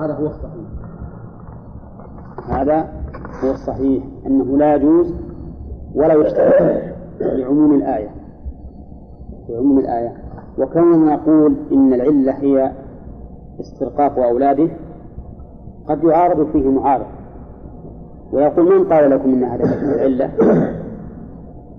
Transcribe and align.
هذا 0.00 0.14
هو 0.14 0.26
الصحيح. 0.26 0.64
هذا 2.48 2.88
هو 3.44 3.50
الصحيح 3.50 4.04
أنه 4.26 4.58
لا 4.58 4.74
يجوز 4.74 5.14
ولا 5.94 6.14
يشترط 6.14 6.54
لعموم 7.20 7.74
الآية. 7.74 8.08
لعموم 9.48 9.78
الآية. 9.78 10.12
وكوننا 10.58 11.14
نقول 11.14 11.56
إن 11.72 11.94
العلة 11.94 12.32
هي 12.32 12.72
استرقاق 13.60 14.18
أولاده 14.18 14.68
قد 15.88 16.04
يعارض 16.04 16.46
فيه 16.52 16.70
معارض. 16.70 17.06
ويقول 18.32 18.78
من 18.78 18.92
قال 18.92 19.10
لكم 19.10 19.28
إن 19.28 19.44
هذا 19.44 19.64
العلة؟ 19.64 20.30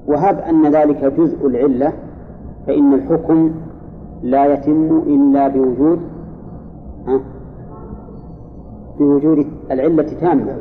وهب 0.07 0.39
أن 0.39 0.71
ذلك 0.71 1.05
جزء 1.05 1.47
العلة 1.47 1.93
فإن 2.67 2.93
الحكم 2.93 3.51
لا 4.23 4.45
يتم 4.45 4.97
إلا 4.97 5.47
بوجود 5.47 5.99
بوجود 9.01 9.45
العلة 9.71 10.03
تامة. 10.03 10.57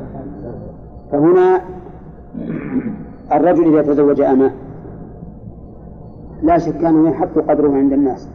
فهنا 1.12 1.60
الرجل 3.32 3.78
إذا 3.78 3.92
تزوج 3.92 4.20
أمة 4.20 4.50
لا 6.42 6.58
شك 6.58 6.84
أنه 6.84 7.10
يحط 7.10 7.38
قدره 7.38 7.72
عند 7.72 7.92
الناس 7.92 8.28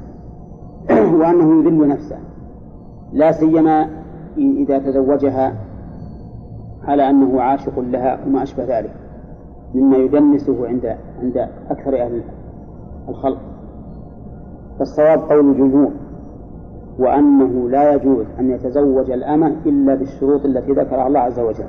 وأنه 1.19 1.59
يذل 1.59 1.87
نفسه. 1.87 2.17
لا 3.13 3.31
سيما 3.31 3.89
إذا 4.37 4.77
تزوجها 4.77 5.55
على 6.83 7.09
أنه 7.09 7.41
عاشق 7.41 7.79
لها 7.79 8.19
وما 8.27 8.43
أشبه 8.43 8.79
ذلك 8.79 8.91
مما 9.75 9.97
يدنسه 9.97 10.67
عند 10.67 10.97
عند 11.21 11.37
أكثر 11.69 12.01
أهل 12.01 12.21
الخلق. 13.09 13.39
فالصواب 14.79 15.19
قول 15.19 15.51
الجمهور. 15.51 15.91
وأنه 16.99 17.69
لا 17.69 17.93
يجوز 17.93 18.25
أن 18.39 18.51
يتزوج 18.51 19.11
الأمة 19.11 19.55
إلا 19.65 19.95
بالشروط 19.95 20.45
التي 20.45 20.71
ذكرها 20.71 21.07
الله 21.07 21.19
عز 21.19 21.39
وجل. 21.39 21.67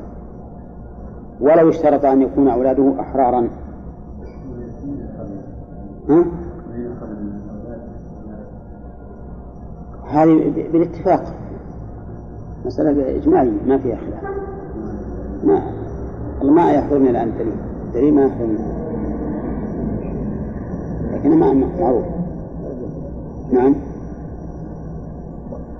ولو 1.40 1.68
اشترط 1.68 2.04
أن 2.04 2.22
يكون 2.22 2.48
أولاده 2.48 3.00
أحرارا. 3.00 3.48
ها؟ 6.08 6.24
هذه 10.10 10.52
بالاتفاق. 10.72 11.22
مسألة 12.66 13.16
إجمالية 13.16 13.62
ما 13.66 13.78
فيها 13.78 13.96
خلاف. 13.96 14.24
ما 15.44 15.62
ما 16.42 16.72
يحضرني 16.72 17.10
الآن 17.10 17.28
الدليل. 17.28 17.54
الدليل 17.86 18.14
ما 18.14 18.22
يحضرني 18.22 18.58
لكن 21.12 21.38
ما 21.38 21.52
معروف. 21.80 22.04
نعم. 23.52 23.74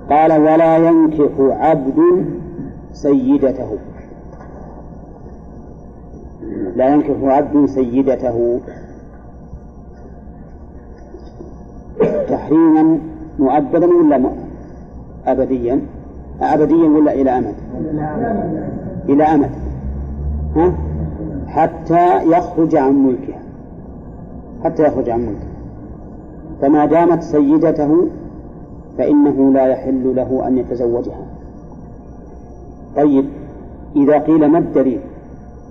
قال 0.09 0.31
ولا 0.31 0.77
ينكح 0.77 1.31
عبد 1.39 2.25
سيدته. 2.91 3.77
لا 6.75 6.87
ينكح 6.87 7.23
عبد 7.23 7.65
سيدته. 7.65 8.59
تحريما 12.29 12.99
مؤبدا 13.39 13.87
ولا 13.87 14.31
أبديا؟ 15.25 15.81
أبديا 16.41 16.89
ولا 16.89 17.13
إلى 17.13 17.37
أمد؟ 17.37 17.55
إلى 19.09 19.23
أمد. 19.23 19.51
ها؟ 20.55 20.73
حتى 21.47 22.23
يخرج 22.23 22.75
عن 22.75 22.93
ملكها. 22.93 23.39
حتى 24.63 24.83
يخرج 24.83 25.09
عن 25.09 25.19
ملكها. 25.19 25.47
فما 26.61 26.85
دامت 26.85 27.23
سيدته 27.23 28.07
فإنه 28.97 29.53
لا 29.53 29.65
يحل 29.65 30.15
له 30.15 30.47
أن 30.47 30.57
يتزوجها. 30.57 31.25
طيب 32.95 33.25
إذا 33.95 34.17
قيل 34.17 34.45
ما 34.45 34.57
الدليل؟ 34.57 34.99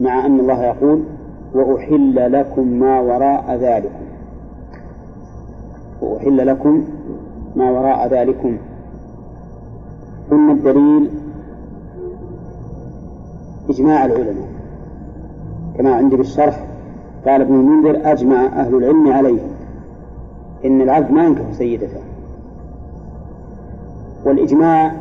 مع 0.01 0.27
أن 0.27 0.41
الله 0.41 0.65
يقول 0.65 1.01
وأحل 1.55 2.33
لكم 2.33 2.69
ما 2.69 3.01
وراء 3.01 3.59
ذلكم. 3.61 4.07
وأحل 6.03 6.47
لكم 6.47 6.85
ما 7.57 7.71
وراء 7.71 8.09
ذلكم. 8.09 8.57
قلنا 10.31 10.53
الدليل 10.53 11.11
إجماع 13.71 14.05
العلماء. 14.05 14.49
كما 15.79 15.95
عندي 15.95 16.17
بالشرح 16.17 16.67
قال 17.27 17.41
ابن 17.41 17.55
المنذر 17.55 18.13
أجمع 18.13 18.47
أهل 18.47 18.75
العلم 18.75 19.13
عليه. 19.13 19.41
إن 20.65 20.81
العبد 20.81 21.11
ما 21.11 21.25
ينكح 21.25 21.53
سيدته. 21.53 22.01
والإجماع 24.27 24.93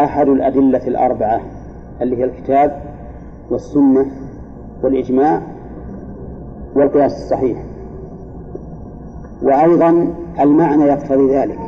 أحد 0.00 0.28
الأدلة 0.28 0.86
الأربعة 0.86 1.40
اللي 2.02 2.16
هي 2.16 2.24
الكتاب 2.24 2.82
والسنة 3.50 4.06
والإجماع 4.82 5.42
والقياس 6.76 7.12
الصحيح. 7.12 7.64
وأيضا 9.42 10.14
المعنى 10.40 10.82
يقتضي 10.84 11.36
ذلك 11.36 11.58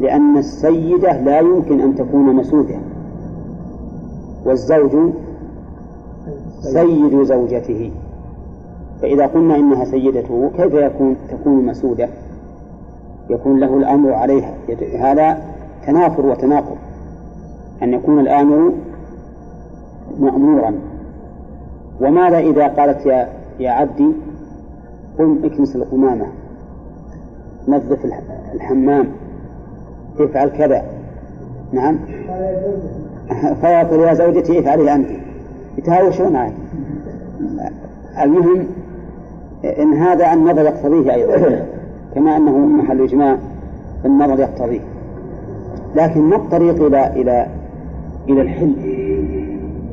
لأن 0.00 0.36
السيدة 0.36 1.20
لا 1.20 1.38
يمكن 1.38 1.80
أن 1.80 1.94
تكون 1.94 2.36
مسودة 2.36 2.78
والزوج 4.44 5.12
سيد 6.60 7.22
زوجته. 7.22 7.92
فإذا 9.02 9.26
قلنا 9.26 9.56
إنها 9.56 9.84
سيدته 9.84 10.50
كيف 10.56 10.74
يكون 10.74 11.16
تكون 11.30 11.66
مسودة؟ 11.66 12.08
يكون 13.30 13.60
له 13.60 13.76
الأمر 13.76 14.12
عليها. 14.12 14.54
هذا 14.98 15.38
تنافر 15.86 16.26
وتناقض. 16.26 16.76
أن 17.82 17.94
يكون 17.94 18.20
الآمر 18.20 18.72
مأمورا. 20.18 20.74
وماذا 22.00 22.38
إذا 22.38 22.66
قالت 22.66 23.06
يا 23.06 23.28
يا 23.60 23.70
عبدي؟ 23.70 24.12
قم 25.18 25.38
اكنس 25.44 25.76
القمامة. 25.76 26.26
نظف 27.68 27.98
الحمام. 28.54 29.08
افعل 30.18 30.48
كذا. 30.48 30.82
نعم. 31.72 31.98
فيقول 33.60 34.00
يا 34.00 34.14
زوجتي 34.14 34.58
افعلي 34.58 34.94
أنت 34.94 35.08
يتهاوشون 35.78 36.32
معي. 36.32 36.52
المهم 38.22 38.66
إن 39.64 39.92
هذا 39.92 40.32
النظر 40.32 40.62
يقتضيه 40.62 41.14
أيضا. 41.14 41.66
كما 42.18 42.36
أنه 42.36 42.58
محل 42.58 43.02
إجماع 43.02 43.38
النظر 44.04 44.40
يقتضيه. 44.40 44.80
لكن 45.96 46.20
ما 46.20 46.36
الطريق 46.36 46.82
إلى 46.82 47.06
إلى 47.06 47.46
إلى 48.28 48.40
الحل؟ 48.40 48.74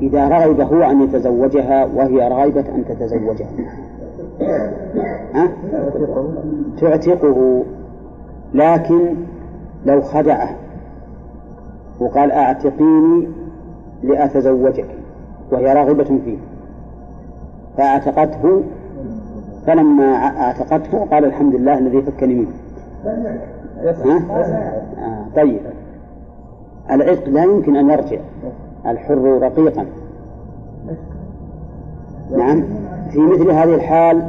إذا 0.01 0.27
رغب 0.27 0.61
هو 0.61 0.83
أن 0.83 1.01
يتزوجها 1.01 1.85
وهي 1.85 2.27
راغبة 2.27 2.65
أن 2.75 2.83
تتزوجه؟ 2.89 3.45
تعتقه. 6.81 7.63
لكن 8.53 9.15
لو 9.85 10.01
خدعه 10.01 10.49
وقال 11.99 12.31
أعتقيني 12.31 13.27
لأتزوجك 14.03 14.87
وهي 15.51 15.73
راغبة 15.73 16.03
فيه 16.03 16.37
فاعتقته 17.77 18.63
فلما 19.67 20.03
اعتقته 20.15 21.05
قال 21.05 21.25
الحمد 21.25 21.55
لله 21.55 21.77
الذي 21.77 22.01
فكني 22.01 22.35
منه. 22.35 22.47
ها؟ 24.05 24.21
آه 24.99 25.25
طيب. 25.35 25.59
العتق 26.91 27.29
لا 27.29 27.43
يمكن 27.43 27.75
أن 27.75 27.89
يرجع. 27.89 28.19
الحر 28.85 29.39
رقيقا. 29.41 29.85
نعم. 32.37 32.63
في 33.11 33.19
مثل 33.19 33.51
هذه 33.51 33.75
الحال 33.75 34.23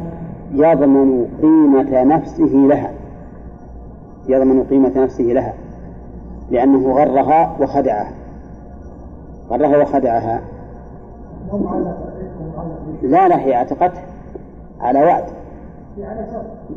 يضمن 0.53 1.27
قيمة 1.43 2.05
نفسه 2.05 2.45
لها. 2.45 2.91
يضمن 4.29 4.65
قيمة 4.65 4.93
نفسه 4.97 5.25
لها. 5.25 5.53
لأنه 6.51 6.93
غرها 6.93 7.57
وخدعها 7.61 8.13
غرها 9.51 9.83
وخدعها. 9.83 10.41
لا 13.03 13.29
لا 13.29 13.41
هي 13.41 13.55
اعتقته 13.55 14.01
على 14.81 15.05
وعد. 15.05 15.25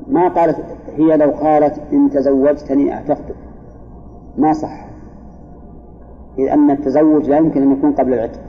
ما 0.07 0.27
قالت 0.27 0.57
هي 0.97 1.17
لو 1.17 1.29
قالت 1.29 1.81
إن 1.93 2.09
تزوجتني 2.09 2.93
اعتقدك 2.93 3.35
ما 4.37 4.53
صح. 4.53 4.85
إذ 6.39 6.47
أن 6.49 6.71
التزوج 6.71 7.29
لا 7.29 7.37
يمكن 7.37 7.61
أن 7.61 7.71
يكون 7.71 7.91
قبل 7.91 8.13
العتق. 8.13 8.39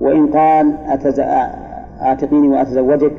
وإن 0.00 0.26
قال 0.26 0.74
أتز... 0.86 1.20
أعتقيني 2.00 2.48
وأتزوجك. 2.48 3.12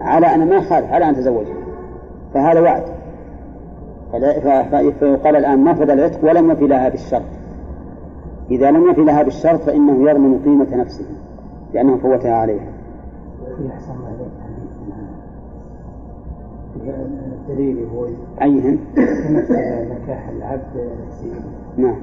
على 0.00 0.26
أنا 0.26 0.44
ما 0.44 0.60
خالف 0.60 0.92
على 0.92 1.04
أن 1.04 1.14
أتزوجك 1.14 1.56
فهذا 2.34 2.60
وعد. 2.60 2.84
فيقال 5.00 5.36
الآن 5.36 5.64
نفذ 5.64 5.90
العتق 5.90 6.24
ولم 6.24 6.50
يفي 6.50 6.66
لها 6.66 6.88
بالشرط. 6.88 7.22
إذا 8.50 8.70
لم 8.70 8.90
يفي 8.90 9.04
لها 9.04 9.22
بالشرط 9.22 9.60
فإنه 9.60 10.10
يضمن 10.10 10.38
قيمة 10.44 10.76
نفسه. 10.76 11.04
لأنه 11.74 11.96
فوتها 11.96 12.34
عليها 12.34 12.72
الدليل 17.48 17.86
هو 17.94 18.06
أيهن؟ 18.42 18.78
نكاح 19.90 20.28
العبد 20.28 20.90
نعم. 21.76 21.96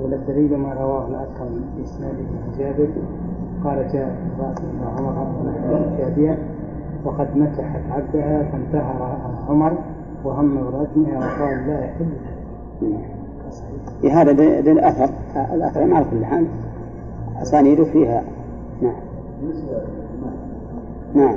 والدليل 0.00 0.56
ما 0.56 0.74
رواه 0.74 1.08
الأكرم 1.08 1.64
بإسناد 1.78 2.14
ابن 2.14 2.58
جابر 2.58 2.88
قال 3.64 3.92
جاء 3.92 4.16
امرأة 4.38 4.54
إلى 4.58 4.86
عمر 4.98 5.96
جابية 5.98 6.38
وقد 7.04 7.36
نكحت 7.36 7.80
عبدها 7.90 8.42
فانتهر 8.42 9.18
عمر 9.48 9.72
وهم 10.24 10.54
برجمها 10.54 11.18
وقال 11.18 11.66
لا 11.66 11.84
يحل 11.84 12.06
هذا 14.12 14.32
دليل 14.60 14.78
أثر 14.78 15.10
الأثر 15.54 15.94
على 15.94 16.04
كل 16.10 16.24
حال. 16.24 16.46
أسانيده 17.42 17.84
فيها. 17.84 18.22
نعم. 18.82 18.94
نعم. 21.14 21.36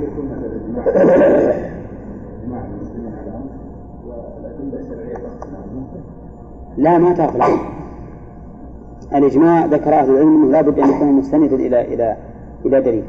لا 6.76 6.98
ما 6.98 7.12
تغفل 7.12 7.42
الإجماع 9.14 9.66
ذكر 9.66 9.94
أهل 9.94 10.10
العلم 10.10 10.42
أنه 10.42 10.52
لابد 10.52 10.78
أن 10.78 10.90
يكون 10.90 11.12
مستندا 11.12 11.56
إلى 11.56 11.94
إلى 11.94 12.16
إلى 12.66 12.80
دليل. 12.80 13.04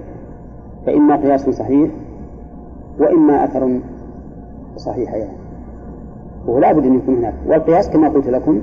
فإما 0.86 1.16
قياس 1.16 1.50
صحيح 1.50 1.92
وإما 3.00 3.44
أثر 3.44 3.80
صحيح 4.78 5.14
يعني 5.14 5.38
ولا 6.48 6.72
بد 6.72 6.86
أن 6.86 6.96
يكون 6.96 7.16
هناك. 7.16 7.34
والقياس 7.48 7.90
كما 7.90 8.10
قلت 8.10 8.28
لكم 8.28 8.62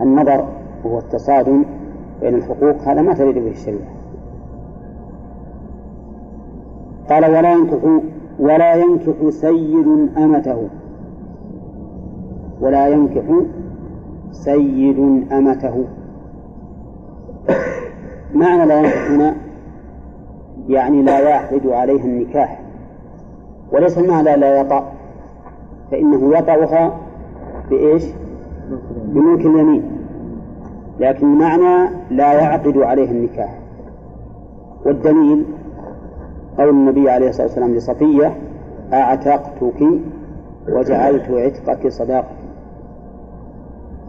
النظر 0.00 0.44
وهو 0.84 0.98
التصادم 0.98 1.64
بين 2.20 2.34
الحقوق 2.34 2.76
هذا 2.82 3.02
ما 3.02 3.14
تريد 3.14 3.34
به 3.34 3.50
الشريعة. 3.50 3.99
قال 7.08 7.24
ولا 7.24 7.52
ينكح 7.52 8.00
ولا 8.38 8.74
ينكح 8.74 9.28
سيد 9.28 10.08
أمته. 10.16 10.68
ولا 12.60 12.88
ينكح 12.88 13.22
سيد 14.30 14.98
أمته. 15.32 15.84
معنى 18.34 18.66
لا 18.66 18.78
ينكح 18.78 19.10
هنا 19.10 19.34
يعني 20.68 21.02
لا 21.02 21.20
يعقد 21.20 21.66
عليها 21.66 22.04
النكاح. 22.04 22.60
وليس 23.72 23.98
المعنى 23.98 24.36
لا 24.36 24.60
يطأ 24.60 24.92
فإنه 25.90 26.38
يطأها 26.38 26.96
بإيش؟ 27.70 28.04
بملك 29.04 29.46
اليمين. 29.46 29.82
لكن 31.00 31.26
المعنى 31.26 31.90
لا 32.10 32.32
يعقد 32.32 32.78
عليها 32.78 33.10
النكاح. 33.10 33.58
والدليل 34.86 35.44
قول 36.60 36.68
النبي 36.68 37.10
عليه 37.10 37.28
الصلاة 37.28 37.46
والسلام 37.46 37.74
لصفية 37.74 38.36
أعتقتك 38.92 39.88
وجعلت 40.68 41.30
عتقك 41.30 41.88
صداقة. 41.88 42.30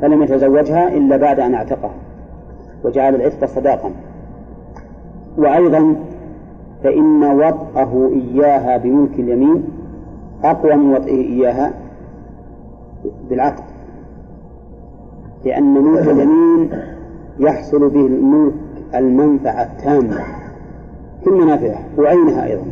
فلم 0.02 0.24
يتزوجها 0.24 0.88
إلا 0.88 1.18
بعد 1.18 1.40
أن 1.40 1.54
اعتقها 1.54 1.94
وجعل 2.84 3.16
العتق 3.16 3.46
صداقا. 3.46 3.92
وأيضا 5.38 5.96
فإن 6.84 7.24
وطأه 7.24 8.10
إياها 8.14 8.78
بملك 8.78 9.20
اليمين 9.20 9.64
أقوى 10.44 10.76
من 10.76 10.94
وطئه 10.94 11.22
إياها 11.22 11.74
بالعقد 13.30 13.64
لأن 15.46 15.74
ملك 15.74 16.08
اليمين 16.08 16.70
يحصل 17.40 17.90
به 17.90 18.06
الملك 18.06 18.54
المنفعة 18.96 19.64
التامة. 19.64 20.41
في 21.24 21.28
المنافع 21.30 21.76
وعينها 21.98 22.46
أيضا. 22.46 22.66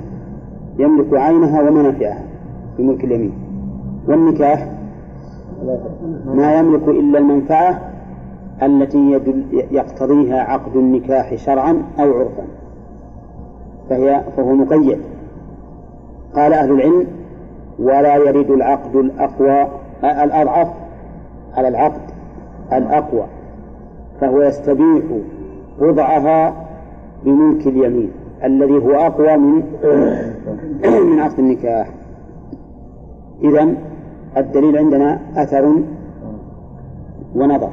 يملك 0.78 1.14
عينها 1.14 1.62
ومنافعها 1.62 2.24
في 2.78 2.84
ملك 2.84 3.04
اليمين. 3.04 3.34
والنكاح 4.08 4.72
ما 6.26 6.60
يملك 6.60 6.88
إلا 6.88 7.20
المنفعة 7.20 7.82
التي 8.64 9.12
يدل 9.12 9.44
يقتضيها 9.72 10.40
عقد 10.42 10.76
النكاح 10.76 11.36
شرعا 11.36 11.84
أو 12.00 12.14
عرفا. 12.14 12.44
فهي 13.90 14.24
فهو 14.38 14.54
مقيد. 14.54 14.98
قال 16.36 16.54
أهل 16.54 16.72
العلم 16.72 17.08
ولا 17.80 18.16
يرد 18.16 18.52
العقد 18.52 18.96
الأقوى 18.96 19.68
الأضعف 20.04 20.68
على 21.58 21.68
العقد 21.68 22.02
الأقوى 22.74 23.26
فهو 24.22 24.42
يستبيح 24.42 25.04
وضعها 25.80 26.54
بملك 27.26 27.68
اليمين. 27.68 28.12
الذي 28.44 28.78
هو 28.78 28.92
أقوى 28.92 29.38
من 29.38 29.64
من 31.12 31.20
عقد 31.20 31.40
النكاح. 31.40 31.90
إذا 33.42 33.68
الدليل 34.38 34.78
عندنا 34.78 35.20
أثر 35.36 35.76
ونظر. 37.36 37.70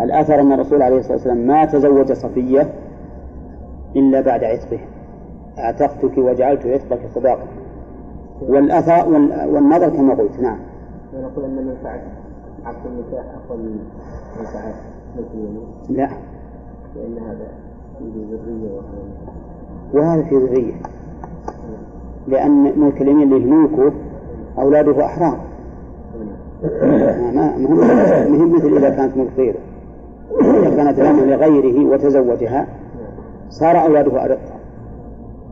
الأثر 0.00 0.40
أن 0.40 0.52
الرسول 0.52 0.82
عليه 0.82 0.98
الصلاة 0.98 1.12
والسلام 1.12 1.46
ما 1.46 1.64
تزوج 1.64 2.12
صفية 2.12 2.72
إلا 3.96 4.20
بعد 4.20 4.44
عتقه؟ 4.44 4.78
أعتقتك 5.58 6.18
وجعلت 6.18 6.66
عتقك 6.66 7.00
صداقة. 7.14 7.46
والأثر 8.42 9.08
والنظر 9.48 9.88
كما 9.88 10.14
قلت 10.14 10.40
نعم. 10.40 10.58
ونقول 11.14 11.44
أن 11.44 11.66
منفعة 11.66 12.02
عقد 12.64 12.86
النكاح 12.86 13.24
أقوى 13.34 13.58
من 13.58 13.78
منفعة 14.38 14.74
لا. 15.90 16.08
لأن 16.96 17.18
هذا 17.18 17.46
وهذا 19.94 20.22
في 20.22 20.36
ذرية. 20.36 20.74
لأن 22.28 22.80
ملك 22.80 23.02
اليمين 23.02 23.32
اللي 23.32 23.46
ملكه 23.46 23.92
أولاده 24.58 25.04
أحرار. 25.04 25.38
ما 27.34 27.56
مهم 28.28 28.56
مثل 28.56 28.76
إذا 28.76 28.90
كانت 28.90 29.16
ملك 29.16 29.30
غيره. 29.36 29.58
إذا 30.40 30.76
كانت 30.76 31.00
لنا 31.00 31.34
لغيره 31.34 31.92
وتزوجها 31.92 32.66
صار 33.50 33.86
أولاده 33.86 34.24
أرقة 34.24 34.54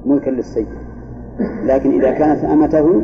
ملكا 0.06 0.30
للسيد. 0.30 0.66
لكن 1.64 1.90
إذا 1.90 2.10
كانت 2.10 2.44
أمته 2.44 3.02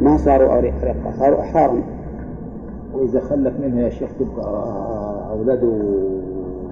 ما 0.00 0.16
صاروا 0.16 0.58
أرقة 0.58 0.94
صاروا 1.18 1.40
أحرارا. 1.40 1.82
وإذا 2.94 3.20
خلف 3.20 3.60
منها 3.60 3.80
يا 3.80 3.90
شيخ 3.90 4.10
تبقى 4.18 4.64
أولاده 5.30 5.72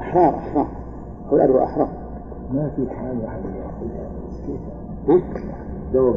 أحرار 0.01 0.35
أحرار. 0.35 0.67
أولاده 1.33 1.65
أحرار 1.65 1.89
ما 2.55 2.71
في 2.77 2.91
حال 2.91 3.19
واحد 3.25 3.41
ياخذها 3.45 4.09
كيف؟ 4.47 4.61
ها؟ 5.09 5.21
زوج. 5.93 6.17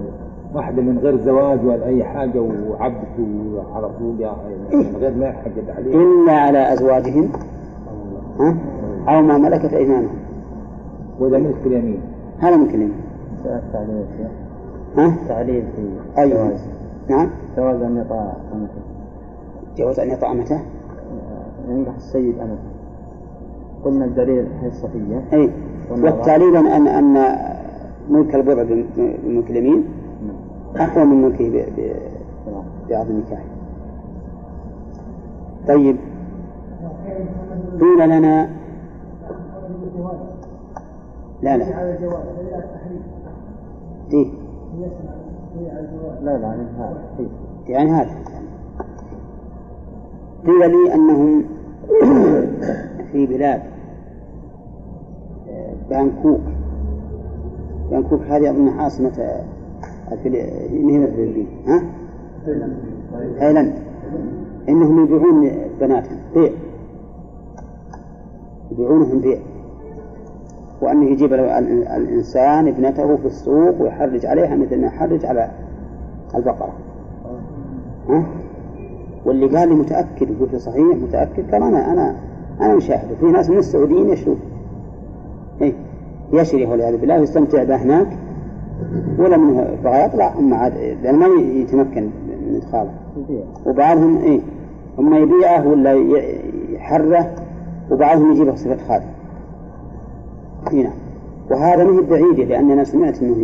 واحدة 0.54 0.82
من 0.82 0.98
غير 0.98 1.18
زواج 1.18 1.66
ولا 1.66 1.86
أي 1.86 2.04
حاجة 2.04 2.40
وعبدته 2.40 3.64
على 3.76 3.90
طول 4.00 4.30
من 4.72 4.96
غير 4.96 5.16
ما 5.16 5.26
يحجد 5.26 5.70
عليه. 5.70 5.96
إلا 5.96 6.32
على 6.34 6.74
أزواجهم. 6.74 7.30
ها؟ 8.40 8.58
أو 9.08 9.22
ما 9.22 9.38
ملكت 9.38 9.74
أيمانهم. 9.74 10.16
وإذا 11.20 11.38
ملك 11.38 11.66
اليمين. 11.66 12.02
هذا 12.40 12.58
ملك 12.58 12.70
اليمين. 12.70 13.02
شيخ 13.44 14.32
ها؟ 14.98 15.16
تعليل 15.28 15.64
في 15.76 15.90
أي 16.22 16.30
جواز 16.30 16.66
نعم. 17.10 17.30
جواز 17.58 17.82
أن 17.82 17.98
يطاع 17.98 18.34
أمته. 18.54 18.82
جوز 19.78 20.00
أن 20.00 20.10
يطأ 20.10 20.34
متى؟ 20.34 20.60
ينجح 21.70 21.96
السيد 21.96 22.40
أمته. 22.40 22.79
قلنا 23.86 24.06
الدليل 24.06 24.48
هي 24.62 24.68
الصفية. 24.68 25.24
أي 25.34 25.52
والتعليل 25.92 26.56
أن 26.56 26.88
أن 26.88 27.36
ملك 28.10 28.36
البضع 28.36 28.64
بملك 28.64 29.50
اليمين 29.52 29.84
أقوى 30.76 31.06
من 31.06 31.22
ملكه 31.22 31.50
ب- 31.50 31.96
بعقد 32.90 33.10
النكاح 33.10 33.44
طيب. 35.68 35.98
قيل 37.80 38.10
لنا 38.10 38.50
لا 41.42 41.58
لا. 41.58 41.66
دي 44.10 44.32
لا 46.22 46.38
لا 46.38 46.48
هذا. 46.78 47.02
حيث 47.18 47.28
يعني 47.68 47.92
هذا. 47.92 48.10
قيل 50.46 50.60
لي 50.72 50.94
أنهم 50.94 51.44
في 53.12 53.26
بلاد 53.26 53.62
آه، 55.50 55.74
بانكوك. 55.90 56.42
بانكوك 57.92 58.22
هذه 58.22 58.50
أظن 58.50 58.68
عاصمة 58.68 59.20
آه، 59.20 59.44
الفلبين 60.12 61.48
ها؟ 61.68 61.84
تايلاند. 63.40 63.74
إنهم 64.70 65.04
يبيعون 65.04 65.52
بناتهم 65.80 66.18
بيع. 66.34 66.52
يبيعونهم 68.72 69.20
بيع. 69.22 69.40
وأنه 70.82 71.06
يجيب 71.06 71.34
ال- 71.34 71.40
ال- 71.40 71.88
الإنسان 71.88 72.68
ابنته 72.68 73.16
في 73.16 73.26
السوق 73.26 73.82
ويحرج 73.82 74.26
عليها 74.26 74.56
مثل 74.56 74.82
ما 74.82 74.88
يحرج 74.88 75.26
على 75.26 75.52
البقرة. 76.36 76.74
ها؟ 78.10 78.24
واللي 79.30 79.58
قال 79.58 79.70
لي 79.70 79.76
متأكد 79.76 80.28
له 80.54 80.58
صحيح 80.58 80.98
متأكد؟ 80.98 81.52
قال 81.52 81.64
أنا 81.64 81.94
أنا 81.94 82.16
أنا 82.62 82.76
مشاهد. 82.76 83.16
في 83.20 83.26
ناس 83.26 83.50
من 83.50 83.58
السعوديين 83.58 84.10
يشرون 84.10 84.40
إيه؟ 85.62 85.74
يشري 86.34 86.66
والعياذ 86.66 86.98
بالله 86.98 87.20
ويستمتع 87.20 87.64
به 87.64 87.76
هناك. 87.76 88.08
ولا 89.20 89.38
منه 89.38 89.68
بغى 89.84 90.04
يطلع 90.04 90.40
أما 90.40 90.56
عاد 90.56 90.74
لأنه 91.04 91.18
ما 91.18 91.42
يتمكن 91.42 92.04
من 92.04 92.56
إدخاله 92.56 92.92
وبعضهم 93.66 94.18
إيه 94.18 94.40
إما 95.00 95.18
يبيعه 95.18 95.68
ولا 95.68 95.94
يحره 96.74 97.32
وبعضهم 97.92 98.32
يجيبه 98.32 98.56
صفة 98.56 98.78
خادم. 98.88 99.10
هنا 100.72 100.92
وهذا 101.52 101.84
ما 101.84 102.00
هي 102.00 102.02
بعيدة 102.02 102.44
لأن 102.44 102.72
أنا 102.72 102.84
سمعت 102.84 103.22
أنه 103.22 103.36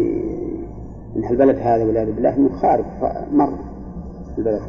من 1.15 1.25
البلد 1.29 1.55
هذا 1.59 1.85
والعياذ 1.85 2.11
بالله 2.11 2.35
أنه 2.35 2.49
خارج 2.49 2.83
مر 3.33 3.49
البلد 4.37 4.61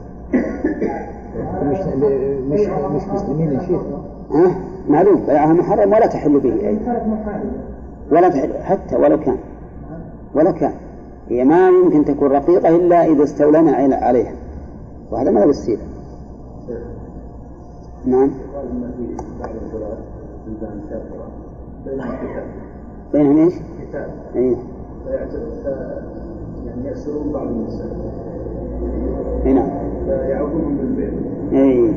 مش 1.62 1.78
مش 2.50 2.61
مش 2.66 3.09
مسلمين 3.09 3.52
يا 3.52 3.61
شيخ. 3.61 3.80
ها؟ 4.30 4.54
معلوم. 4.88 5.26
بيعها 5.26 5.52
محرم 5.52 5.92
ولا 5.92 6.06
تحل 6.06 6.40
به. 6.40 6.52
أي 6.52 6.78
ولا 8.11 8.28
تحل. 8.28 8.62
حتى 8.62 8.97
ولو 8.97 9.21
كان. 9.21 9.37
ولا 10.35 10.50
كان. 10.50 10.73
هي 11.28 11.45
ما 11.45 11.68
يمكن 11.68 12.04
تكون 12.04 12.33
رقيقة 12.33 12.76
إلا 12.76 13.04
إذا 13.04 13.25
استولينا 13.25 13.97
عليها. 13.97 14.33
وهذا 15.11 15.30
ما 15.30 15.47
بالسيرة 15.47 15.80
نعم. 18.04 18.30
بينهم 23.12 23.37
إيش؟ 23.38 23.54
اي 24.35 24.56
يعني 26.66 26.88
يأسرون 26.88 27.33
بعض 27.33 27.47
النساء 27.47 27.87
اي 29.47 29.52
نعم. 29.52 29.68
فيعودون 30.06 30.76
بالبيت 30.76 31.12
اي. 31.52 31.95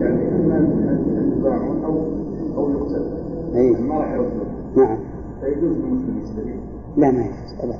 يعني 0.00 0.28
اما 0.36 0.58
ان 0.58 1.32
يباعون 1.38 1.84
أو 1.84 1.94
أو 2.56 2.70
يقتل. 2.70 3.04
اي. 3.54 3.70
ما 3.70 3.98
راح 3.98 4.12
يردون 4.12 4.46
نعم. 4.76 4.96
فيجوز 5.40 5.76
للمسلم 5.76 6.18
يستبيع 6.22 6.54
لا 6.96 7.10
ما 7.10 7.20
يجوز 7.20 7.54
ابدا. 7.62 7.78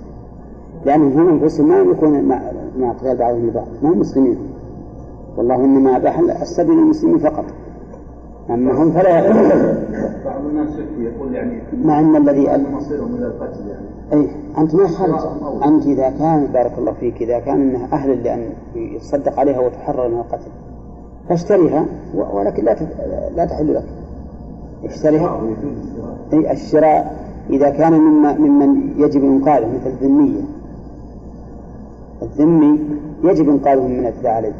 لانهم 0.87 1.13
هم 1.13 1.29
انفسهم 1.29 1.69
ما 1.69 1.91
يكون 1.91 2.25
مع 2.79 2.93
قتال 2.93 3.17
بعضهم 3.17 3.45
البعض 3.45 3.67
ما 3.83 3.93
هم 3.93 3.99
مسلمين. 3.99 4.37
والله 5.37 5.55
انما 5.55 5.97
أباح 5.97 6.19
السبيل 6.19 6.77
للمسلمين 6.77 7.19
فقط. 7.19 7.45
أما 8.51 8.83
هم 8.83 8.91
فلا 8.91 9.19
يقتلون 9.19 9.49
بعض 10.25 10.45
الناس 10.51 10.71
يقول 10.99 11.35
يعني 11.35 11.63
مع 11.85 12.01
إن 12.01 12.17
الذي 12.17 12.49
مصيرهم 12.73 13.15
إلى 13.15 13.27
القتل 13.27 13.69
يعني. 13.69 13.87
أي 14.13 14.29
أنت 14.59 14.75
ما 14.75 14.89
خرج 14.89 15.21
أنت 15.65 15.87
إذا 15.87 16.11
كان 16.11 16.47
بارك 16.47 16.79
الله 16.79 16.93
فيك 16.93 17.23
إذا 17.23 17.39
كان 17.39 17.61
إنها 17.61 17.89
أهلا 17.93 18.13
لأن 18.13 18.53
يتصدق 18.75 19.41
عليها 19.41 19.61
وتحرر 19.61 20.09
منها 20.09 20.21
القتل 20.21 20.51
فاشتريها 21.29 21.87
ولكن 22.33 22.65
لا 22.65 22.77
لا 23.37 23.45
تحل 23.45 23.75
لك. 23.75 23.85
اشتريها. 24.85 25.41
أي 26.33 26.53
الشراء 26.53 27.17
إذا 27.51 27.71
كان 27.71 27.93
مما 27.93 28.39
ممن 28.39 28.95
يجب 28.99 29.25
إنقاذه 29.25 29.67
مثل 29.67 29.87
الذميه 29.87 30.41
الذمي 32.23 32.81
يجب 33.25 33.49
إنقاذه 33.49 33.87
من 33.87 33.99
الاعتداء 33.99 34.33
عليه. 34.33 34.55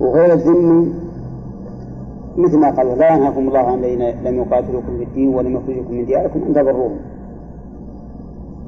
وغير 0.00 0.32
الذمي 0.32 0.92
مثل 2.36 2.58
ما 2.58 2.70
قال 2.70 2.98
لا 2.98 3.16
ينهاكم 3.16 3.48
الله 3.48 3.58
عن 3.58 3.78
الذين 3.78 4.02
لم 4.24 4.34
يقاتلوكم 4.34 4.96
في 4.98 5.04
الدين 5.04 5.34
ولم 5.34 5.56
يخرجوكم 5.56 5.94
من 5.94 6.04
دياركم 6.04 6.40
أن 6.48 6.54
تبروهم 6.54 6.96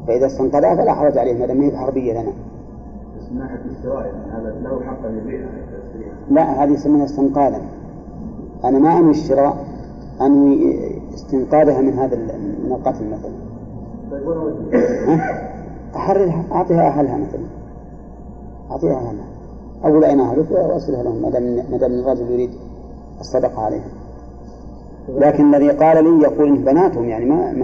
فإذا 0.07 0.27
استنقذها 0.27 0.77
فلا 0.77 0.95
حرج 0.95 1.19
عليه 1.19 1.39
ما 1.39 1.47
دام 1.47 1.61
هي 1.61 1.77
حربيه 1.77 2.13
لنا 2.13 2.33
من 3.33 3.39
ناحية 3.39 3.61
الشراء 3.79 4.07
يعني 4.07 4.33
هذا 4.33 4.55
له 4.63 4.81
حق 4.85 4.99
يبيعها 5.05 5.51
يشتريها 5.85 6.15
لا 6.31 6.65
هذه 6.65 6.73
يسمونها 6.73 7.05
استنقاذا. 7.05 7.61
أنا 8.65 8.79
ما 8.79 8.99
أنوي 8.99 9.11
الشراء 9.11 9.57
أنوي 10.21 10.77
استنقاذها 11.15 11.81
من 11.81 11.93
هذا 11.93 12.17
من 12.17 12.73
القتل 12.73 13.11
مثلا. 13.11 13.33
طيب 14.11 14.27
ولا 14.27 14.41
وجه 14.41 15.15
ها؟ 15.15 15.49
احررها 15.97 16.45
أعطيها 16.53 16.89
أهلها 16.89 17.17
مثلا. 17.17 17.45
أعطيها 18.71 18.97
أهلها. 18.97 19.27
أقول 19.85 20.05
اين 20.05 20.21
أهلك 20.21 20.51
وأرسلها 20.51 21.03
لهم 21.03 21.23
ما 21.23 21.31
دام 21.31 21.43
ما 21.71 21.77
دام 21.77 21.93
الرجل 21.93 22.31
يريد 22.31 22.51
الصدقة 23.21 23.63
عليها 23.63 23.89
لكن 25.09 25.55
الذي 25.55 25.71
قال 25.71 26.05
لي 26.05 26.23
يقول 26.23 26.49
إن 26.49 26.65
بناتهم 26.65 27.05
يعني 27.05 27.25
ما, 27.25 27.55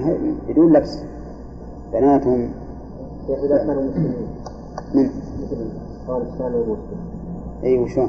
بدون 0.49 0.73
لبس. 0.73 1.05
بناتهم. 1.93 2.49
إذا 3.45 3.57
كانوا 3.59 3.83
مسلمين. 3.83 4.13
من؟ 4.95 5.05
مثل 5.43 5.57
فارسان 6.07 6.55
وروسيا 6.55 6.99
أي 7.65 7.79
وشون 7.79 8.09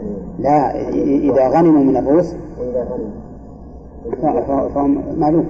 يعني 0.00 0.12
لا 0.38 0.72
إ- 0.72 0.94
إذا 1.32 1.48
غنموا 1.48 1.82
من 1.84 1.96
الروس 1.96 2.34
وإذا 2.60 2.84
غنموا. 2.84 4.68
فهم 4.68 5.18
معلوم. 5.18 5.46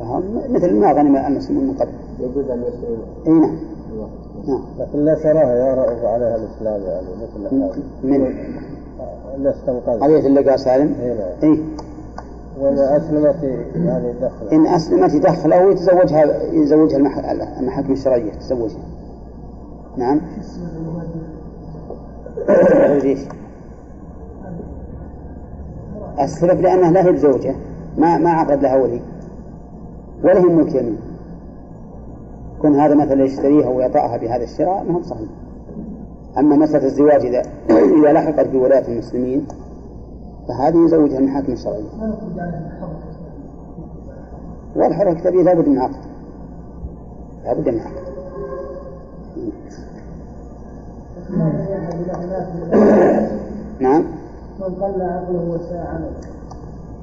فهم 0.00 0.22
مثل 0.50 0.80
ما 0.80 0.92
غنم 0.92 1.16
المسلمون 1.16 1.64
من 1.64 1.74
قبل. 1.74 1.90
يجوز 2.20 2.50
أن 2.50 2.62
يشتروا 2.62 2.96
أي 3.26 3.32
نعم. 3.32 3.56
نعم. 4.48 4.62
لكن 4.78 4.98
لا 5.04 5.14
تراها 5.14 5.54
يا 5.54 5.74
رأف 5.74 6.04
عليها 6.04 6.36
الإسلام 6.36 6.80
يعني 6.82 7.06
مثل 7.22 7.54
من؟ 8.02 8.34
لا 9.42 9.50
استنقذ 9.50 10.00
قضية 10.00 10.26
اللقاء 10.26 10.56
سالم؟ 10.56 10.94
إي 11.00 11.08
نعم. 11.14 11.52
أي. 11.52 11.62
وإذا 12.60 12.96
أسلمت 12.96 13.42
يعني 13.76 14.12
دخل 14.12 14.48
إن 14.52 14.66
أسلمت 14.66 15.14
يدخل 15.14 15.52
أو 15.52 15.70
يتزوجها 15.70 16.52
يزوجها 16.52 16.96
المح- 16.96 17.58
المحاكم 17.60 17.92
الشرعية 17.92 18.30
تزوجها. 18.32 18.82
نعم. 19.96 20.20
ليش؟ 23.02 23.18
السبب 26.20 26.60
لأنها 26.60 26.90
لا 26.90 27.04
هي 27.06 27.12
بزوجة. 27.12 27.54
ما 27.98 28.18
ما 28.18 28.30
عقد 28.30 28.62
لها 28.62 28.76
ولي. 28.76 29.00
ولا 30.24 30.38
هي 30.40 30.44
ملك 30.44 30.74
يمين. 30.74 30.98
كون 32.62 32.80
هذا 32.80 32.94
مثلا 32.94 33.24
يشتريها 33.24 33.68
ويطأها 33.68 34.16
بهذا 34.16 34.44
الشراء 34.44 34.84
ما 34.88 34.94
هو 34.98 35.02
صحيح. 35.02 35.28
أما 36.38 36.56
مسألة 36.56 36.84
الزواج 36.86 37.26
إذا 37.26 37.42
إذا 37.70 38.12
لحقت 38.12 38.46
بولاية 38.48 38.88
المسلمين 38.88 39.46
فهذه 40.48 40.84
يزوجها 40.84 41.18
المحاكم 41.18 41.52
الشرعية. 41.52 41.84
والحرة 44.76 45.10
الكتابية 45.10 45.42
لابد 45.42 45.68
من 45.68 45.78
عقد. 45.78 46.00
لابد 47.44 47.68
من 47.68 47.80
عقد. 47.80 48.08
نعم. 53.80 54.04
من 54.60 54.74
قل 54.74 55.02
عقله 55.02 55.50
وساء 55.50 55.86
عمله. 55.86 56.10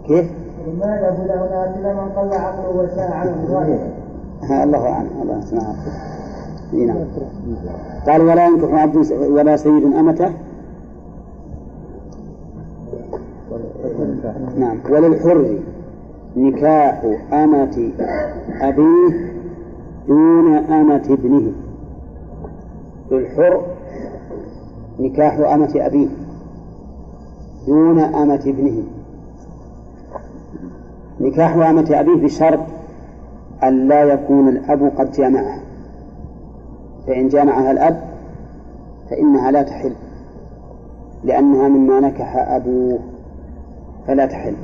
كيف؟ 0.08 0.32
ما 0.80 0.86
له 0.86 1.26
له 1.26 1.76
إلا 1.80 1.94
من 1.94 2.10
قل 2.10 2.38
عقله 2.38 2.84
وساء 2.84 3.12
عمله. 3.12 4.64
الله 4.64 4.90
أعلم. 4.90 5.10
الله 5.22 5.42
سبحانه 5.42 5.76
نعم. 6.74 6.98
قال 8.08 8.22
ولا 8.22 8.46
ينكح 8.46 8.74
عبد 8.74 9.12
ولا 9.12 9.58
سيد 9.58 9.84
أمته 9.84 10.30
نعم. 14.58 14.78
وللحر. 14.90 15.60
نكاح 16.38 17.04
أمة 17.34 17.92
أبيه 18.62 19.32
دون 20.08 20.56
أمة 20.56 21.04
ابنه. 21.10 21.52
للحر. 23.12 23.62
نكاح 25.00 25.40
أمة 25.40 25.72
أبيه 25.76 26.08
دون 27.68 28.00
أمة 28.00 28.44
ابنه. 28.48 28.84
نكاح 31.20 31.56
أمة 31.56 31.88
أبيه 31.92 32.24
بشرط 32.24 32.60
أن 33.64 33.88
لا 33.88 34.04
يكون 34.04 34.50
الأب 34.50 34.92
قد 34.98 35.12
جامعها 35.12 35.60
فإن 37.08 37.28
جامعها 37.28 37.72
الأب 37.72 38.02
فإنها 39.10 39.52
لا 39.52 39.64
تحل 39.64 39.94
لأنها 41.24 41.68
مما 41.68 42.00
نكح 42.00 42.36
أبوه. 42.36 43.00
فلا 44.08 44.26
تحل. 44.26 44.56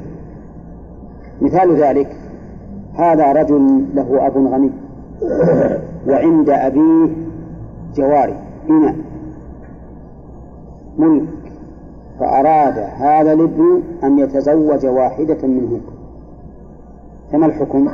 مثال 1.42 1.76
ذلك 1.84 2.16
هذا 2.94 3.32
رجل 3.32 3.86
له 3.96 4.28
أب 4.28 4.38
غني 4.38 4.72
وعند 6.08 6.50
أبيه 6.50 7.10
جواري 7.96 8.36
إناء 8.70 8.96
ملك 10.98 11.28
فأراد 12.20 12.78
هذا 12.78 13.34
الابن 13.34 13.82
أن 14.04 14.20
يتزوج 14.20 14.86
واحدة 14.86 15.48
منهن. 15.48 15.82
فما 17.32 17.46
الحكم؟ 17.46 17.90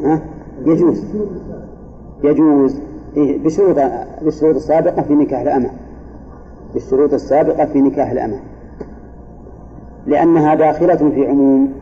ها؟ 0.00 0.20
يجوز. 0.66 1.04
يجوز. 2.24 2.80
إيه 3.16 3.44
بشروط 3.44 3.76
بالشروط 4.22 4.54
السابقة 4.54 5.02
في 5.02 5.14
نكاح 5.14 5.40
الأمة. 5.40 5.70
بالشروط 6.74 7.12
السابقة 7.12 7.64
في 7.64 7.80
نكاح 7.80 8.10
الأمة. 8.10 8.40
لأنها 10.06 10.54
داخلة 10.54 11.10
في 11.10 11.26
عموم 11.26 11.72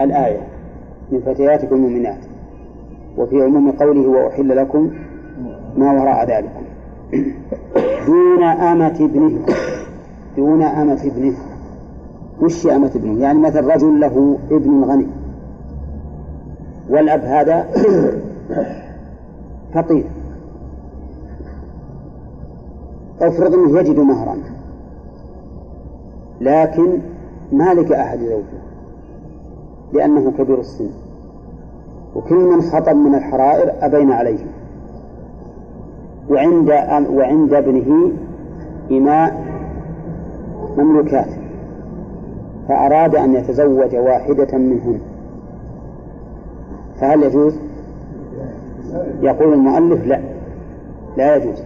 الآية 0.00 0.40
من 1.12 1.20
فتياتكم 1.20 1.74
المؤمنات 1.74 2.18
وفي 3.18 3.42
عموم 3.42 3.70
قوله 3.70 4.08
وأحل 4.08 4.56
لكم 4.56 4.90
ما 5.76 5.92
وراء 5.92 6.24
ذلكم. 6.24 6.62
دون 8.06 8.42
أمة 8.42 8.96
ابنه 9.00 9.38
دون 10.36 10.62
أمة 10.62 11.00
ابنه. 11.04 11.34
وش 12.40 12.66
أمة 12.66 12.90
ابنه؟ 12.94 13.20
يعني 13.20 13.38
مثل 13.38 13.64
رجل 13.64 14.00
له 14.00 14.38
ابن 14.50 14.84
غني 14.84 15.06
والأب 16.90 17.24
هذا 17.24 17.64
فقير. 19.74 20.04
أفرض 23.20 23.54
أنه 23.54 23.80
يجد 23.80 23.98
مهرا 23.98 24.36
لكن 26.40 26.98
ما 27.52 27.72
أحد 27.92 28.18
زوجه 28.18 28.60
لأنه 29.92 30.32
كبير 30.38 30.60
السن. 30.60 30.90
وكل 32.16 32.34
من 32.34 32.62
خطب 32.62 32.96
من 32.96 33.14
الحرائر 33.14 33.72
أبين 33.80 34.12
عليه. 34.12 34.38
وعند 36.30 36.70
وعند 37.10 37.54
ابنه 37.54 38.12
إماء 38.90 39.44
مملوكات 40.78 41.28
فأراد 42.68 43.14
أن 43.14 43.34
يتزوج 43.34 43.96
واحدة 43.96 44.58
منهن. 44.58 45.00
فهل 47.00 47.22
يجوز؟ 47.22 47.54
يقول 49.22 49.52
المؤلف 49.52 50.06
لا 50.06 50.20
لا 51.16 51.36
يجوز. 51.36 51.62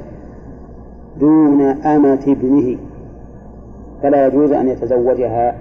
دون 1.21 1.61
أمة 1.63 2.25
ابنه 2.27 2.79
فلا 4.03 4.27
يجوز 4.27 4.53
أن 4.53 4.69
يتزوجها 4.69 5.55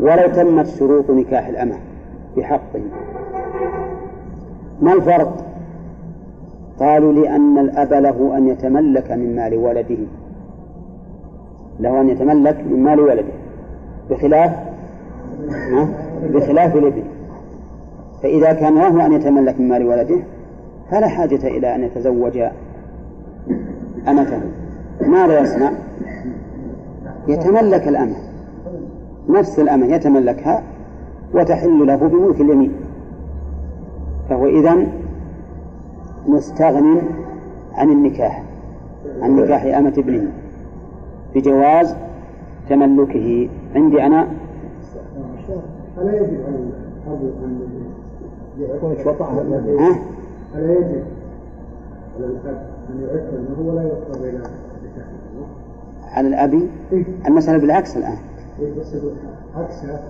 ولو 0.00 0.28
تمت 0.28 0.66
شروط 0.66 1.10
نكاح 1.10 1.46
الأمة 1.46 1.76
بحقه 2.36 2.80
ما 4.82 4.92
الفرق؟ 4.92 5.46
قالوا 6.80 7.12
لأن 7.12 7.58
الأب 7.58 7.92
له 7.92 8.36
أن 8.36 8.48
يتملك 8.48 9.12
من 9.12 9.36
مال 9.36 9.54
ولده. 9.54 9.96
له 11.80 12.00
أن 12.00 12.08
يتملك 12.08 12.64
من 12.70 12.82
مال 12.84 13.00
ولده. 13.00 13.32
بخلاف؟ 14.10 14.52
بخلاف 16.34 16.76
الابن 16.76 17.02
فإذا 18.22 18.52
كان 18.52 18.74
له 18.74 19.06
أن 19.06 19.12
يتملك 19.12 19.60
من 19.60 19.68
مال 19.68 19.86
ولده 19.86 20.18
فلا 20.90 21.08
حاجة 21.08 21.46
إلى 21.46 21.74
أن 21.74 21.82
يتزوج 21.82 22.38
أمته. 24.08 24.40
ماذا 25.00 25.40
يصنع؟ 25.40 25.72
يتملك 27.28 27.88
الأمة. 27.88 28.31
نفس 29.28 29.58
الأمة 29.58 29.86
يتملكها 29.86 30.62
وتحل 31.34 31.86
له 31.86 31.96
بملك 31.96 32.40
اليمين 32.40 32.72
فهو 34.28 34.46
إذن 34.46 34.88
مستغن 36.26 37.02
عن 37.74 37.90
النكاح 37.90 38.42
عن 39.20 39.36
نكاح 39.36 39.64
أمة 39.64 39.94
ابنه 39.98 40.32
بجواز 41.34 41.96
تملكه 42.68 43.48
عندي 43.74 44.02
أنا 44.02 44.28
ألا 45.98 46.16
يجب 46.16 46.40
أن؟ 46.48 46.70
ألا 50.54 50.72
يجب 50.72 51.04
على 52.16 52.26
الأب 52.26 52.58
أن 52.90 53.00
يعف 53.00 53.34
أنه 53.34 53.68
ولا 53.68 53.82
يضطر 53.82 54.24
إلى 54.28 54.42
على 56.12 56.28
الأب 56.28 56.68
إيه. 56.92 57.04
المسألة 57.26 57.58
بالعكس 57.58 57.96
الآن 57.96 58.16
عكسها 59.56 60.00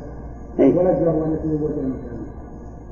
إيه. 0.58 0.70
الولد 0.70 1.02
له 1.02 1.24
أن 1.26 1.32
يتزوج 1.32 1.70
مكانه 1.70 1.94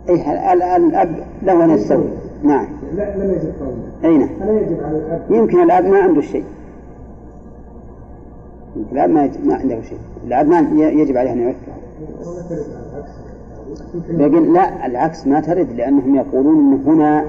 إيه 0.08 0.52
ال- 0.52 0.62
ال- 0.62 0.84
الأب 0.86 1.16
له 1.42 1.64
أن 1.64 1.70
يتزوج 1.70 2.04
نعم. 2.42 2.66
لا 2.96 3.16
لم 3.16 3.30
يجب 3.30 3.52
قوله 3.60 3.82
أي 4.04 4.18
نعم. 4.18 4.28
ألا 4.42 4.60
يجب 4.60 4.80
على 4.84 4.96
الأب. 4.98 5.22
يمكن 5.30 5.62
الأب 5.62 5.84
ما 5.84 5.98
عنده 5.98 6.20
شيء. 6.20 6.44
يمكن 8.76 8.92
الأب 8.96 9.10
ما, 9.10 9.30
ما 9.44 9.54
عنده 9.54 9.82
شيء. 9.82 9.98
الأب 10.26 10.48
ما 10.48 10.58
يجب 10.80 11.16
عليه 11.16 11.30
على 11.30 11.42
العكس 11.42 11.56
لكن 14.10 14.52
لا 14.52 14.86
العكس 14.86 15.26
ما 15.26 15.40
ترد 15.40 15.72
لأنهم 15.72 16.16
يقولون 16.16 16.58
أن 16.58 16.82
هنا 16.86 17.24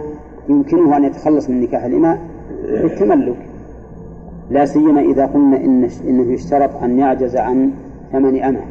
يمكنه 0.50 0.98
أن 0.98 1.04
يتخلص 1.04 1.50
من 1.50 1.62
نكاح 1.62 1.84
الإماء 1.84 2.20
بالتملك. 2.68 3.36
لا 4.50 4.66
سيما 4.66 5.02
إذا 5.02 5.26
قلنا 5.26 5.58
إن 5.58 5.90
إنه 6.08 6.34
يشترط 6.34 6.84
أن 6.84 7.00
يعجز 7.00 7.36
عن 7.36 7.72
ثمن 8.12 8.44
أمة 8.44 8.62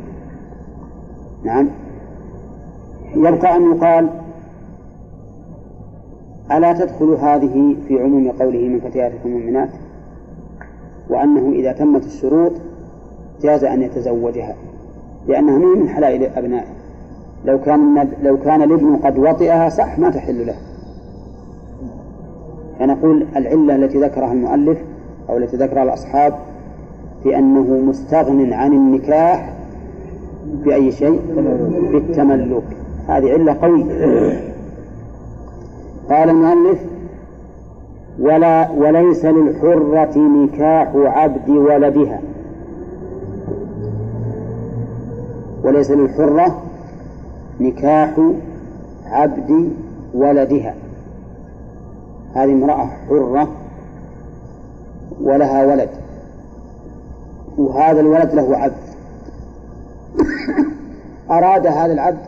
نعم. 1.45 1.69
يبقى 3.15 3.57
أن 3.57 3.77
يقال 3.77 4.09
ألا 6.53 6.73
تدخل 6.73 7.07
هذه 7.07 7.77
في 7.89 8.03
عموم 8.03 8.31
قوله 8.31 8.69
من 8.69 8.81
فتياتكم 8.81 9.29
المؤمنات؟ 9.29 9.69
وأنه 11.11 11.53
إذا 11.53 11.73
تمت 11.73 12.05
الشروط 12.05 12.53
جاز 13.43 13.65
أن 13.65 13.83
يتزوجها 13.83 14.55
لأنها 15.29 15.59
من 15.59 15.89
حلائل 15.89 16.25
أبنائه. 16.25 16.71
لو 17.45 17.61
كان 17.61 18.09
لو 18.23 18.39
كان 18.39 18.63
الابن 18.63 18.97
قد 18.97 19.19
وطئها 19.19 19.69
صح 19.69 19.99
ما 19.99 20.11
تحل 20.11 20.47
له. 20.47 20.57
فنقول 22.79 23.27
العلة 23.37 23.75
التي 23.77 23.99
ذكرها 23.99 24.33
المؤلف 24.33 24.79
أو 25.29 25.37
التي 25.37 25.57
ذكرها 25.57 25.83
الأصحاب 25.83 26.35
في 27.23 27.39
أنه 27.39 27.89
مستغن 27.89 28.53
عن 28.53 28.73
النكاح 28.73 29.53
بأي 30.65 30.93
شيء؟ 30.93 31.21
بالتملك. 31.93 32.63
هذه 33.09 33.33
علة 33.33 33.53
قوية. 33.63 33.85
قال 36.11 36.31
المؤلف 36.31 36.79
ولا 38.19 38.71
وليس 38.71 39.25
للحرة 39.25 40.19
نكاح 40.19 40.93
عبد 40.95 41.49
ولدها. 41.49 42.21
وليس 45.65 45.91
للحرة 45.91 46.63
نكاح 47.61 48.21
عبد 49.07 49.71
ولدها. 50.15 50.75
هذه 52.35 52.53
امرأة 52.53 52.87
حرة 53.09 53.49
ولها 55.23 55.67
ولد. 55.67 55.89
وهذا 57.61 58.01
الولد 58.01 58.35
له 58.35 58.57
عبد. 58.57 58.75
أراد 61.31 61.67
هذا 61.67 61.93
العبد 61.93 62.19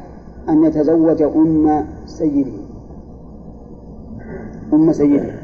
أن 0.49 0.65
يتزوج 0.65 1.23
أم 1.23 1.85
سيده. 2.07 2.51
أم 4.73 4.93
سيده. 4.93 5.35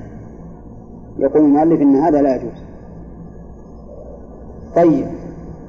يقول 1.19 1.43
المؤلف 1.43 1.81
إن 1.81 1.97
هذا 1.97 2.23
لا 2.23 2.37
يجوز. 2.37 2.63
طيب 4.77 5.07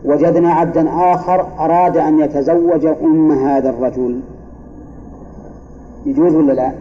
وجدنا 0.05 0.53
عبدا 0.53 0.89
آخر 0.89 1.47
أراد 1.59 1.97
أن 1.97 2.19
يتزوج 2.19 2.85
أم 2.85 3.31
هذا 3.31 3.69
الرجل. 3.69 4.19
يجوز 6.05 6.35
ولا 6.35 6.53
لا؟ 6.53 6.71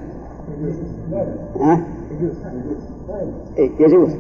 ها؟ 1.61 1.81
إيه 3.57 3.71
يجوز. 3.81 4.11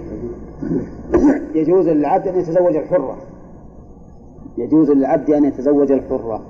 يجوز 1.59 1.88
للعبد 1.88 2.29
أن 2.29 2.38
يتزوج 2.40 2.77
الحرة. 2.77 3.16
يجوز 4.59 4.90
للعبد 4.90 5.31
أن 5.31 5.44
يتزوج 5.44 5.92
الحرة. 5.92 6.40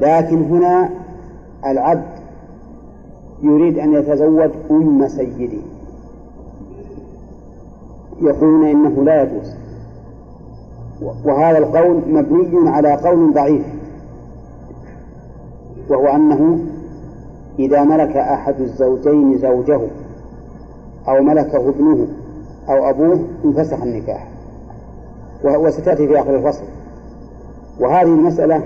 لكن 0.00 0.42
هنا 0.42 0.90
العبد 1.66 2.14
يريد 3.42 3.78
أن 3.78 3.92
يتزوج 3.92 4.50
أم 4.70 5.08
سيده. 5.08 5.58
يقولون 8.22 8.66
إنه 8.66 9.04
لا 9.04 9.22
يجوز. 9.22 9.54
وهذا 11.24 11.58
القول 11.58 12.02
مبني 12.08 12.70
على 12.70 12.94
قول 12.94 13.34
ضعيف. 13.34 13.66
وهو 15.90 16.06
أنه 16.06 16.58
إذا 17.58 17.84
ملك 17.84 18.16
أحد 18.16 18.60
الزوجين 18.60 19.38
زوجه 19.38 19.80
أو 21.08 21.22
ملكه 21.22 21.68
ابنه 21.68 22.06
أو 22.68 22.90
أبوه 22.90 23.18
انفسخ 23.44 23.82
النكاح. 23.82 24.28
وستأتي 25.44 26.08
في 26.08 26.20
آخر 26.20 26.36
الفصل. 26.36 26.64
وهذه 27.80 28.02
المسألة 28.02 28.62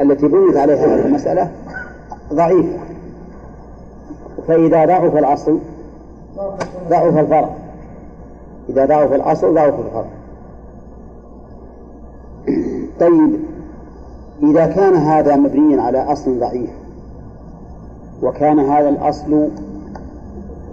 التي 0.00 0.28
بنيت 0.28 0.56
عليها 0.56 0.86
هذه 0.86 1.06
المسألة 1.06 1.50
ضعيفة. 2.32 2.78
فإذا 4.48 4.84
ضعف 4.84 5.16
الأصل 5.16 5.58
ضعف 6.90 7.18
الفرع 7.18 7.48
إذا 8.68 8.86
ضعف 8.86 9.12
الأصل 9.12 9.54
ضعف 9.54 9.74
الفرع 9.74 10.06
طيب 13.00 13.40
إذا 14.42 14.66
كان 14.66 14.94
هذا 14.94 15.36
مبنيا 15.36 15.82
على 15.82 16.12
أصل 16.12 16.40
ضعيف 16.40 16.70
وكان 18.22 18.58
هذا 18.58 18.88
الأصل 18.88 19.48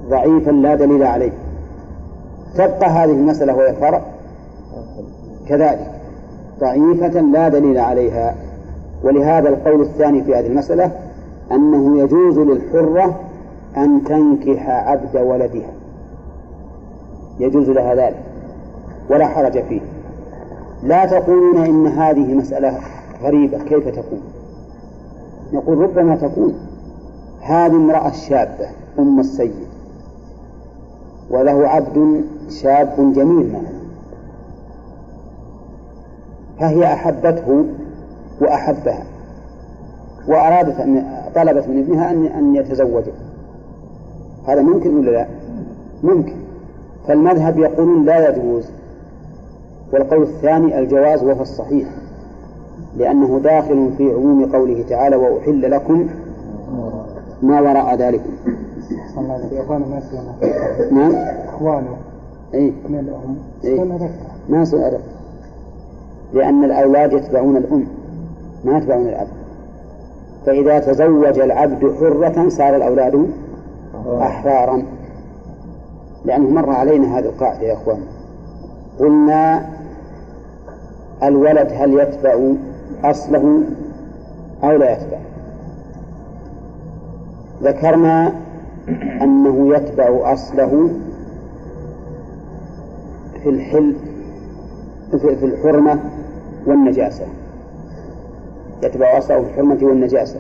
ضعيفا 0.10 0.52
لا 0.52 0.76
دليل 0.76 1.04
عليه 1.04 1.32
تبقى 2.56 2.90
هذه 2.90 3.12
المسألة 3.12 3.56
وهي 3.56 3.74
فرع 3.74 4.02
كذلك 5.48 5.92
ضعيفة 6.60 7.22
لا 7.22 7.50
دليل 7.50 7.78
عليها. 7.78 8.36
ولهذا 9.04 9.50
القول 9.50 9.82
الثاني 9.82 10.24
في 10.24 10.36
هذه 10.36 10.48
المسألة 10.48 10.92
أنه 11.52 12.00
يجوز 12.00 12.40
للحرة 12.40 13.20
أن 13.78 14.04
تنكح 14.04 14.70
عبد 14.70 15.18
ولدها. 15.18 15.72
يجوز 17.40 17.70
لها 17.70 17.96
ذلك. 17.96 18.24
ولا 19.10 19.28
حرج 19.28 19.64
فيه. 19.64 19.82
لا 20.84 21.06
تقولون 21.06 21.66
إن 21.66 21.88
هذه 21.88 22.34
مسألة 22.34 22.80
غريبة. 23.24 23.58
كيف 23.58 23.88
تكون 23.88 24.22
نقول 25.54 25.78
ربما 25.78 26.16
تكون. 26.16 26.54
هذه 27.42 27.76
امرأة 27.76 28.12
شابة 28.12 28.68
أم 29.00 29.20
السيد 29.20 29.66
وله 31.30 31.68
عبد 31.68 32.24
شاب 32.50 33.14
جميل 33.14 33.54
معه. 33.54 33.76
فهي 36.60 36.94
أحبته 36.94 37.66
وأحبها 38.42 39.04
وأرادت 40.28 40.80
أن 40.80 41.06
طلبت 41.36 41.68
من 41.68 41.80
ابنها 41.80 42.12
أن 42.12 42.26
أن 42.26 42.56
يتزوجه. 42.56 43.14
هذا 44.48 44.62
ممكن 44.62 44.98
ولا 44.98 45.12
لا؟ 45.12 45.28
ممكن. 46.04 46.36
فالمذهب 47.08 47.60
يقولون 47.60 48.06
لا 48.06 48.30
يجوز. 48.30 48.70
والقول 49.94 50.24
الثاني 50.24 50.80
الجواز 50.80 51.24
وهو 51.24 51.42
الصحيح 51.42 51.88
لأنه 52.98 53.40
داخل 53.40 53.94
في 53.98 54.14
عموم 54.14 54.52
قوله 54.52 54.86
تعالى 54.90 55.16
وأحل 55.16 55.72
لكم 55.72 56.08
ما 57.42 57.62
وراء 57.62 57.96
ذلكم. 57.96 58.30
صلى 59.16 59.24
الله 59.24 59.34
عليه 59.34 59.62
وسلم. 59.98 60.36
ما 60.92 61.08
نعم. 61.08 61.16
إخوانه. 61.48 62.05
من 62.62 63.00
الأم 63.00 63.38
إيه. 63.64 64.10
ما 64.50 64.62
يصير 64.62 64.88
أدب 64.88 65.00
لأن 66.34 66.64
الأولاد 66.64 67.14
يتبعون 67.14 67.58
الأم 67.58 67.88
ما 68.66 68.78
يتبعون 68.78 69.08
الأب. 69.08 69.28
فإذا 70.46 70.80
تزوج 70.80 71.40
العبد 71.40 71.96
حرة 72.00 72.50
صار 72.50 72.76
الأولاد 72.76 73.30
أحرارا. 74.08 74.84
لأنه 76.26 76.50
مر 76.50 76.70
علينا 76.70 77.20
هذه 77.20 77.26
القاعدة 77.26 77.62
يا 77.62 77.74
أخوان. 77.74 78.00
قلنا 79.00 79.70
الولد 81.24 81.70
هل 81.72 82.00
يتبع 82.00 82.54
أصله 83.04 83.64
أو 84.64 84.72
لا 84.72 84.94
يتبع؟ 84.94 85.18
ذكرنا 87.64 88.34
أنه 89.22 89.76
يتبع 89.76 90.34
أصله 90.34 90.90
في 93.46 93.52
الحل 93.52 93.96
في 95.12 95.46
الحرمة 95.46 96.00
والنجاسة. 96.66 97.26
يتبع 98.84 99.18
أصله 99.18 99.42
في 99.42 99.50
الحرمة 99.50 99.78
والنجاسة. 99.82 100.40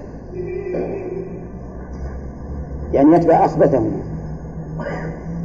يعني 2.93 3.15
يتبع 3.15 3.45
أخبثهما. 3.45 3.97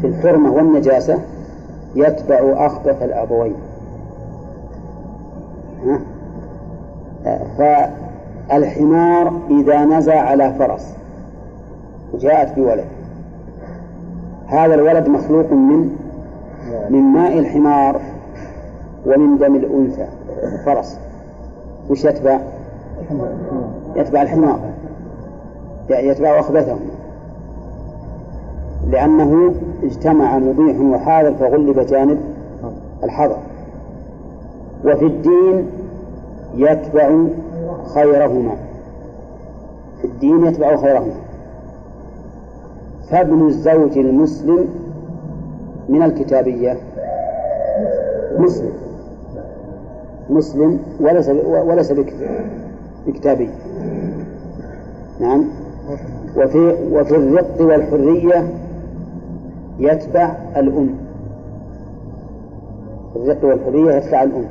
في 0.00 0.06
الحرمة 0.06 0.52
والنجاسة 0.52 1.18
يتبع 1.94 2.66
أخبث 2.66 3.02
الأبوين؟ 3.02 3.54
فالحمار 7.58 9.32
إذا 9.50 9.84
نزع 9.84 10.20
على 10.20 10.54
فرس 10.58 10.94
وجاءت 12.12 12.54
بولد 12.56 12.84
هذا 14.46 14.74
الولد 14.74 15.08
مخلوق 15.08 15.52
من 15.52 15.99
من 16.90 17.00
ماء 17.00 17.38
الحمار 17.38 18.00
ومن 19.06 19.38
دم 19.38 19.56
الأنثى. 19.56 20.06
فرس 20.64 20.98
وش 21.90 22.04
يتبع؟ 22.04 22.40
يتبع 23.96 24.22
الحمار. 24.22 24.60
يتبع 25.90 26.40
أخبثهم. 26.40 26.80
لأنه 28.88 29.54
اجتمع 29.82 30.38
مبيح 30.38 30.80
وحاضر 30.80 31.34
فغلب 31.34 31.80
جانب 31.80 32.20
الحظر 33.04 33.38
وفي 34.84 35.06
الدين 35.06 35.66
يتبع 36.54 37.24
خيرهما. 37.94 38.56
في 40.00 40.06
الدين 40.06 40.46
يتبع 40.46 40.76
خيرهما. 40.76 41.14
فابن 43.10 43.46
الزوج 43.46 43.98
المسلم 43.98 44.68
من 45.88 46.02
الكتابية 46.02 46.76
مسلم. 48.38 48.72
مسلم 50.30 50.78
وليس 51.00 51.28
وليس 51.46 51.92
بكتابي. 53.06 53.50
نعم. 55.20 55.44
وفي 56.36 56.76
وفي 56.92 57.16
الرق 57.16 57.60
والحرية 57.60 58.48
يتبع 59.78 60.32
الأم. 60.56 60.94
الرق 63.16 63.44
والحرية 63.44 63.92
يتبع 63.92 64.22
الأم. 64.22 64.44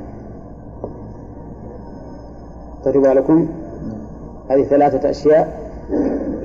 تجب 2.84 3.06
لكم 3.06 3.48
هذه 4.50 4.64
ثلاثة 4.64 5.10
أشياء. 5.10 5.60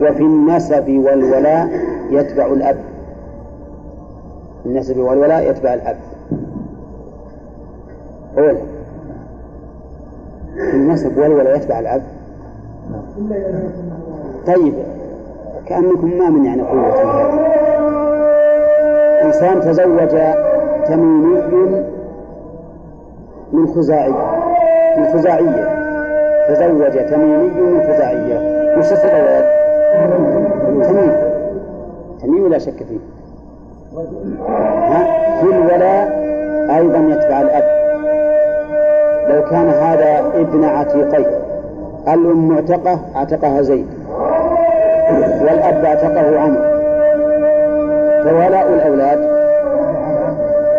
وفي 0.01 0.23
النسب 0.23 0.89
والولاء 0.89 1.69
يتبع 2.11 2.47
الأب. 2.47 2.77
النسب 4.67 4.99
والولاء 4.99 5.51
يتبع 5.51 5.75
الأب. 5.75 5.97
أولا 8.39 8.57
النسب 10.75 11.19
والولاء 11.19 11.57
يتبع 11.57 11.79
الأب. 11.79 12.03
طيب 14.47 14.75
كأنكم 15.67 16.19
ما 16.19 16.31
من 16.31 16.45
يعني 16.45 16.63
قوة 16.63 16.95
إنسان 19.25 19.61
تزوج 19.61 20.21
تميمي 20.87 21.85
من 23.53 23.67
خزاعي 23.67 24.15
من 24.99 25.05
خزاعية. 25.13 25.85
تزوج 26.49 27.07
تميمي 27.11 27.49
من 27.61 27.83
خزاعية. 27.83 28.55
وش 28.79 28.93
الولد؟ 28.93 29.45
تميم. 30.85 31.13
تميم 32.23 32.49
لا 32.49 32.59
شك 32.59 32.83
فيه؟ 32.89 32.99
في 35.41 35.47
الولاء 35.53 36.25
أيضا 36.77 36.99
يتبع 36.99 37.41
الأب. 37.41 37.65
لو 39.29 39.45
كان 39.45 39.69
هذا 39.69 40.19
ابن 40.35 40.65
عتيقين. 40.65 41.27
الأم 42.09 42.49
معتقة 42.49 43.01
أعتقها 43.17 43.63
زيد. 43.63 43.87
والأب 45.41 45.85
أعتقه 45.85 46.41
عمرو 46.41 46.75
فولاء 48.25 48.69
الأولاد 48.69 49.19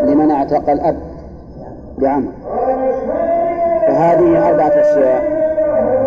لمن 0.03 0.31
اعتق 0.31 0.69
الأب 0.69 0.97
لعمرو 1.97 2.31
فهذه 3.87 4.49
أربعة 4.49 4.67
أشياء 4.67 5.23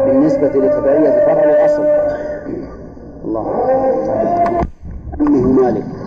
بالنسبة 0.06 0.48
لتبعية 0.48 1.26
فرع 1.26 1.44
الأصل. 1.44 1.84
الله 3.24 3.46
أنه 5.20 5.62
مالك. 5.62 5.97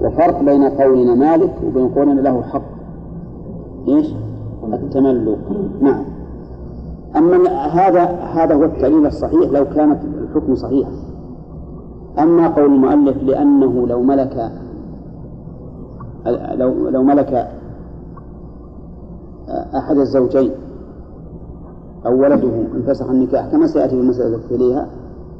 وفرق 0.00 0.42
بين 0.42 0.64
قولنا 0.64 1.14
مالك 1.14 1.54
وبين 1.66 1.88
قولنا 1.88 2.20
له 2.20 2.42
حق. 2.42 2.62
إيش؟ 3.88 4.14
التملك 4.74 5.38
نعم. 5.80 6.04
أما 7.16 7.48
هذا 7.48 8.04
هذا 8.10 8.54
هو 8.54 8.64
التعليل 8.64 9.06
الصحيح 9.06 9.50
لو 9.50 9.64
كانت 9.64 9.98
الحكم 10.04 10.54
صحيحا 10.54 10.90
أما 12.18 12.48
قول 12.48 12.64
المؤلف 12.64 13.22
لأنه 13.22 13.86
لو 13.86 14.02
ملك 14.02 14.50
لو 16.54 16.88
لو 16.88 17.02
ملك 17.02 17.48
أحد 19.50 19.96
الزوجين 19.96 20.50
أو 22.06 22.20
ولده 22.20 22.50
انفسخ 22.74 23.10
النكاح 23.10 23.48
كما 23.48 23.66
سيأتي 23.66 23.96
في 23.96 24.00
المسألة 24.00 24.40
إليها 24.50 24.86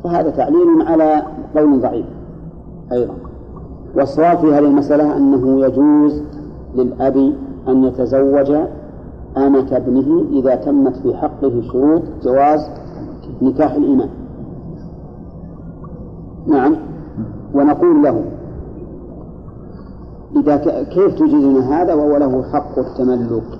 فهذا 0.04 0.30
تعليل 0.30 0.82
على 0.86 1.22
قول 1.56 1.80
ضعيف 1.80 2.06
أيضا. 2.92 3.14
والصواب 3.96 4.38
في 4.38 4.46
هذه 4.46 4.58
المسألة 4.58 5.16
أنه 5.16 5.64
يجوز 5.66 6.22
للأب 6.74 7.16
أن 7.68 7.84
يتزوج 7.84 8.52
أمة 9.36 9.76
ابنه 9.76 10.24
إذا 10.32 10.54
تمت 10.54 10.96
في 10.96 11.16
حقه 11.16 11.62
شروط 11.72 12.02
جواز 12.22 12.70
نكاح 13.42 13.72
الإمام 13.72 14.08
نعم. 16.46 16.76
ونقول 17.54 18.02
له 18.02 18.24
إذا 20.36 20.56
كيف 20.84 21.14
تجيزون 21.14 21.56
هذا؟ 21.56 21.94
وهو 21.94 22.16
له 22.16 22.42
حق 22.52 22.78
التملك. 22.78 23.58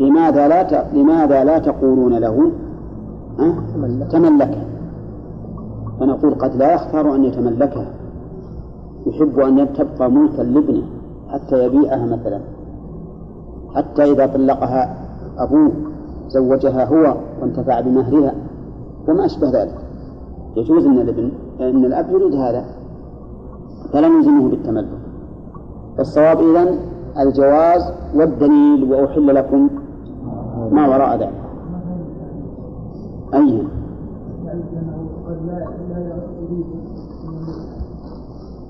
لماذا 0.00 0.48
لا 0.48 0.62
ت... 0.62 0.86
لماذا 0.94 1.44
لا 1.44 1.58
تقولون 1.58 2.18
له؟ 2.18 2.50
أه؟ 3.40 3.54
تملكها 4.12 4.64
فنقول 6.00 6.34
قد 6.34 6.56
لا 6.56 6.74
يختار 6.74 7.14
أن 7.14 7.24
يتملكها. 7.24 7.86
يحب 9.06 9.38
أن 9.38 9.72
تبقى 9.72 10.10
ملكا 10.10 10.42
لابنه 10.42 10.82
حتى 11.28 11.64
يبيعها 11.66 12.06
مثلا 12.06 12.40
حتى 13.74 14.12
إذا 14.12 14.26
طلقها 14.26 14.96
أبوه 15.38 15.72
زوجها 16.28 16.84
هو 16.84 17.16
وانتفع 17.40 17.80
بمهرها 17.80 18.34
وما 19.08 19.24
أشبه 19.24 19.50
ذلك. 19.50 19.74
يجوز 20.56 20.86
أن 20.86 20.98
الابن 20.98 21.30
أن 21.60 21.84
الأب 21.84 22.10
يريد 22.10 22.34
هذا 22.34 22.64
فلا 23.92 24.08
نلزمه 24.08 24.48
بالتملك. 24.48 24.88
الصواب 25.98 26.40
إذن 26.40 26.78
الجواز 27.18 27.92
والدليل 28.14 28.92
وأحل 28.92 29.34
لكم 29.34 29.70
ما 30.70 30.88
وراء 30.88 31.18
ذلك. 31.18 31.32
أي 33.34 33.62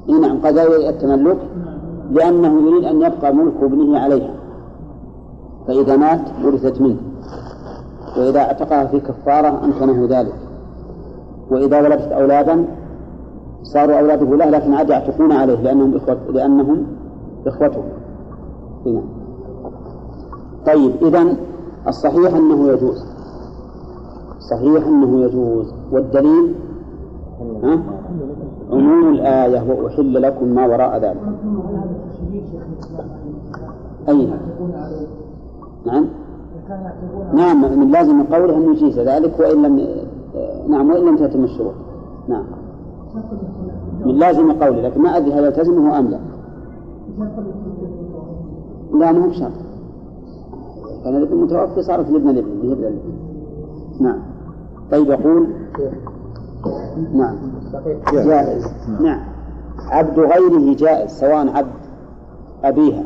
إيه 0.08 0.14
نعم 0.14 0.38
قد 0.40 0.58
التملك 0.58 1.38
لأنه 2.10 2.70
يريد 2.70 2.84
أن 2.84 2.96
يبقى 2.96 3.34
ملك 3.34 3.54
ابنه 3.62 3.98
عليها. 3.98 4.34
فإذا 5.66 5.96
مات 5.96 6.20
ورثت 6.44 6.80
منه. 6.80 6.96
وإذا 8.18 8.40
اعتقها 8.40 8.86
في 8.86 9.00
كفارة 9.00 9.64
أمكنه 9.64 10.06
ذلك. 10.10 10.34
وإذا 11.50 11.80
ولدت 11.80 12.12
أولادا 12.12 12.64
صاروا 13.62 13.98
أولاده 14.00 14.36
له 14.36 14.50
لكن 14.50 14.74
عاد 14.74 14.90
يعتقون 14.90 15.32
عليه 15.32 15.60
لأنهم 15.62 15.96
إخوة 15.96 16.18
لأنهم 16.30 16.86
إخوته 17.46 17.82
هنا 18.86 19.02
طيب 20.66 20.92
إذا 21.02 21.36
الصحيح 21.88 22.34
أنه 22.34 22.68
يجوز. 22.68 23.04
صحيح 24.50 24.86
أنه 24.86 25.20
يجوز. 25.20 25.74
والدليل؟ 25.92 26.54
ها؟ 27.62 27.78
عموم 28.70 29.08
الآية 29.08 29.62
وأحل 29.72 30.22
لكم 30.22 30.48
ما 30.48 30.66
وراء 30.66 30.98
ذلك. 30.98 31.22
أي 34.08 34.32
نعم. 35.86 36.06
نعم. 37.34 37.78
من 37.78 37.90
لازم 37.90 38.22
قوله 38.22 38.56
أنه 38.56 38.72
يجيز 38.72 38.98
ذلك 38.98 39.40
وإن 39.40 39.62
لم 39.62 39.88
نعم 40.68 40.90
وإن 40.90 41.06
لم 41.06 41.16
تتم 41.16 41.44
الشروط 41.44 41.74
نعم. 42.28 42.44
من 44.04 44.14
لازم 44.14 44.52
قوله 44.52 44.80
لكن 44.80 45.02
ما 45.02 45.16
أدري 45.16 45.32
هل 45.32 45.44
يلتزمه 45.44 45.98
أم 45.98 46.08
لا. 46.08 46.18
لا 48.92 49.12
ما 49.12 49.24
هو 49.24 49.28
بشرط. 49.28 49.52
كان 51.04 51.16
الابن 51.16 51.36
متوفي 51.36 51.82
صارت 51.82 52.10
به 52.10 52.30
الابن 52.30 52.98
نعم. 54.00 54.18
طيب 54.90 55.10
يقول؟ 55.10 55.46
نعم. 57.14 57.36
جائز. 58.12 58.72
نعم. 59.00 59.20
عبد 59.90 60.18
غيره 60.18 60.76
جائز 60.76 61.10
سواء 61.10 61.48
عبد 61.48 61.86
أبيها 62.64 63.04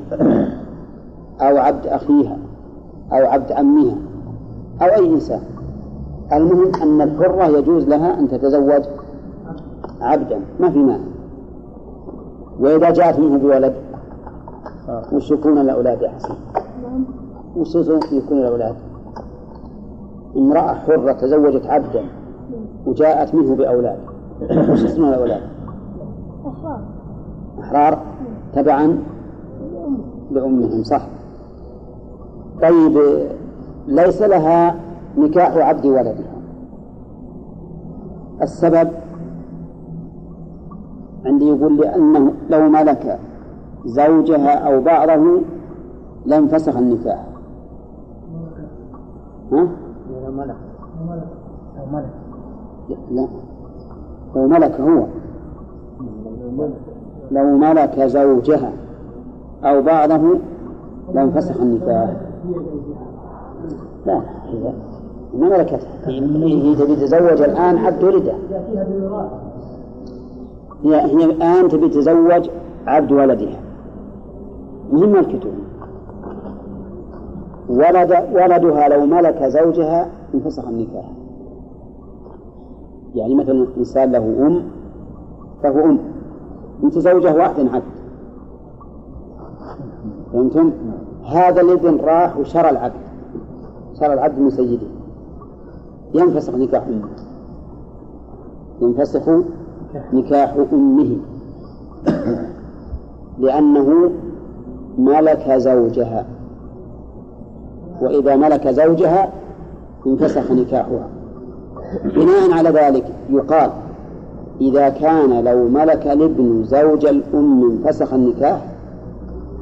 أو 1.40 1.56
عبد 1.58 1.86
أخيها 1.86 2.38
أو 3.12 3.26
عبد 3.26 3.52
عمها 3.52 3.96
أو 4.82 4.86
أي 4.86 5.14
إنسان. 5.14 5.40
المهم 6.32 6.72
أن 6.82 7.00
الحرة 7.00 7.44
يجوز 7.44 7.88
لها 7.88 8.18
أن 8.18 8.28
تتزوج 8.28 8.82
عبدا 10.00 10.40
ما 10.60 10.70
في 10.70 10.78
مانع. 10.78 11.04
وإذا 12.60 12.90
جاءت 12.90 13.18
منه 13.18 13.38
بولد 13.38 13.74
وش 15.12 15.30
يكون 15.30 15.58
الأولاد 15.58 16.02
يا 16.02 16.08
حسن؟ 16.08 16.34
وش 17.56 17.74
يكون 18.12 18.38
الأولاد؟ 18.38 18.74
امرأة 20.36 20.74
حرة 20.74 21.12
تزوجت 21.12 21.66
عبدا 21.66 22.04
وجاءت 22.86 23.34
منه 23.34 23.54
بأولاد. 23.54 23.98
وش 24.42 24.85
اسم 24.85 25.05
الأولاد؟ 25.05 25.42
أحرار. 26.46 26.81
أحرار؟ 27.61 27.98
تبعا؟ 28.55 28.98
لأمهم 30.31 30.83
صح. 30.83 31.07
طيب 32.62 32.98
ليس 33.87 34.22
لها 34.22 34.74
نكاح 35.18 35.57
عبد 35.57 35.87
ولدها. 35.87 36.40
السبب؟ 38.42 38.90
عندي 41.26 41.48
يقول 41.48 41.76
لأنه 41.76 42.33
لو 42.50 42.68
ملك 42.68 43.18
زوجها 43.85 44.55
أو 44.55 44.81
بعضه 44.81 45.40
لانفسخ 46.26 46.76
النكاح. 46.76 47.24
ها؟ 49.53 49.68
لو 50.24 50.33
ملك. 50.33 50.57
لو 51.76 51.87
ملك. 51.92 52.11
لا. 53.11 53.29
لو 54.36 54.48
ملك 54.48 54.80
هو. 54.80 55.06
لو 57.30 57.58
ملك 57.58 58.00
زوجها. 58.00 58.72
أو 59.64 59.82
بعضه 59.82 60.38
لانفسخ 61.14 61.60
النكاح. 61.60 62.10
لا 64.06 64.22
ما 65.34 65.48
ملكتها 65.48 65.78
هي 66.06 66.74
تبي 66.74 66.96
تتزوج 66.96 67.42
الآن 67.42 67.78
عبد 67.78 68.04
ولده. 68.04 68.32
هي 70.84 71.00
هي 71.00 71.24
الآن 71.24 71.68
تبي 71.68 71.88
تتزوج 71.88 72.50
عبد 72.86 73.12
ولدها. 73.12 73.60
مهم 74.92 75.12
ملكته 75.12 75.50
ولد 77.68 78.24
ولدها 78.32 78.88
لو 78.88 79.06
ملك 79.06 79.44
زوجها 79.44 80.08
انفسخ 80.34 80.68
النكاح. 80.68 81.19
يعني 83.14 83.34
مثلا 83.34 83.66
إنسان 83.78 84.12
له 84.12 84.46
أم 84.46 84.62
فهو 85.62 85.84
أم. 85.84 85.98
متزوجة 86.82 87.34
واحد 87.34 87.60
عبد 87.60 87.82
فهمتم؟ 90.32 90.72
هذا 91.26 91.60
الابن 91.60 91.96
راح 91.96 92.36
وشرى 92.36 92.70
العبد. 92.70 93.00
شرى 94.00 94.12
العبد 94.12 94.38
من 94.38 94.50
سيده. 94.50 94.86
ينفسخ 96.14 96.54
نكاح 96.54 96.86
أمه. 96.86 97.08
ينفسخ 98.80 99.30
نكاح 100.12 100.54
أمه. 100.72 101.16
لأنه 103.38 104.10
ملك 104.98 105.50
زوجها. 105.56 106.26
وإذا 108.00 108.36
ملك 108.36 108.68
زوجها 108.68 109.32
انفسخ 110.06 110.52
نكاحها. 110.52 111.19
بناء 112.05 112.53
على 112.53 112.68
ذلك 112.68 113.05
يقال 113.31 113.70
إذا 114.61 114.88
كان 114.88 115.44
لو 115.44 115.68
ملك 115.68 116.07
الابن 116.07 116.64
زوج 116.64 117.07
الأم 117.07 117.70
انفسخ 117.70 118.14
النكاح 118.14 118.61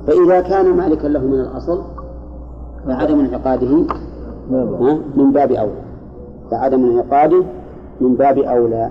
فإذا 0.06 0.40
كان 0.40 0.76
مالكا 0.76 1.06
له 1.08 1.20
من 1.20 1.40
الأصل 1.40 1.82
فعدم 2.86 3.20
انعقاده 3.20 3.84
من 5.16 5.32
باب 5.32 5.52
أولى. 5.52 5.82
فعدم 6.50 6.84
انعقاده 6.84 7.42
من 8.00 8.14
باب 8.14 8.38
أولى. 8.38 8.90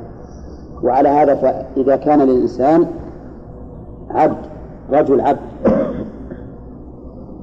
وعلى 0.83 1.09
هذا 1.09 1.35
فإذا 1.35 1.95
كان 1.95 2.21
للإنسان 2.21 2.85
عبد 4.09 4.37
رجل 4.91 5.21
عبد 5.21 5.39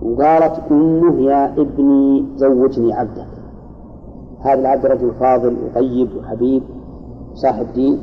وقالت 0.02 0.60
أمه 0.70 1.20
يا 1.20 1.52
ابني 1.58 2.26
زوجني 2.36 2.92
عبدك. 2.92 3.33
هذا 4.44 4.60
العبد 4.60 4.86
رجل 4.86 5.12
فاضل 5.20 5.56
وطيب 5.64 6.08
وحبيب 6.16 6.62
صاحب 7.34 7.66
دين 7.74 8.02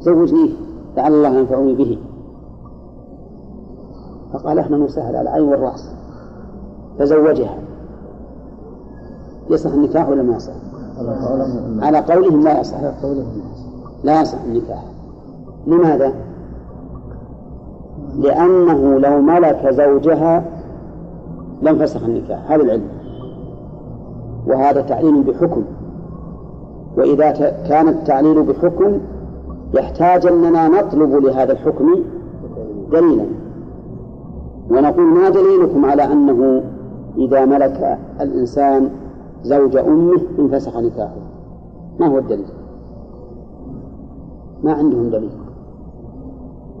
زوجنيه 0.00 0.50
لعل 0.96 1.14
الله 1.14 1.38
ينفعني 1.38 1.74
به. 1.74 1.98
فقال 4.32 4.58
إحنا 4.58 4.76
نسهل 4.76 5.16
على 5.16 5.20
العين 5.20 5.48
والرأس. 5.48 5.94
تزوجها. 6.98 7.58
يصح 9.50 9.72
النكاح 9.72 10.08
ولا 10.08 10.22
ما 10.22 10.36
يصح؟ 10.36 10.52
على 11.82 11.98
قولهم 11.98 12.44
لا 12.44 12.60
يصح. 12.60 12.78
لا 14.04 14.20
يصح 14.20 14.42
النكاح. 14.42 14.84
لماذا؟ 15.66 16.12
لأنه 18.18 18.98
لو 18.98 19.20
ملك 19.20 19.68
زوجها 19.70 20.44
لانفسخ 21.62 22.02
النكاح. 22.02 22.50
هذا 22.50 22.62
العلم. 22.62 22.95
وهذا 24.46 24.80
تعليل 24.80 25.22
بحكم. 25.22 25.62
وإذا 26.96 27.30
كان 27.68 27.88
التعليل 27.88 28.42
بحكم 28.42 28.98
يحتاج 29.74 30.26
أننا 30.26 30.68
نطلب 30.68 31.14
لهذا 31.14 31.52
الحكم 31.52 31.94
دليلا. 32.92 33.24
ونقول 34.70 35.04
ما 35.04 35.28
دليلكم 35.28 35.84
على 35.84 36.04
أنه 36.04 36.62
إذا 37.16 37.44
ملك 37.44 37.98
الإنسان 38.20 38.90
زوج 39.42 39.76
أمه 39.76 40.20
انفسخ 40.38 40.76
نكاحه؟ 40.76 41.16
ما 42.00 42.06
هو 42.06 42.18
الدليل؟ 42.18 42.46
ما 44.64 44.72
عندهم 44.72 45.10
دليل. 45.10 45.30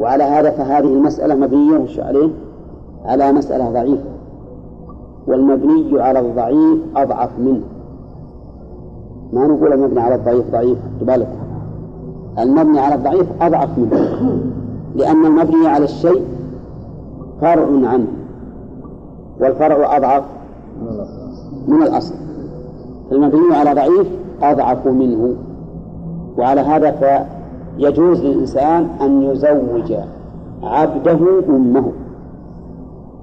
وعلى 0.00 0.24
هذا 0.24 0.50
فهذه 0.50 0.92
المسألة 0.92 1.34
مبنية 1.34 1.86
عليه 1.98 2.30
على 3.04 3.32
مسألة 3.32 3.70
ضعيفة. 3.70 4.15
والمبني 5.26 6.02
على 6.02 6.20
الضعيف 6.20 6.78
أضعف 6.96 7.38
منه. 7.38 7.62
ما 9.32 9.46
نقول 9.46 9.72
المبني 9.72 10.00
على 10.00 10.14
الضعيف 10.14 10.50
ضعيف 10.52 10.78
تبالغ 11.00 11.26
المبني 12.38 12.80
على 12.80 12.94
الضعيف 12.94 13.26
أضعف 13.40 13.78
منه. 13.78 14.40
لأن 14.94 15.26
المبني 15.26 15.68
على 15.68 15.84
الشيء 15.84 16.24
فرع 17.40 17.88
عنه 17.88 18.06
والفرع 19.40 19.96
أضعف 19.96 20.24
من 21.68 21.82
الأصل. 21.82 22.14
المبني 23.12 23.54
على 23.56 23.74
ضعيف 23.74 24.06
أضعف 24.42 24.86
منه. 24.86 25.34
وعلى 26.38 26.60
هذا 26.60 27.24
فيجوز 27.78 28.20
للإنسان 28.20 28.88
أن 29.00 29.22
يزوج 29.22 29.94
عبده 30.62 31.18
أمه. 31.48 31.92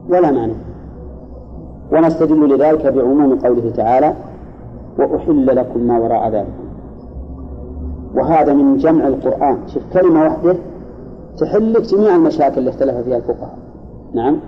ولا 0.09 0.31
مانع. 0.31 0.53
ونستدل 1.91 2.55
لذلك 2.55 2.87
بعموم 2.87 3.39
قوله 3.39 3.71
تعالى 3.71 4.13
وأحل 4.99 5.55
لكم 5.55 5.79
ما 5.79 5.99
وراء 5.99 6.29
ذلك. 6.29 6.53
وهذا 8.15 8.53
من 8.53 8.77
جمع 8.77 9.07
القرآن. 9.07 9.57
شوف 9.67 9.83
كلمة 9.93 10.23
واحدة 10.23 10.55
تحل 11.37 11.73
لك 11.73 11.81
جميع 11.81 12.15
المشاكل 12.15 12.57
اللي 12.59 12.69
اختلف 12.69 12.97
فيها 12.97 13.17
الفقهاء. 13.17 13.57
نعم؟ 14.13 14.39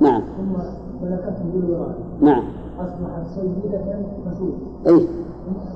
نعم. 0.00 0.22
ثم 0.22 0.52
ملكته 1.02 1.94
نعم. 2.20 2.42
أصبحت 2.80 3.26
سيدة 3.34 3.80
مسؤول 4.26 4.52
أي 4.86 5.06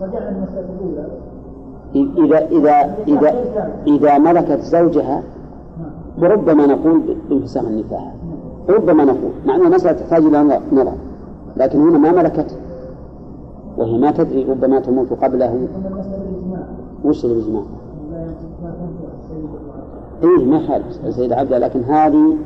رجعنا 0.03 0.29
المسألة 0.29 0.69
الأولى 0.79 1.09
إذا 1.95 2.47
إذا 2.47 2.95
إذا 3.09 3.45
إذا 3.87 4.19
ملكت 4.19 4.61
زوجها 4.61 5.23
فربما 6.21 6.67
نقول 6.67 7.03
بانفساخ 7.31 7.65
النكاح 7.65 8.15
ربما 8.69 9.05
نقول 9.05 9.33
مع 9.47 9.57
أن 9.57 9.67
المسألة 9.67 9.93
تحتاج 9.93 10.25
إلى 10.25 10.61
نظر 10.73 10.93
لكن 11.57 11.81
هنا 11.81 11.99
ما 11.99 12.13
ملكته 12.13 12.57
وهي 13.79 13.99
ما 13.99 14.11
تدري 14.11 14.45
ربما 14.45 14.81
تموت 14.81 15.13
قبله 15.13 15.53
الإجماع 15.53 16.67
وش 17.05 17.25
المرأة. 17.25 17.65
إيه 20.23 20.45
ما 20.45 20.67
خالف 20.67 21.15
سيد 21.15 21.33
عبده 21.33 21.59
لكن 21.59 21.81
هذه 21.81 22.37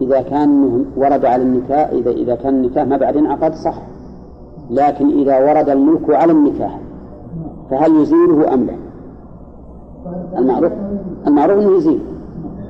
إذا 0.00 0.20
كان 0.20 0.84
ورد 0.96 1.24
على 1.24 1.42
النكاح 1.42 1.88
إذا 1.88 2.10
إذا 2.10 2.34
كان 2.34 2.54
النكاح 2.54 2.86
ما 2.86 2.96
بعد 2.96 3.16
انعقد 3.16 3.54
صح 3.54 3.82
لكن 4.70 5.08
إذا 5.08 5.38
ورد 5.38 5.68
الملك 5.68 6.10
على 6.10 6.32
النكاح 6.32 6.80
فهل 7.70 7.96
يزيله 7.96 8.54
أم 8.54 8.64
لا؟ 8.64 8.74
المعروف 10.38 10.72
المعروف 11.26 11.58
أنه 11.58 11.76
يزيل 11.76 12.00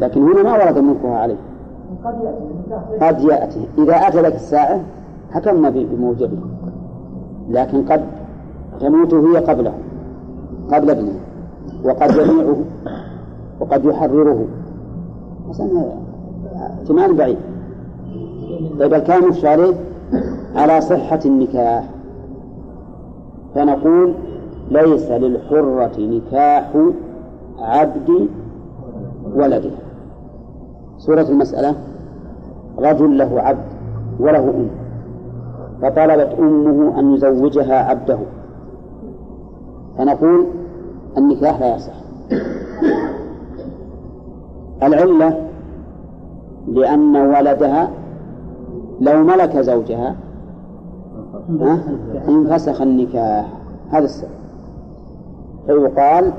لكن 0.00 0.22
هنا 0.22 0.42
ما 0.42 0.64
ورد 0.64 0.78
ملكها 0.78 1.18
عليه. 1.18 1.36
قد 3.02 3.20
يأتي. 3.20 3.68
إذا 3.78 3.94
أتى 3.94 4.22
لك 4.22 4.34
الساعة 4.34 4.80
حكمنا 5.30 5.70
بموجبه. 5.70 6.38
لكن 7.48 7.82
قد 7.82 8.00
تموت 8.80 9.14
هي 9.14 9.36
قبله 9.36 9.72
قبل 10.72 10.90
ابنه. 10.90 11.20
وقد 11.84 12.10
يبيعه 12.10 12.56
وقد 13.60 13.84
يحرره. 13.84 14.46
مثلا 15.48 15.92
احتمال 16.56 17.14
بعيد. 17.14 17.38
طيب 18.78 18.94
الكلام 18.94 19.32
عليه؟ 19.44 19.74
على 20.56 20.80
صحة 20.80 21.20
النكاح. 21.26 21.88
فنقول 23.54 24.14
ليس 24.70 25.10
للحرة 25.10 26.00
نكاح 26.00 26.72
عبد 27.58 28.28
ولدها 29.34 29.85
سورة 30.98 31.26
المسألة 31.28 31.74
رجل 32.78 33.18
له 33.18 33.40
عبد 33.40 33.64
وله 34.20 34.38
أم 34.38 34.68
فطلبت 35.82 36.36
أمه 36.38 36.98
أن 36.98 37.14
يزوجها 37.14 37.74
عبده. 37.74 38.18
فنقول 39.98 40.46
النكاح 41.16 41.60
لا 41.60 41.76
يصح. 41.76 41.94
العلة 44.82 45.48
لأن 46.68 47.16
ولدها 47.16 47.90
لو 49.00 49.24
ملك 49.24 49.56
زوجها 49.56 50.16
ها؟ 51.60 51.78
انفسخ 52.28 52.82
النكاح. 52.82 53.46
هذا 53.90 54.04
السبب. 54.04 54.30
فيقال 55.66 56.32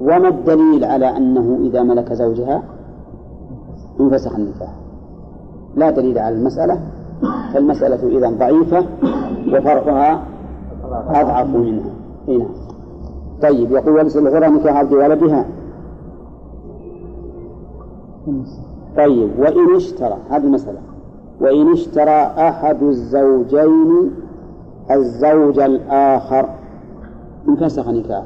وما 0.00 0.28
الدليل 0.28 0.84
على 0.84 1.16
أنه 1.16 1.58
إذا 1.62 1.82
ملك 1.82 2.12
زوجها؟ 2.12 2.62
انفسخ 4.00 4.34
النكاح. 4.34 4.74
لا 5.76 5.90
دليل 5.90 6.18
على 6.18 6.34
المسألة 6.34 6.80
فالمسألة 7.54 8.18
إذا 8.18 8.30
ضعيفة 8.30 8.84
وفرعها 9.48 10.22
أضعف 11.08 11.46
منها. 11.46 11.90
هنا 12.28 12.46
طيب 13.42 13.72
يقول 13.72 13.94
وليس 13.94 14.16
الغرى 14.16 14.48
نكاح 14.48 14.76
عبد 14.76 14.92
ولدها. 14.92 15.46
طيب 18.96 19.30
وإن 19.38 19.76
اشترى 19.76 20.16
هذه 20.30 20.44
المسألة. 20.44 20.78
وإن 21.40 21.72
اشترى 21.72 22.20
أحد 22.48 22.82
الزوجين 22.82 24.10
الزوج 24.90 25.58
الآخر 25.58 26.48
انفسخ 27.48 27.88
نكاحه. 27.88 28.24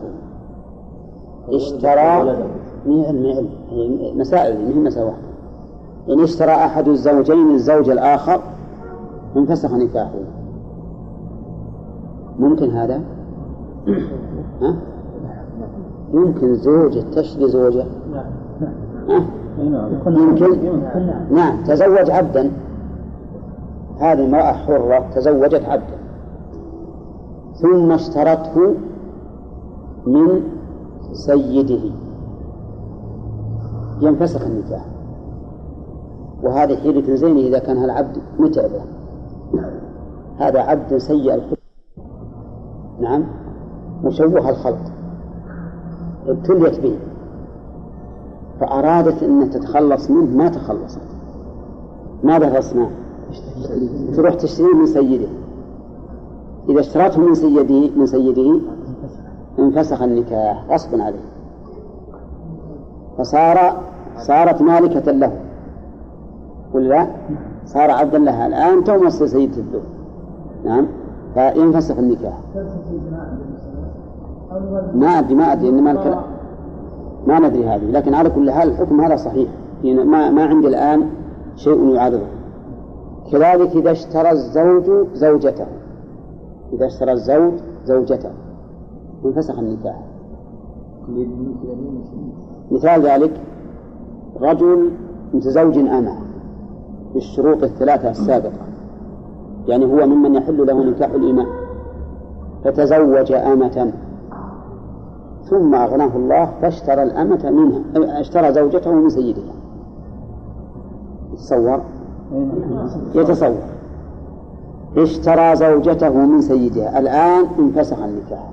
اشترى 1.48 2.36
مهل 2.86 3.48
هي 3.70 4.14
مسائل 4.14 4.58
ما 4.58 4.74
هي 4.74 4.74
مسألة 4.74 5.06
واحدة 5.06 5.23
إن 6.10 6.20
اشترى 6.20 6.52
أحد 6.52 6.88
الزوجين 6.88 7.50
الزوج 7.50 7.90
الآخر 7.90 8.40
انفسخ 9.36 9.72
نكاحه. 9.72 10.18
ممكن 12.38 12.70
هذا؟ 12.70 13.00
ها؟ 14.62 14.76
يمكن 16.12 16.54
زوجة 16.54 17.00
تشتري 17.00 17.48
زوجة؟ 17.48 17.84
ها؟ 19.08 19.26
يمكن 20.06 20.80
نعم 21.30 21.62
تزوج 21.64 22.10
عبدا. 22.10 22.50
هذه 24.00 24.24
امرأة 24.26 24.52
حرة 24.52 25.10
تزوجت 25.14 25.64
عبدا. 25.64 25.98
ثم 27.54 27.92
اشترته 27.92 28.74
من 30.06 30.40
سيده. 31.12 31.90
ينفسخ 34.00 34.46
النكاح. 34.46 34.93
وهذه 36.44 36.76
حيلة 36.76 37.14
زينة 37.14 37.40
إذا 37.40 37.58
كان 37.58 37.76
هالعبد 37.76 38.18
متعب 38.38 38.70
له 38.70 38.84
هذا 40.38 40.60
عبد 40.60 40.98
سيء 40.98 41.34
الخلق 41.34 41.58
نعم. 43.00 43.24
مشوه 44.04 44.50
الخلق. 44.50 44.92
ابتليت 46.26 46.80
به. 46.80 46.96
فأرادت 48.60 49.22
أن 49.22 49.50
تتخلص 49.50 50.10
منه 50.10 50.36
ما 50.36 50.48
تخلصت. 50.48 51.00
ماذا 52.22 52.60
تصنع؟ 52.60 52.88
تروح 54.16 54.34
تشتريه 54.34 54.74
من 54.74 54.86
سيده. 54.86 55.28
إذا 56.68 56.80
اشترته 56.80 57.20
من 57.20 57.34
سيده 57.34 57.90
من 57.96 58.06
سيده 58.06 58.60
انفسخ 59.58 60.02
النكاح 60.02 60.64
غصبا 60.70 61.02
عليه. 61.02 61.24
فصار 63.18 63.80
صارت 64.18 64.62
مالكة 64.62 65.12
له. 65.12 65.43
ولا 66.74 67.06
صار 67.66 67.90
عبدا 67.90 68.18
لها 68.18 68.46
الآن 68.46 68.84
تو 68.84 69.04
مصر 69.04 69.26
سيدة 69.26 69.56
الدور 69.56 69.82
نعم؟ 70.64 70.86
فينفسخ 71.34 71.98
النكاح. 71.98 72.38
ما 74.94 75.06
أدري 75.06 75.34
ما 75.34 75.52
أدري 75.52 75.68
إنما 75.68 75.90
الكلام 75.90 76.22
ما 77.26 77.38
ندري 77.38 77.66
هذه 77.66 77.90
لكن 77.90 78.14
على 78.14 78.30
كل 78.30 78.50
حال 78.50 78.68
الحكم 78.68 79.00
هذا 79.00 79.16
صحيح. 79.16 79.48
يعني 79.84 80.04
ما 80.04 80.30
ما 80.30 80.44
عندي 80.44 80.68
الآن 80.68 81.06
شيء 81.56 81.94
يعارضه 81.94 82.26
كذلك 83.32 83.76
إذا 83.76 83.90
اشترى 83.90 84.30
الزوج 84.30 85.06
زوجته. 85.14 85.66
إذا 86.72 86.86
اشترى 86.86 87.12
الزوج 87.12 87.52
زوجته. 87.84 88.30
انفسخ 89.24 89.58
النكاح. 89.58 90.00
مثال 92.70 93.06
ذلك 93.06 93.30
رجل 94.40 94.90
متزوج 95.34 95.78
أمة 95.78 96.23
بالشروط 97.14 97.62
الثلاثة 97.62 98.10
السابقة. 98.10 98.52
يعني 99.68 99.84
هو 99.84 100.06
ممن 100.06 100.34
يحل 100.34 100.66
له 100.66 100.84
نكاح 100.84 101.10
الإماء 101.10 101.46
فتزوج 102.64 103.32
أمة. 103.32 103.92
ثم 105.44 105.74
أغناه 105.74 106.16
الله 106.16 106.50
فاشترى 106.62 107.02
الأمة 107.02 107.50
منها. 107.50 108.20
اشترى 108.20 108.52
زوجته 108.52 108.92
من 108.92 109.08
سيدها. 109.08 109.54
يتصور؟ 111.32 111.80
يتصور. 113.14 113.62
اشترى 114.96 115.56
زوجته 115.56 116.12
من 116.12 116.40
سيدها. 116.40 116.98
الآن 116.98 117.46
انفسخ 117.58 117.98
النكاح. 118.02 118.50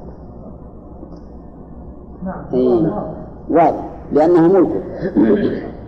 أي 2.54 2.92
واضح. 3.50 3.90
لأنها 4.14 4.48
ملكه. 4.48 4.82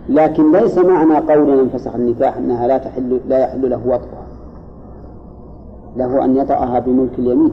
لكن 0.08 0.52
ليس 0.52 0.78
معنى 0.78 1.16
قولنا 1.16 1.62
انفسخ 1.62 1.94
النكاح 1.94 2.36
أنها 2.36 2.66
لا 2.66 2.78
تحل 2.78 3.20
لا 3.28 3.38
يحل 3.38 3.70
له 3.70 3.80
وطئها 3.86 4.24
له 5.96 6.24
أن 6.24 6.36
يطأها 6.36 6.78
بملك 6.78 7.18
اليمين 7.18 7.52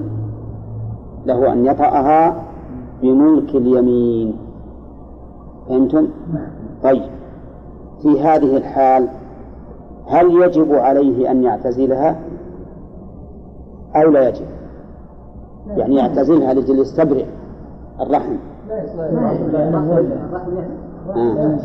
له 1.26 1.54
أن 1.54 1.66
يطأها 1.66 2.36
بملك 3.02 3.56
اليمين 3.56 4.38
فهمتم؟ 5.70 6.08
طيب 6.84 7.04
في 8.02 8.22
هذه 8.22 8.58
الحال 8.58 9.08
هل 10.08 10.32
يجب 10.44 10.74
عليه 10.74 11.32
أن 11.32 11.44
يعتزلها 11.44 12.20
أو 13.96 14.12
لا 14.12 14.30
يجب؟ 14.30 14.46
يعني 15.78 15.96
يعتزلها 15.96 16.54
لجل 16.54 16.80
يستبرئ 16.80 17.26
الرحم 18.02 18.36
آه. 21.16 21.56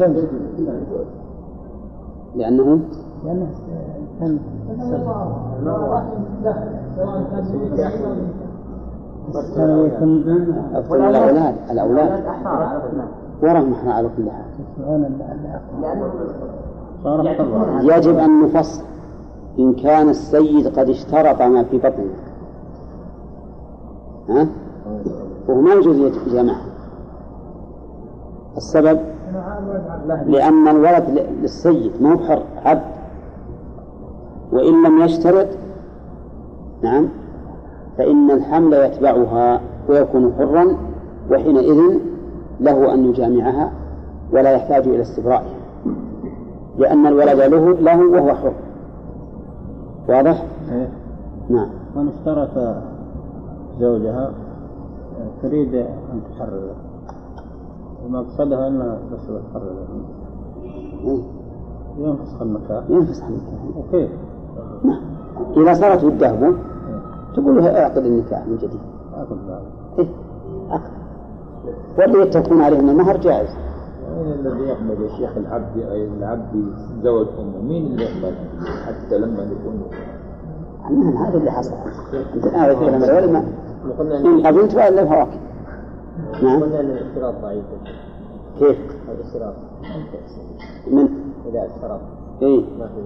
لأنه 2.36 2.80
لأنه 3.24 3.48
كان 4.20 4.38
الأولاد. 10.94 11.54
الأولاد. 11.70 12.24
ورهم 13.42 13.72
إحنا 13.72 13.94
على 13.94 14.10
كل 14.16 14.30
حال. 14.30 14.44
يجب 17.80 18.18
أن 18.18 18.42
نفصل. 18.44 18.82
إن 19.58 19.74
كان 19.74 20.08
السيد 20.08 20.78
قد 20.78 20.88
اشترط 20.88 21.42
ما 21.42 21.62
في 21.64 21.78
بطنه. 21.78 22.14
ها؟ 24.28 24.46
وهو 25.48 25.60
ما 25.60 25.74
يجوز 25.74 25.96
يجمعها 26.26 26.66
السبب 28.56 29.00
لأن 30.26 30.68
الولد 30.68 31.26
للسيد 31.42 31.92
ما 32.00 32.12
هو 32.12 32.18
حر 32.18 32.42
عبد 32.64 32.82
وإن 34.52 34.82
لم 34.86 35.00
يشترط 35.00 35.48
نعم 36.82 37.08
فإن 37.98 38.30
الحمل 38.30 38.72
يتبعها 38.72 39.60
ويكون 39.88 40.34
حرا 40.38 40.76
وحينئذ 41.30 41.98
له 42.60 42.94
أن 42.94 43.04
يجامعها 43.04 43.70
ولا 44.32 44.50
يحتاج 44.52 44.88
إلى 44.88 45.02
استبرائها 45.02 45.56
لأن 46.78 47.06
الولد 47.06 47.38
له 47.40 47.72
له 47.72 48.10
وهو 48.10 48.34
حر 48.34 48.52
واضح؟ 50.08 50.44
إيه. 50.72 50.88
نعم 51.48 51.68
من 51.96 52.08
اشترط 52.08 52.76
زوجها 53.80 54.32
تريد 55.42 55.74
أن 55.74 56.20
تحرر 56.30 56.85
ومقصدها 58.06 58.68
أنها 58.68 58.98
بس 59.12 59.20
إيه. 61.04 61.22
ينفسخ 61.98 62.42
النكاح 62.42 62.84
ينفسخ 62.88 63.24
النكاح 63.24 63.76
وكيف؟ 63.76 64.10
نعم. 64.84 65.00
إذا 65.56 65.74
صارت 65.74 66.04
وده 66.04 66.52
تقول 67.34 67.56
له 67.56 67.82
أعقد 67.82 68.06
النكاح 68.06 68.46
من 68.46 68.56
جديد. 68.56 68.80
بعد 69.12 69.26
إيه 69.98 70.08
عقد 70.70 70.90
واللي 71.98 72.26
تكون 72.26 72.60
عليه 72.60 72.80
من 72.80 72.88
المهر 72.88 73.16
جائز. 73.16 73.48
مين 74.16 74.32
الذي 74.32 74.62
يقبل 74.62 75.02
يا 75.02 75.08
شيخ 75.08 75.36
العبد؟ 75.36 75.76
العبد 76.18 76.72
زوج 77.02 77.26
أمه. 77.38 77.62
مين 77.62 77.86
اللي 77.86 78.04
يقبل 78.04 78.34
حتى 78.86 79.18
لما 79.18 79.42
يكون 79.42 79.82
نعم 80.90 81.16
هذا 81.16 81.38
اللي 81.38 81.50
حصل. 81.50 81.74
لما 82.52 82.96
الأول 82.96 83.32
ما 83.32 83.44
إن 84.26 84.46
قبلت 84.46 84.74
وإلا 84.74 85.02
الفواكه 85.02 85.45
نعم. 86.42 86.62
قلنا 86.62 86.80
أن 86.80 86.90
الاشتراط 86.90 87.34
ضعيف. 87.42 87.64
كيف؟ 88.58 88.78
الاشتراط 89.08 89.54
من؟ 90.90 91.08
إذا 91.50 91.66
اشترط 91.66 92.00
إيه. 92.42 92.64
ما 92.78 92.86
في 92.86 93.00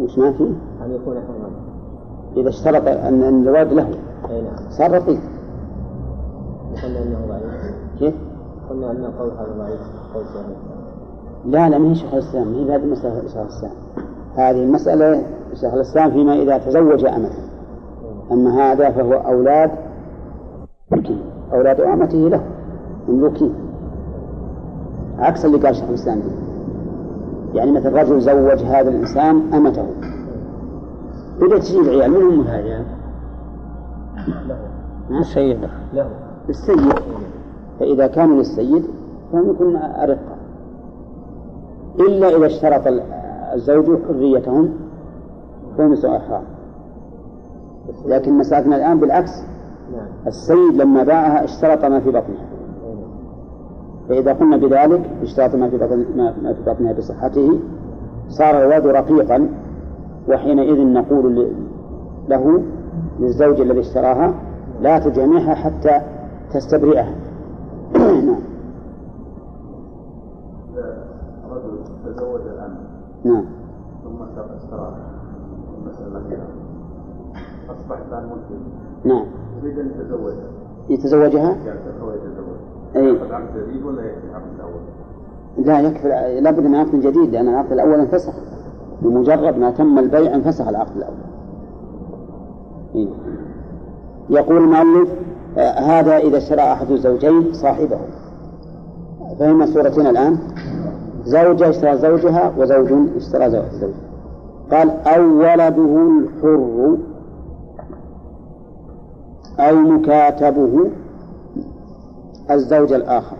وش 0.00 0.18
ما 0.18 0.32
في؟ 0.32 0.44
أن 0.84 0.94
يكون 0.94 1.14
حرا 1.14 1.50
إذا 2.36 2.48
اشترط 2.48 2.88
أن 2.88 3.22
أن 3.22 3.48
الولد 3.48 3.72
له. 3.72 3.88
أي 4.30 4.42
نعم. 4.42 4.70
صار 4.70 4.90
رقيق. 4.90 5.20
وقلنا 6.72 7.02
أنه 7.02 7.26
ضعيف. 7.28 7.74
كيف؟ 7.98 8.14
قلنا 8.70 8.90
أن 8.90 9.04
القول 9.04 9.30
هذا 9.30 9.54
ضعيف. 9.58 9.80
قول 10.14 10.24
شيخ 10.24 10.76
لا 11.46 11.68
لا 11.68 11.78
ما 11.78 11.90
هي 11.90 11.94
شيخ 11.94 12.14
الإسلام 12.14 12.48
ما 12.48 12.58
هي 12.58 12.64
بهذه 12.64 12.82
المسألة 12.82 13.20
شيخ 13.26 13.36
الإسلام 13.36 13.72
هذه 14.36 14.62
المسألة 14.62 15.22
شيخ 15.54 15.74
الإسلام 15.74 16.10
فيما 16.10 16.34
إذا 16.34 16.58
تزوج 16.58 17.04
أمة 17.04 17.30
أما 18.32 18.72
هذا 18.72 18.90
فهو 18.90 19.42
ملكي 19.42 19.85
أولاد 21.52 21.80
أمته 21.80 22.28
له 22.28 22.40
مملوكين 23.08 23.54
عكس 25.18 25.44
اللي 25.44 25.58
قال 25.58 25.76
شيخ 25.76 25.88
الإسلام. 25.88 26.20
يعني 27.54 27.72
مثل 27.72 27.92
رجل 27.92 28.20
زوج 28.20 28.62
هذا 28.62 28.88
الإنسان 28.88 29.54
أمته. 29.54 29.86
بدأت 31.40 31.62
تجيب 31.62 31.88
عيال 31.88 32.10
من 32.10 32.22
هم 32.22 32.40
هذا؟ 32.40 32.84
له 35.10 35.20
السيد. 35.20 35.68
له. 35.94 36.10
للسيد 36.48 36.92
فإذا 37.80 38.06
كانوا 38.06 38.36
للسيد 38.36 38.84
فهم 39.32 39.50
يكون 39.50 39.76
أرقة 39.76 40.36
إلا 42.00 42.36
إذا 42.36 42.46
اشترط 42.46 42.82
الزوج 43.54 43.98
حريتهم 44.08 44.68
فهم 45.78 45.92
أحرار 45.92 46.42
لكن 48.06 48.38
مسألتنا 48.38 48.76
الآن 48.76 49.00
بالعكس. 49.00 49.55
السيد 50.26 50.74
لما 50.74 51.02
باعها 51.02 51.44
اشترط 51.44 51.84
ما 51.84 52.00
في 52.00 52.08
بطنها 52.08 52.46
فإذا 54.08 54.32
قلنا 54.32 54.56
بذلك 54.56 55.10
اشترط 55.22 55.54
ما 55.54 55.70
في 55.70 55.76
بطن 55.76 56.04
ما 56.16 56.52
في 56.52 56.62
بطنها 56.70 56.92
بصحته. 56.92 57.58
صار 58.28 58.64
الولد 58.64 58.86
رقيقا 58.86 59.48
وحينئذ 60.28 60.86
نقول 60.86 61.48
له 62.28 62.62
للزوج 63.20 63.60
الذي 63.60 63.80
اشتراها 63.80 64.34
لا 64.80 64.98
تجامعها 64.98 65.54
حتى 65.54 66.00
تستبرئها. 66.52 67.14
نعم. 67.96 68.36
رجل 71.50 71.78
تزوج 72.04 72.40
الأمة 72.40 72.80
نعم. 73.24 73.44
ثم 74.04 74.22
اشتراها 74.56 74.98
المسألة 75.78 76.06
الأخيرة 76.06 76.46
أصبح 77.70 77.98
الآن 78.08 78.24
ملكي 78.24 78.58
نعم. 79.04 79.26
يريد 79.62 79.78
أن 79.78 79.90
يتزوجها 80.00 80.50
يتزوجها؟ 80.90 81.56
يعتق 81.66 82.04
ويتزوج 82.04 82.56
أي. 82.96 83.04
يأخذ 83.04 83.32
عقد 83.32 83.46
جديد 83.56 83.82
ولا 83.84 84.02
يكفي 84.02 84.26
العقد 84.30 84.50
الأول؟ 84.56 84.80
لا 85.66 85.80
يكفي 85.80 86.40
لابد 86.40 86.66
من 86.66 86.74
عقد 86.74 87.00
جديد 87.00 87.32
لأن 87.32 87.48
العقد 87.48 87.72
الأول 87.72 88.00
انفسخ. 88.00 88.32
بمجرد 89.02 89.58
ما 89.58 89.70
تم 89.70 89.98
البيع 89.98 90.34
انفسخ 90.34 90.68
العقد 90.68 90.96
الأول. 90.96 91.14
إيه. 92.94 93.08
يقول 94.30 94.56
المؤلف 94.56 95.08
آه، 95.58 95.78
هذا 95.80 96.16
إذا 96.16 96.36
اشترى 96.36 96.60
أحد 96.60 96.90
الزوجين 96.90 97.52
صاحبه. 97.52 97.98
فهم 99.38 99.66
صورتين 99.66 100.06
الآن؟ 100.06 100.38
زوجة 101.24 101.68
اشترى 101.68 101.98
زوجها 101.98 102.52
وزوج 102.58 102.92
اشترى 103.16 103.50
زوج 103.50 103.64
زوجها. 103.72 104.06
قال 104.70 104.90
أو 104.90 105.38
ولده 105.38 106.08
الحر. 106.08 106.96
أو 109.60 109.76
مكاتبه 109.76 110.90
الزوج 112.50 112.92
الآخر. 112.92 113.36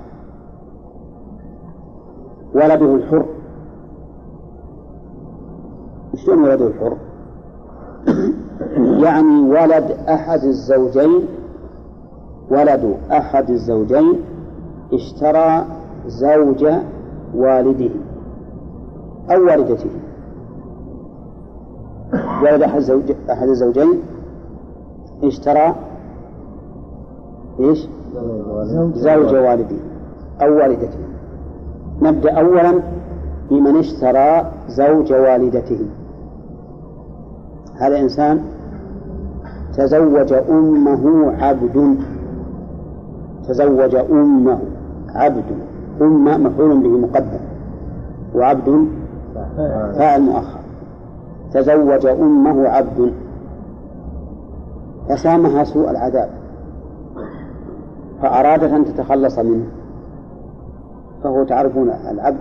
ولده 2.54 2.94
الحر. 2.94 3.26
شلون 6.14 6.42
ولده 6.42 6.66
الحر؟ 6.66 6.96
يعني 9.04 9.40
ولد 9.50 9.96
أحد 10.08 10.44
الزوجين 10.44 11.26
ولد 12.50 12.96
أحد 13.12 13.50
الزوجين 13.50 14.20
اشترى 14.92 15.64
زوج 16.06 16.66
والده 17.34 17.90
أو 19.30 19.44
والدته. 19.46 19.90
ولد 22.42 22.62
أحد 22.62 22.76
الزوج 22.76 23.12
أحد 23.30 23.48
الزوجين 23.48 24.02
اشترى 25.22 25.74
إيش؟ 27.60 27.88
زوج 28.94 29.34
والده 29.34 29.76
أو 30.42 30.56
والدته. 30.56 30.98
نبدأ 32.02 32.32
أولا 32.32 32.80
بمن 33.50 33.76
اشترى 33.76 34.52
زوج 34.68 35.12
والدته. 35.12 35.86
هذا 37.74 38.00
إنسان 38.00 38.40
تزوج 39.74 40.32
أمه 40.32 41.32
عبد. 41.42 41.96
تزوج 43.48 43.94
أمه 43.94 44.58
عبد. 45.14 45.44
أم 46.02 46.44
مفعول 46.44 46.82
به 46.82 46.88
مقدم. 46.88 47.40
وعبد 48.34 48.86
فاعل 49.98 50.22
مؤخر. 50.22 50.60
تزوج 51.52 52.06
أمه 52.06 52.68
عبد. 52.68 53.12
فسامها 55.08 55.64
سوء 55.64 55.90
العذاب. 55.90 56.28
فأرادت 58.22 58.72
أن 58.72 58.84
تتخلص 58.84 59.38
منه. 59.38 59.66
فهو 61.24 61.44
تعرفون 61.44 61.90
العبد 61.90 62.38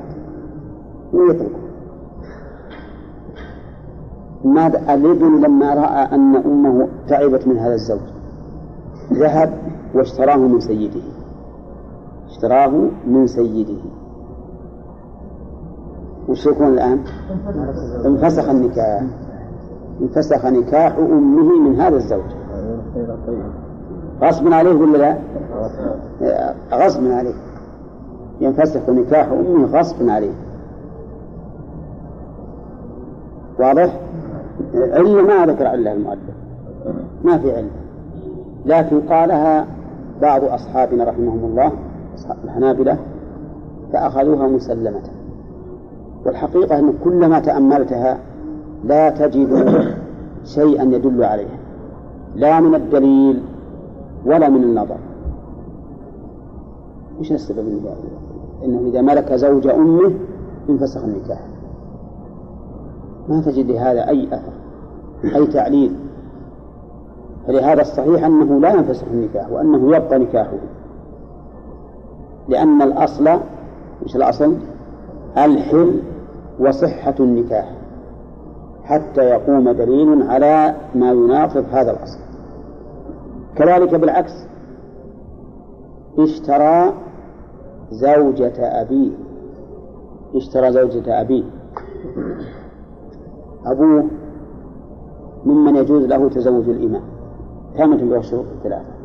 من 1.13 1.29
يتركه 1.29 1.65
ماذا 4.45 4.93
الابن 4.93 5.41
لما 5.41 5.73
رأى 5.73 6.15
أن 6.15 6.35
أمه 6.35 6.87
تعبت 7.07 7.47
من 7.47 7.57
هذا 7.57 7.73
الزوج 7.73 7.99
ذهب 9.13 9.53
واشتراه 9.95 10.37
من 10.37 10.59
سيده. 10.59 11.01
اشتراه 12.29 12.89
من 13.07 13.27
سيده. 13.27 13.81
وش 16.29 16.45
يكون 16.45 16.67
الآن؟ 16.67 16.99
انفسخ 18.05 18.49
النكاح. 18.49 19.03
انفسخ 20.01 20.45
نكاح 20.45 20.97
أمه 20.97 21.69
من 21.69 21.79
هذا 21.79 21.95
الزوج. 21.95 22.31
غصب 24.21 24.53
عليه 24.53 24.75
ولا 24.75 24.97
لا؟ 24.97 25.17
غصب 26.73 27.11
عليه. 27.11 27.33
ينفسخ 28.41 28.89
نكاح 28.89 29.27
أمه 29.27 29.65
غصب 29.65 30.09
عليه. 30.09 30.33
واضح؟ 33.59 33.99
علة 34.73 35.21
ما 35.21 35.45
ذكر 35.45 35.67
علة 35.67 35.93
المؤلف. 35.93 36.35
ما 37.23 37.37
في 37.37 37.55
علة 37.55 37.69
لكن 38.65 39.01
قالها 39.01 39.65
بعض 40.21 40.43
أصحابنا 40.43 41.03
رحمهم 41.03 41.45
الله 41.45 41.71
أصحاب 42.15 42.37
الحنابلة 42.43 42.97
فأخذوها 43.93 44.47
مسلمة. 44.47 45.01
والحقيقة 46.25 46.79
أن 46.79 46.93
كلما 47.03 47.39
تأملتها 47.39 48.17
لا 48.83 49.09
تجد 49.09 49.83
شيئا 50.45 50.83
يدل 50.83 51.23
عليها. 51.23 51.57
لا 52.35 52.59
من 52.59 52.75
الدليل 52.75 53.43
ولا 54.25 54.49
من 54.49 54.63
النظر. 54.63 54.97
وش 57.19 57.31
السبب 57.31 57.59
من 57.59 57.81
ذلك؟ 57.85 58.11
إنه 58.65 58.89
إذا 58.89 59.01
ملك 59.01 59.33
زوج 59.33 59.67
أمه 59.67 60.11
انفسخ 60.69 61.03
النكاح. 61.03 61.39
ما 63.29 63.41
تجد 63.41 63.71
لهذا 63.71 64.09
أي 64.09 64.27
أثر 64.27 64.53
أي 65.35 65.47
تعليل. 65.47 65.95
فلهذا 67.47 67.81
الصحيح 67.81 68.25
أنه 68.25 68.59
لا 68.59 68.73
ينفسخ 68.73 69.05
النكاح 69.11 69.51
وأنه 69.51 69.95
يبقى 69.95 70.19
نكاحه. 70.19 70.57
لأن 72.49 72.81
الأصل 72.81 73.27
إيش 74.03 74.15
الأصل؟ 74.15 74.55
الحل 75.37 75.99
وصحة 76.59 77.15
النكاح. 77.19 77.71
حتى 78.83 79.21
يقوم 79.21 79.71
دليل 79.71 80.23
على 80.29 80.75
ما 80.95 81.11
يناقض 81.11 81.65
هذا 81.71 81.91
الأصل. 81.91 82.24
كذلك 83.55 83.95
بالعكس. 83.95 84.33
اشترى 86.19 86.93
زوجة 87.91 88.81
أبيه. 88.81 89.11
اشترى 90.35 90.71
زوجة 90.71 91.21
أبيه. 91.21 91.43
أبوه 93.65 94.05
ممن 95.45 95.75
يجوز 95.75 96.03
له 96.03 96.29
تزوج 96.29 96.69
الإمام. 96.69 97.03
تامة 97.77 97.97
به 97.97 98.17
الشروط 98.17 98.45
الثلاثة 98.57 98.95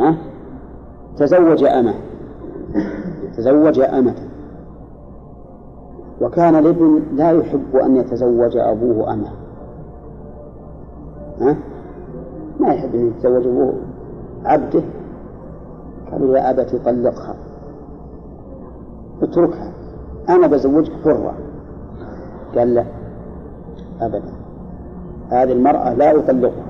ها؟ 0.00 0.16
تزوج 1.16 1.64
أمة. 1.64 1.94
تزوج 3.36 3.80
أمة. 3.80 4.14
وكان 6.20 6.54
الابن 6.54 7.02
لا 7.12 7.30
يحب 7.30 7.76
أن 7.76 7.96
يتزوج 7.96 8.56
أبوه 8.56 9.12
أمة. 9.12 9.30
ها؟ 11.40 11.56
ما 12.66 12.72
يحب 12.72 12.94
أن 12.94 13.06
يتزوج 13.06 13.46
أبوه 13.46 13.74
عبده 14.44 14.82
قالوا 16.12 16.38
يا 16.38 16.50
أبت 16.50 16.76
طلقها. 16.84 17.34
اتركها. 19.22 19.72
أنا 20.28 20.46
بزوجك 20.46 20.92
حرة. 21.04 21.34
قال 22.56 22.74
لا 22.74 22.84
أبدا. 24.00 24.32
هذه 25.30 25.52
المرأة 25.52 25.94
لا 25.94 26.18
أطلقها. 26.18 26.66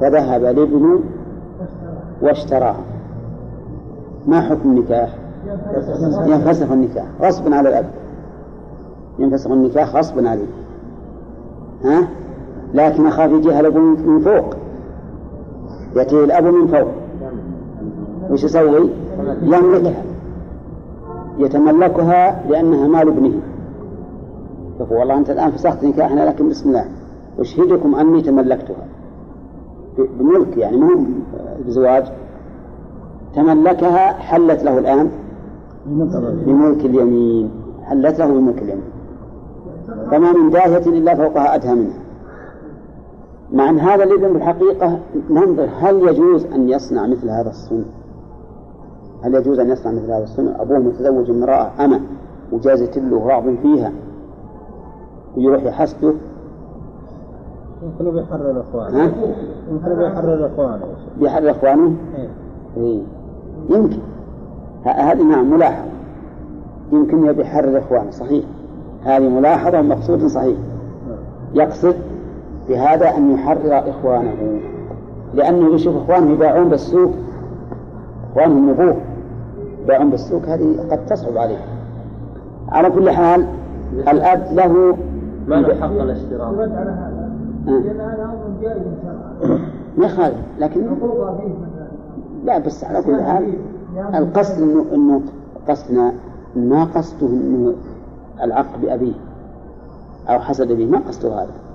فذهب 0.00 0.44
الابن 0.44 1.00
واشتراها. 2.22 2.84
ما 4.26 4.40
حكم 4.40 4.70
النكاح؟ 4.70 5.14
ينفسخ 6.26 6.72
النكاح. 6.72 7.06
غصبا 7.20 7.56
على 7.56 7.68
الأب. 7.68 7.86
ينفسخ 9.18 9.50
النكاح 9.50 9.96
غصبا 9.96 10.28
عليه. 10.28 10.46
ها؟ 11.84 12.08
لكن 12.74 13.06
أخاف 13.06 13.30
يجيها 13.30 13.60
الأب 13.60 13.76
من 13.76 14.20
فوق. 14.20 14.65
يأتيه 15.96 16.24
الأب 16.24 16.44
من 16.44 16.66
فوق. 16.66 16.88
وش 18.30 18.44
يسوي؟ 18.44 18.90
يملكها 19.42 20.02
يتملكها 21.38 22.42
لأنها 22.50 22.88
مال 22.88 23.08
ابنه. 23.08 23.32
يقول 24.80 24.98
والله 24.98 25.18
أنت 25.18 25.30
الآن 25.30 25.50
فسخت 25.50 25.84
نكاحنا 25.84 26.20
لكن 26.20 26.48
بسم 26.48 26.68
الله. 26.68 26.84
أشهدكم 27.38 27.94
أني 27.94 28.22
تملكتها؟ 28.22 28.86
بملك 30.18 30.56
يعني 30.56 30.76
مو 30.76 31.04
بزواج. 31.66 32.04
تملكها 33.34 34.12
حلت 34.12 34.64
له 34.64 34.78
الآن. 34.78 35.10
بملك 36.46 36.84
اليمين. 36.84 37.50
حلت 37.84 38.18
له 38.18 38.26
بملك 38.26 38.62
اليمين. 38.62 38.90
فما 40.10 40.32
من 40.32 40.50
داهية 40.50 40.86
إلا 40.86 41.14
فوقها 41.14 41.54
أدهى 41.54 41.74
منها. 41.74 42.05
مع 43.52 43.70
أن 43.70 43.78
هذا 43.78 44.04
الابن 44.04 44.32
بالحقيقة 44.32 44.98
ننظر 45.30 45.68
هل 45.78 46.08
يجوز 46.08 46.46
أن 46.46 46.68
يصنع 46.68 47.06
مثل 47.06 47.30
هذا 47.30 47.50
الصنع؟ 47.50 47.84
هل 49.22 49.34
يجوز 49.34 49.58
أن 49.58 49.70
يصنع 49.70 49.92
مثل 49.92 50.12
هذا 50.12 50.24
الصنع؟ 50.24 50.62
أبوه 50.62 50.78
متزوج 50.78 51.30
امرأة 51.30 51.84
أمة 51.84 52.00
وجازت 52.52 52.98
له 52.98 53.26
راض 53.26 53.44
فيها 53.62 53.92
ويروح 55.36 55.62
يحسده. 55.62 56.14
يمكن 57.82 58.10
بيحرر 58.10 58.60
إخوانه. 58.60 59.12
يمكن 59.70 59.94
بيحرر 59.94 60.46
إخوانه. 60.46 60.84
بيحرر 61.20 61.50
إخوانه؟ 61.50 61.96
إيه. 62.16 62.28
إيه. 62.76 63.02
يمكن. 63.70 63.98
هذه 64.84 65.22
نعم 65.22 65.50
ملاحظة. 65.50 65.90
يمكن 66.92 67.32
بيحرر 67.32 67.78
إخوانه 67.78 68.10
صحيح. 68.10 68.44
هذه 69.04 69.28
ملاحظة 69.28 69.80
ومقصود 69.80 70.26
صحيح. 70.26 70.56
يقصد 71.54 71.94
بهذا 72.68 73.16
أن 73.16 73.34
يحرر 73.34 73.90
إخوانه. 73.90 74.60
لأنه 75.34 75.74
يشوف 75.74 75.96
إخوانه 75.96 76.30
يباعون 76.30 76.68
بالسوق. 76.68 77.10
إخوانهم 78.30 78.70
أبوه 78.70 78.96
يباعون 79.82 80.10
بالسوق 80.10 80.44
هذه 80.44 80.76
قد 80.90 81.06
تصعب 81.06 81.36
عليه. 81.36 81.58
على 82.68 82.90
كل 82.90 83.10
حال 83.10 83.46
الأب 84.08 84.46
له 84.52 84.96
ما 85.48 85.54
له 85.54 85.80
حق 85.80 85.90
الاشتراك. 85.90 86.54
ما 89.98 90.06
يخالف 90.06 90.36
لكن 90.58 90.86
لا 92.44 92.58
بس 92.58 92.84
على 92.84 93.02
كل 93.02 93.22
حال 93.22 93.52
القصد 94.14 94.62
انه 94.62 94.84
إنه 94.94 95.20
قصدنا 95.68 96.12
ما 96.56 96.84
قصده 96.84 97.26
إنه 97.26 97.74
العق 98.42 98.76
بأبيه 98.82 99.14
أو 100.28 100.38
حسد 100.38 100.72
به 100.72 100.86
ما 100.86 100.98
قصده 100.98 101.34
هذا. 101.34 101.65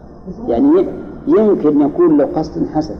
يعني 0.47 0.87
يمكن 1.27 1.81
يكون 1.81 2.17
له 2.17 2.25
قصد 2.25 2.67
حسد 2.67 2.95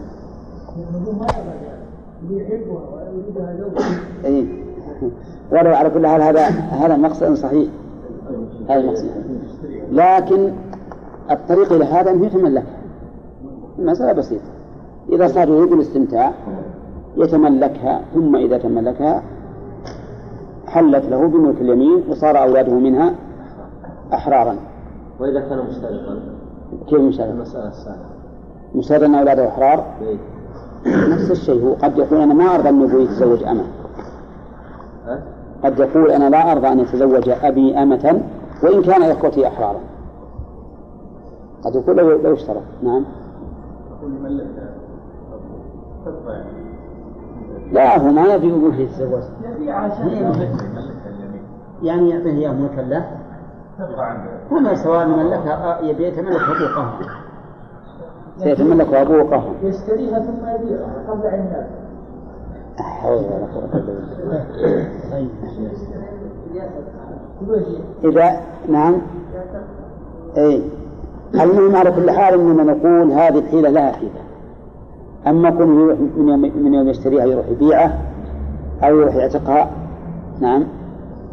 أي 4.25 4.47
ولو 5.51 5.75
على 5.75 5.89
كل 5.89 6.07
حال 6.07 6.21
هذا 6.21 6.45
هذا 6.47 6.97
مقصد 6.97 7.33
صحيح. 7.33 7.69
هذا 8.69 8.85
مقصد 8.85 9.09
لكن 9.91 10.51
الطريق 11.31 11.73
إلى 11.73 11.85
هذا 11.85 12.11
أنه 12.11 12.25
يتملكها 12.25 12.81
المسألة 13.79 14.13
بسيطة. 14.13 14.51
إذا 15.09 15.27
صار 15.27 15.49
يريد 15.49 15.71
الاستمتاع 15.71 16.33
يتملكها 17.17 18.01
ثم 18.13 18.35
إذا 18.35 18.57
تملكها 18.57 19.23
حلت 20.67 21.05
له 21.05 21.27
بملك 21.27 21.61
اليمين 21.61 22.03
وصار 22.09 22.43
أولاده 22.43 22.73
منها 22.73 23.15
أحرارا. 24.13 24.55
وإذا 25.19 25.39
كان 25.39 25.65
مشتركا؟ 25.69 26.40
كيف 26.87 26.99
مشترك؟ 27.01 27.29
المسألة 27.29 27.67
الثانية. 27.67 28.05
مشترك 28.75 29.03
أن 29.03 29.15
أولاده 29.15 29.47
أحرار 29.47 29.85
إيه. 30.01 30.17
نفس 30.85 31.31
الشيء 31.31 31.65
هو 31.65 31.73
قد 31.73 31.97
يقول 31.97 32.21
أنا 32.21 32.33
ما 32.33 32.55
أرضى 32.55 32.69
أن 32.69 32.83
أبوي 32.83 33.03
يتزوج 33.03 33.43
أمة. 33.43 33.63
ها؟ 35.07 35.23
قد 35.63 35.79
يقول 35.79 36.11
أنا 36.11 36.29
لا 36.29 36.51
أرضى 36.51 36.67
أن 36.67 36.79
يتزوج 36.79 37.29
أبي 37.29 37.77
أمة 37.77 38.21
وإن 38.63 38.81
كان 38.81 39.03
إخوتي 39.03 39.47
أحرارا. 39.47 39.79
قد 41.63 41.75
يقول 41.75 41.97
لو 41.97 42.21
لو 42.21 42.33
اشترط 42.33 42.61
نعم. 42.83 43.05
لا 47.71 48.01
هو 48.01 48.11
ما 48.11 48.33
يبي 48.33 48.53
أبوه 48.53 48.75
يتزوج. 48.75 49.21
يعني 51.83 52.09
يعطيه 52.09 52.31
إياه 52.31 52.53
ملكا 52.53 52.81
له. 52.81 53.20
هما 54.51 54.75
سواء 54.75 55.07
ملكها 55.07 55.79
يبي 55.81 56.07
يتملك 56.07 56.41
أبوه. 56.41 56.75
قهرا 56.75 57.21
سيتملك 58.37 58.87
قهرا 58.87 59.53
يشتريها 59.63 60.19
ثم 60.19 60.47
يبيعها 60.47 61.03
قبل 61.09 61.21
بالله. 61.21 61.67
إذا 68.03 68.41
نعم. 68.67 69.01
أي 70.37 70.61
المهم 71.33 71.75
على 71.75 71.91
كل 71.91 72.11
حال 72.11 72.33
أننا 72.33 72.63
نقول 72.63 73.11
هذه 73.11 73.39
الحيلة 73.39 73.69
لها 73.69 73.91
حيلة. 73.91 74.21
أما 75.27 75.49
كون 75.49 75.79
يروح 75.79 75.99
من 75.99 76.27
يوم 76.27 76.41
من 76.41 76.73
يوم 76.73 76.87
يشتريها 76.87 77.25
يروح 77.25 77.45
يبيعها 77.47 77.97
أو 78.83 78.99
يروح 78.99 79.15
يعتقها 79.15 79.69
نعم. 80.39 80.63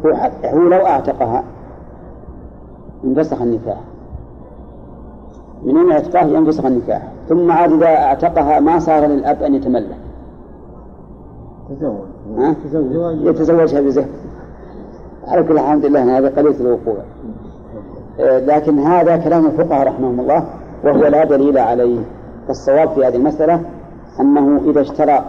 هو 0.05 0.29
هو 0.45 0.67
لو 0.67 0.85
أعتقها. 0.85 1.43
انفسخ 3.03 3.41
النكاح. 3.41 3.77
من 5.63 5.75
يوم 5.75 5.91
يعتقها 5.91 6.27
ينفسخ 6.27 6.65
النكاح. 6.65 7.11
ثم 7.29 7.51
عاد 7.51 7.71
إذا 7.71 7.87
أعتقها 7.87 8.59
ما 8.59 8.79
صار 8.79 9.05
للأب 9.05 9.43
أن 9.43 9.55
يتملك 9.55 9.97
تزوج. 11.69 12.07
ها؟ 12.37 12.55
يتزوجها 13.23 13.81
بزهر. 13.81 14.07
على 15.27 15.43
كل 15.43 15.59
حال 15.59 15.67
الحمد 15.67 15.85
لله 15.85 16.17
هذا 16.17 16.29
قليل 16.29 16.55
الوقوع. 16.61 16.97
آه، 18.19 18.39
لكن 18.39 18.79
هذا 18.79 19.17
كلام 19.17 19.45
الفقهاء 19.45 19.87
رحمهم 19.87 20.19
الله 20.19 20.45
وهو 20.83 21.07
لا 21.07 21.25
دليل 21.25 21.57
عليه. 21.57 21.99
فالصواب 22.47 22.89
في 22.89 23.05
هذه 23.05 23.15
المسألة 23.15 23.61
أنه 24.19 24.61
إذا 24.69 24.81
اشترى 24.81 25.25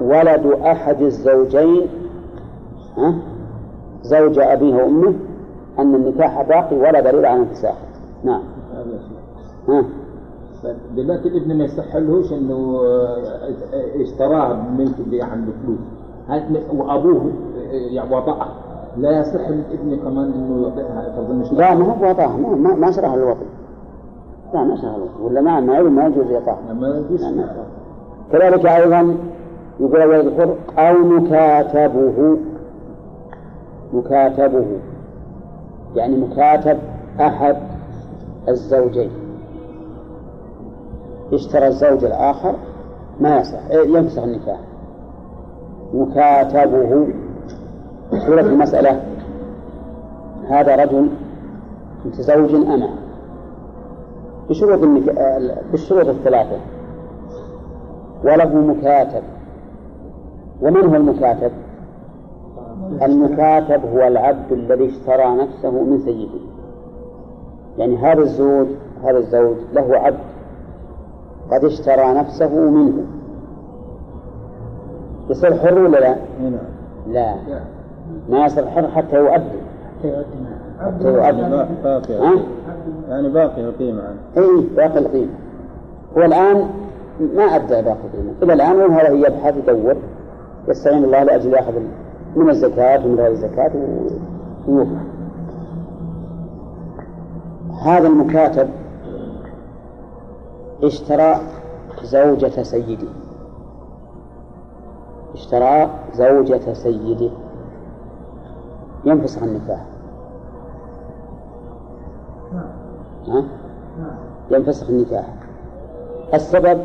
ولد 0.00 0.46
أحد 0.46 1.02
الزوجين؟ 1.02 1.86
زوج 4.02 4.38
أبيه 4.38 4.74
وأمه 4.74 5.14
أن 5.78 5.94
النكاح 5.94 6.42
باقي 6.42 6.76
ولا 6.76 7.00
دليل 7.00 7.26
على 7.26 7.40
انفساخه 7.40 7.86
نعم. 8.24 8.42
ها. 9.68 9.84
دلوقتي 10.96 11.28
الابن 11.28 11.58
ما 11.58 11.64
يستحلهوش 11.64 12.32
إنه 12.32 12.80
آه، 12.84 14.02
اشتراها 14.02 14.66
اللي 15.06 15.22
عنده 15.22 15.52
فلوس. 15.64 15.78
وأبوه 16.74 17.32
آه، 17.56 17.72
يعني 17.72 18.16
وطأه 18.16 18.48
لا 18.96 19.20
يصح 19.20 19.48
للابن 19.48 19.96
كمان 19.96 20.32
إنه 20.32 20.72
تظن 21.16 21.56
لا 21.58 21.74
ما 21.74 21.84
هو 21.84 22.10
وطاه 22.10 22.36
ما 22.36 22.48
ما, 22.48 22.74
ما 22.74 22.90
شرح 22.90 23.12
الوطن 23.12 23.46
لا 24.54 24.64
ما 24.64 24.76
شرح 24.76 24.94
الوطن 24.94 25.22
ولا 25.22 25.40
ما 25.40 25.60
ما 25.60 25.82
ما 25.82 26.06
يجوز 26.06 26.30
يطاه 26.30 26.58
ما 26.80 26.88
يجوز. 26.88 27.24
كذلك 28.32 28.66
أيضا 28.66 29.16
يقول 29.80 30.04
ولد 30.04 30.26
الحر 30.26 30.56
أو 30.78 30.98
مكاتبه. 30.98 32.36
مكاتبه. 33.92 34.66
يعني 35.96 36.16
مكاتب 36.16 36.78
أحد 37.20 37.56
الزوجين. 38.48 39.10
اشترى 41.32 41.66
الزوج 41.66 42.04
الآخر 42.04 42.54
ما 43.20 43.38
يصح 43.38 43.66
إيه، 43.70 43.96
ينفسخ 43.96 44.22
النكاح. 44.22 44.60
مكاتبه 45.94 47.08
سورة 48.26 48.40
المسألة. 48.40 49.00
هذا 50.48 50.76
رجل 50.76 51.08
متزوج 52.04 52.54
أمة 52.54 52.88
بشروط 54.50 54.78
بالشروط 55.70 56.08
الثلاثة. 56.08 56.56
وله 58.24 58.54
مكاتب. 58.54 59.22
ومن 60.62 60.84
هو 60.84 60.94
المكاتب؟ 60.94 61.52
المكاتب 63.02 63.80
هو 63.94 64.06
العبد 64.06 64.52
الذي 64.52 64.88
اشترى 64.88 65.34
نفسه 65.34 65.70
من 65.70 65.98
سيده. 66.04 66.40
يعني 67.78 67.96
هذا 67.96 68.20
الزوج 68.20 68.66
هذا 69.04 69.18
الزوج 69.18 69.56
له 69.72 69.96
عبد 69.96 70.18
قد 71.52 71.64
اشترى 71.64 72.12
نفسه 72.14 72.54
منه. 72.70 73.04
يصير 75.30 75.54
حر 75.54 75.78
ولا 75.78 75.98
لا؟ 75.98 76.16
لا. 77.08 77.34
ما 78.28 78.44
يصير 78.44 78.66
حر 78.66 78.88
حتى 78.88 79.16
يؤدي. 79.16 79.62
حتى 80.80 81.04
يؤدي 81.04 81.66
باقي؟ 81.84 82.12
يعني 83.08 83.28
باقي 83.28 83.60
القيمة. 83.60 84.02
عنه 84.02 84.46
اي 84.46 84.66
باقي 84.76 84.98
القيمة. 84.98 85.32
هو 86.16 86.22
الآن 86.22 86.70
ما 87.36 87.42
أدى 87.42 87.82
باقي 87.82 87.96
القيمة. 88.04 88.32
إلى 88.42 88.52
الآن 88.52 88.76
وهو 88.76 89.14
يبحث 89.14 89.56
يدور 89.56 89.96
يستعين 90.68 91.04
الله 91.04 91.22
لأجل 91.22 91.52
يأخذ 91.52 91.72
من 92.36 92.50
الزكاة 92.50 93.06
ومن 93.06 93.14
غير 93.14 93.30
الزكاة 93.30 93.70
ويوفى 94.68 94.96
هذا 97.84 98.08
المكاتب 98.08 98.68
اشترى 100.82 101.40
زوجة 102.02 102.62
سيده. 102.62 103.08
اشترى 105.34 105.90
زوجة 106.14 106.72
سيده. 106.72 107.30
ينفسخ 109.04 109.42
النكاح. 109.42 109.86
ها؟ 113.28 113.44
ينفسخ 114.50 114.88
النكاح. 114.90 115.26
السبب؟ 116.34 116.80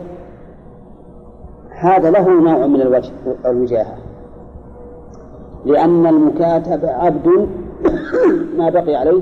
هذا 1.69 2.11
له 2.11 2.41
نوع 2.41 2.67
من 2.67 2.81
الوجه 2.81 3.11
الوجاهة. 3.45 4.06
لأن 5.65 6.05
المكاتب 6.05 6.85
عبد 6.85 7.47
ما 8.57 8.69
بقي 8.69 8.95
عليه 8.95 9.21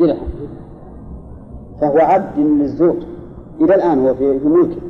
درهم 0.00 0.16
فهو 1.80 1.98
عبد 1.98 2.38
للزوج 2.38 2.96
إلى 3.60 3.74
الآن 3.74 4.06
هو 4.06 4.14
في 4.14 4.40
ملكه. 4.44 4.80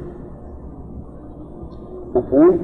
مفهوم؟ 2.14 2.59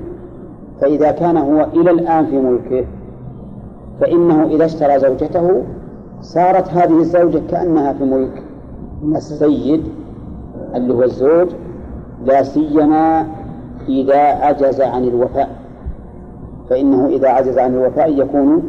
فإذا 0.81 1.11
كان 1.11 1.37
هو 1.37 1.67
إلى 1.75 1.91
الآن 1.91 2.27
في 2.27 2.41
ملكه 2.41 2.87
فإنه 4.01 4.47
إذا 4.47 4.65
اشترى 4.65 4.99
زوجته 4.99 5.63
صارت 6.21 6.69
هذه 6.69 6.99
الزوجة 6.99 7.41
كأنها 7.51 7.93
في 7.93 8.05
ملك. 8.05 8.43
السيد 9.17 9.83
اللي 10.75 10.95
هو 10.95 11.03
الزوج 11.03 11.49
لا 12.25 12.43
سيما 12.43 13.27
إذا 13.89 14.19
عجز 14.19 14.81
عن 14.81 15.05
الوفاء. 15.05 15.62
فإنه 16.73 17.07
إذا 17.07 17.29
عجز 17.29 17.59
عن 17.59 17.75
الوفاء 17.75 18.19
يكون 18.19 18.63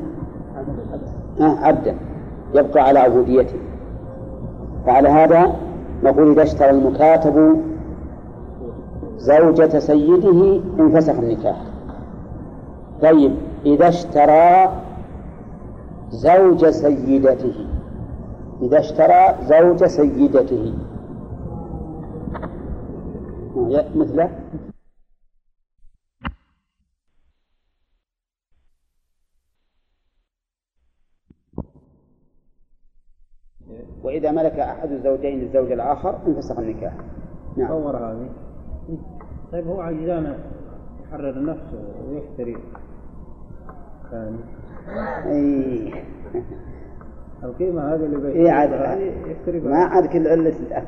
عبدا 1.39 1.95
يبقى 2.55 2.83
على 2.83 2.99
عبوديته. 2.99 3.55
فعلى 4.85 5.09
هذا 5.09 5.51
نقول 6.03 6.31
إذا 6.31 6.43
اشترى 6.43 6.69
المكاتب 6.69 7.61
زوجة 9.17 9.79
سيده 9.79 10.61
انفسخ 10.79 11.13
النكاح. 11.19 11.61
طيب 13.01 13.35
إذا 13.65 13.87
اشترى 13.87 14.69
زوج 16.11 16.65
سيدته 16.69 17.53
إذا 18.61 18.79
اشترى 18.79 19.35
زوج 19.47 19.85
سيدته 19.85 20.73
مثله؟ 23.95 24.29
وإذا 34.03 34.31
ملك 34.31 34.59
أحد 34.59 34.91
الزوجين 34.91 35.41
الزوج 35.41 35.71
الآخر 35.71 36.15
انفسخ 36.27 36.59
النكاح. 36.59 36.93
نعم. 37.57 37.67
صور 37.67 37.97
هذه؟ 37.97 38.29
طيب 39.51 39.67
هو 39.67 39.81
عجزان 39.81 40.37
يحرر 41.03 41.45
نفسه 41.45 41.79
ويشتري 42.09 42.57
ثاني. 44.11 44.37
أي 45.25 45.93
القيمة 47.43 47.93
هذه 47.93 48.05
اللي 48.05 48.17
بيشتري 48.17 49.57
إيه 49.57 49.63
ما 49.63 49.77
عاد 49.77 50.05
كل 50.05 50.27
علة 50.27 50.59
الأب. 50.59 50.87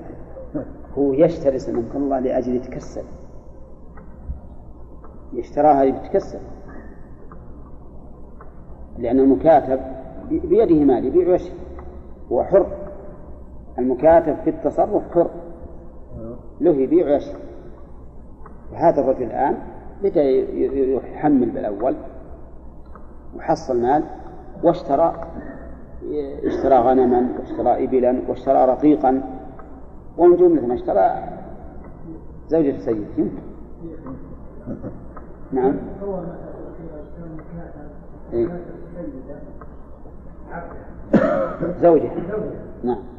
هو 0.97 1.13
يشتري 1.13 1.59
سنمك 1.59 1.95
الله 1.95 2.19
لأجل 2.19 2.55
يتكسب 2.55 3.03
يشتراها 5.33 5.83
يتكسب 5.83 6.39
لأن 8.97 9.19
المكاتب 9.19 9.79
بي- 10.29 10.39
بيده 10.39 10.83
مال 10.85 11.05
يبيع 11.05 11.27
ويشتري. 11.29 11.59
هو 12.31 12.43
حر. 12.43 12.84
المكاتب 13.79 14.35
في 14.43 14.49
التصرف 14.49 15.03
حر 15.13 15.29
له 16.61 16.71
يبيع 16.71 17.05
ويشتري. 17.05 17.41
وهذا 18.73 19.01
الرجل 19.01 19.23
الآن 19.23 19.57
بدأ 20.03 20.23
يحمل 20.23 21.49
بالأول 21.49 21.95
وحصل 23.37 23.81
مال 23.81 24.03
واشترى 24.63 25.15
اشترى 26.43 26.75
غنما 26.75 27.29
واشترى 27.39 27.83
إبلا 27.83 28.21
واشترى 28.27 28.65
رقيقا. 28.65 29.21
ومن 30.17 30.35
جملة 30.35 30.67
ما 30.67 30.73
اشترى 30.73 31.23
زوجة 32.47 32.77
سيد. 32.77 33.31
نعم. 35.51 35.75
إيه. 38.33 38.47
زوجة. 41.81 42.11
نعم. 42.83 43.14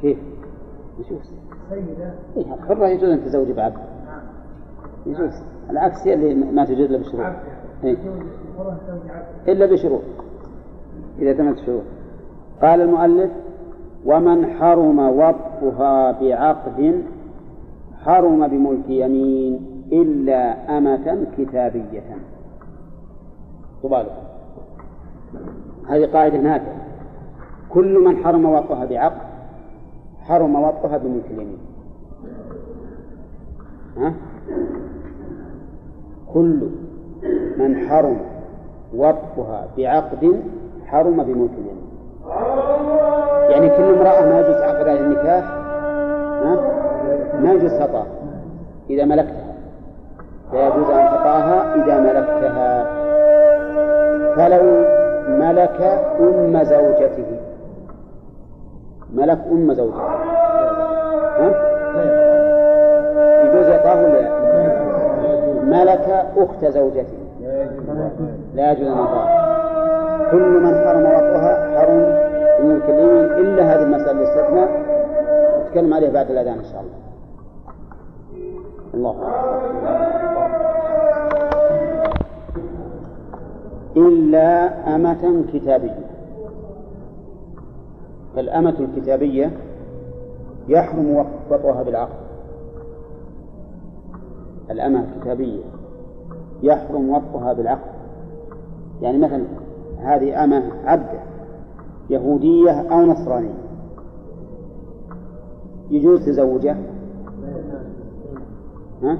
كيف؟ 0.00 0.18
نشوف 1.00 1.22
إيه 2.36 2.54
الحرة 2.54 2.86
يجوز 2.88 3.10
أن 3.10 3.24
تزوج 3.24 3.50
بعبد 3.50 3.78
يجوز. 5.06 5.42
العكس 5.70 6.06
هي 6.06 6.14
اللي 6.14 6.34
ما 6.34 6.64
تجوز 6.64 6.80
إلا 6.80 6.98
بشروط. 6.98 7.34
إيه؟ 7.84 7.96
إلا 9.48 9.66
بشروط. 9.66 10.02
إذا 11.18 11.32
تمت 11.32 11.58
الشروط 11.58 11.82
قال 12.62 12.80
المؤلف 12.80 13.30
ومن 14.06 14.46
حرم 14.46 14.98
وطئها 14.98 16.12
بعقد 16.20 17.02
حرم 18.04 18.48
بملك 18.48 18.88
يمين 18.88 19.82
إلا 19.92 20.78
أمة 20.78 21.26
كتابية. 21.38 22.16
تبالغ. 23.82 24.30
هذه 25.90 26.06
قاعدة 26.12 26.38
نافعة. 26.38 26.76
كل 27.70 27.98
من 27.98 28.24
حرم 28.24 28.44
وطئها 28.44 28.84
بعقد 28.84 29.30
حرم 30.20 30.54
وطئها 30.54 30.98
بملك 30.98 31.24
اليمين 31.30 31.58
ها؟ 33.96 34.12
كل 36.34 36.68
من 37.58 37.88
حرم 37.88 38.20
وطئها 38.94 39.68
بعقد 39.76 40.42
حرم 40.86 41.16
بملك 41.22 41.50
اليمين 41.58 41.90
يعني 43.50 43.68
كل 43.68 43.82
امرأة 43.82 44.24
ما 44.28 44.40
يجوز 44.40 44.56
عقدها 44.56 44.94
للنكاح 44.94 45.44
ها؟ 46.44 46.56
ما 47.40 47.52
يجوز 47.52 47.82
خطأ 47.82 48.06
إذا 48.90 49.04
ملكتها. 49.04 49.54
لا 50.52 50.66
يجوز 50.68 50.90
أن 50.90 51.06
تطاها 51.06 51.74
إذا 51.74 52.00
ملكتها. 52.00 52.84
فلو 54.36 54.99
ملك 55.40 55.80
أم 56.20 56.64
زوجته. 56.64 57.30
ملك 59.14 59.40
أم 59.52 59.74
زوجته. 59.74 60.06
ها؟ 61.40 61.50
يجوز 63.44 63.66
إعطاه 63.66 63.98
ولا 64.04 64.20
لا؟ 64.20 64.30
ملك 65.64 66.06
أخت 66.36 66.64
زوجته. 66.64 67.20
لا 68.54 68.72
يجوز 68.72 68.88
أن 68.88 69.06
كل 70.30 70.60
من 70.64 70.74
حرم 70.84 71.04
وطئها 71.04 71.52
حرم. 71.78 72.00
بملك 72.60 72.86
اليمين 72.88 73.24
إلا 73.24 73.62
هذه 73.62 73.82
المسألة 73.82 74.10
الاستثناء 74.10 74.68
نتكلم 75.60 75.94
عليها 75.94 76.10
بعد 76.10 76.30
الأذان 76.30 76.58
إن 76.58 76.64
شاء 76.64 76.80
الله. 76.80 77.00
الله 78.94 79.14
إلا 83.96 84.96
أمة 84.96 85.44
كتابية. 85.52 86.06
فالأمة 88.36 88.74
الكتابية 88.80 89.50
يحرم 90.68 91.26
وطئها 91.50 91.82
بالعقد 91.82 92.20
الأمة 94.70 95.04
الكتابية 95.16 95.62
يحرم 96.62 97.10
وطئها 97.10 97.52
بالعقد 97.52 97.90
يعني 99.02 99.18
مثلا 99.18 99.44
هذه 99.98 100.44
أمة 100.44 100.62
عبدة 100.84 101.20
يهودية 102.10 102.70
أو 102.70 103.00
نصرانية. 103.00 103.54
يجوز 105.90 106.26
تزوجه 106.26 106.76
ها؟ 109.02 109.18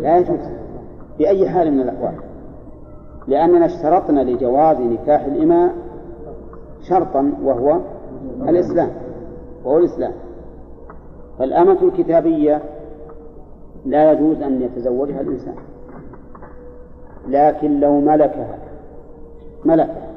لا 0.00 0.18
يجوز. 0.18 0.38
بأي 1.18 1.48
حال 1.48 1.70
من 1.70 1.80
الأحوال؟ 1.80 2.14
لأننا 3.28 3.66
اشترطنا 3.66 4.20
لجواز 4.20 4.80
نكاح 4.80 5.24
الإماء 5.24 5.74
شرطا 6.82 7.32
وهو 7.42 7.78
الإسلام 8.48 8.90
وهو 9.64 9.78
الإسلام 9.78 10.12
فالأمة 11.38 11.82
الكتابية 11.82 12.62
لا 13.86 14.12
يجوز 14.12 14.42
أن 14.42 14.62
يتزوجها 14.62 15.20
الإنسان 15.20 15.54
لكن 17.28 17.80
لو 17.80 18.00
ملكها 18.00 18.58
ملكها 19.64 20.08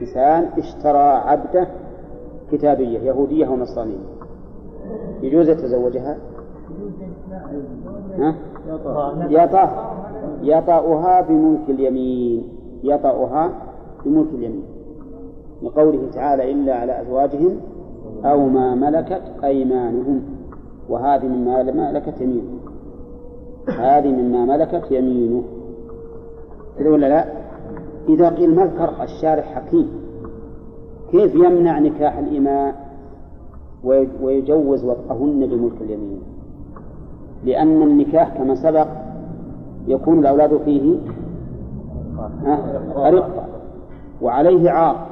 إنسان 0.00 0.48
اشترى 0.58 0.98
عبده 0.98 1.68
كتابية 2.52 2.98
يهودية 2.98 3.46
أو 3.46 3.56
نصرانية 3.56 3.98
يجوز 5.22 5.48
يتزوجها 5.48 6.12
ها؟ 6.12 6.16
يطأ 9.30 9.92
يطأها 10.42 11.20
بملك 11.20 11.70
اليمين. 11.70 12.48
يطأها 12.82 13.50
بملك 14.04 14.28
اليمين. 14.34 14.64
لقوله 15.62 16.10
تعالى 16.12 16.52
إلا 16.52 16.74
على 16.74 17.00
أزواجهم 17.02 17.60
أو 18.24 18.48
ما 18.48 18.74
ملكت 18.74 19.22
أيمانهم. 19.44 20.22
وهذه 20.88 21.26
مما 21.26 21.62
ملكت 21.62 22.20
يمينه. 22.20 22.58
هذه 23.68 24.12
مما 24.12 24.44
ملكت 24.44 24.90
يمينه. 24.90 25.42
كذا 26.78 26.90
ولا 26.90 27.06
لا؟ 27.06 27.24
إذا 28.08 28.28
قيل 28.28 28.54
ما 28.54 28.62
الفرق 28.62 29.02
الشارع 29.02 29.42
حكيم؟ 29.42 29.90
كيف 31.10 31.34
يمنع 31.34 31.78
نكاح 31.78 32.18
الإماء 32.18 32.86
ويجوز 34.22 34.84
وطئهن 34.84 35.46
بملك 35.46 35.80
اليمين؟ 35.80 36.35
لأن 37.46 37.82
النكاح 37.82 38.28
كما 38.28 38.54
سبق 38.54 38.86
يكون 39.86 40.18
الأولاد 40.18 40.56
فيه 40.64 40.98
رقة 42.96 43.44
وعليه 44.22 44.70
عار 44.70 45.06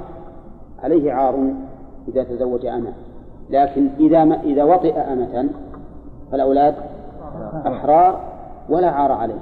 عليه 0.83 1.13
عار 1.13 1.53
إذا 2.09 2.25
تزوج 2.25 2.67
أمة 2.67 2.93
لكن 3.51 3.89
إذا 4.01 4.25
ما 4.25 4.43
إذا 4.43 4.65
وطئ 4.65 4.99
أمة 4.99 5.49
فالأولاد 6.33 6.75
أحرار 7.67 8.21
ولا 8.69 8.91
عار 8.91 9.13
عليه. 9.13 9.41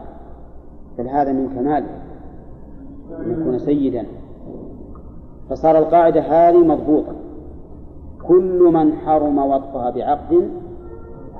بل 0.98 1.08
هذا 1.08 1.32
من 1.32 1.48
كماله 1.48 1.86
أن 3.18 3.40
يكون 3.40 3.58
سيدا. 3.58 4.06
فصار 5.50 5.78
القاعدة 5.78 6.20
هذه 6.20 6.58
مضبوطة. 6.58 7.12
كل 8.28 8.70
من 8.72 8.92
حرم 8.92 9.38
وطئها 9.38 9.90
بعقد 9.90 10.50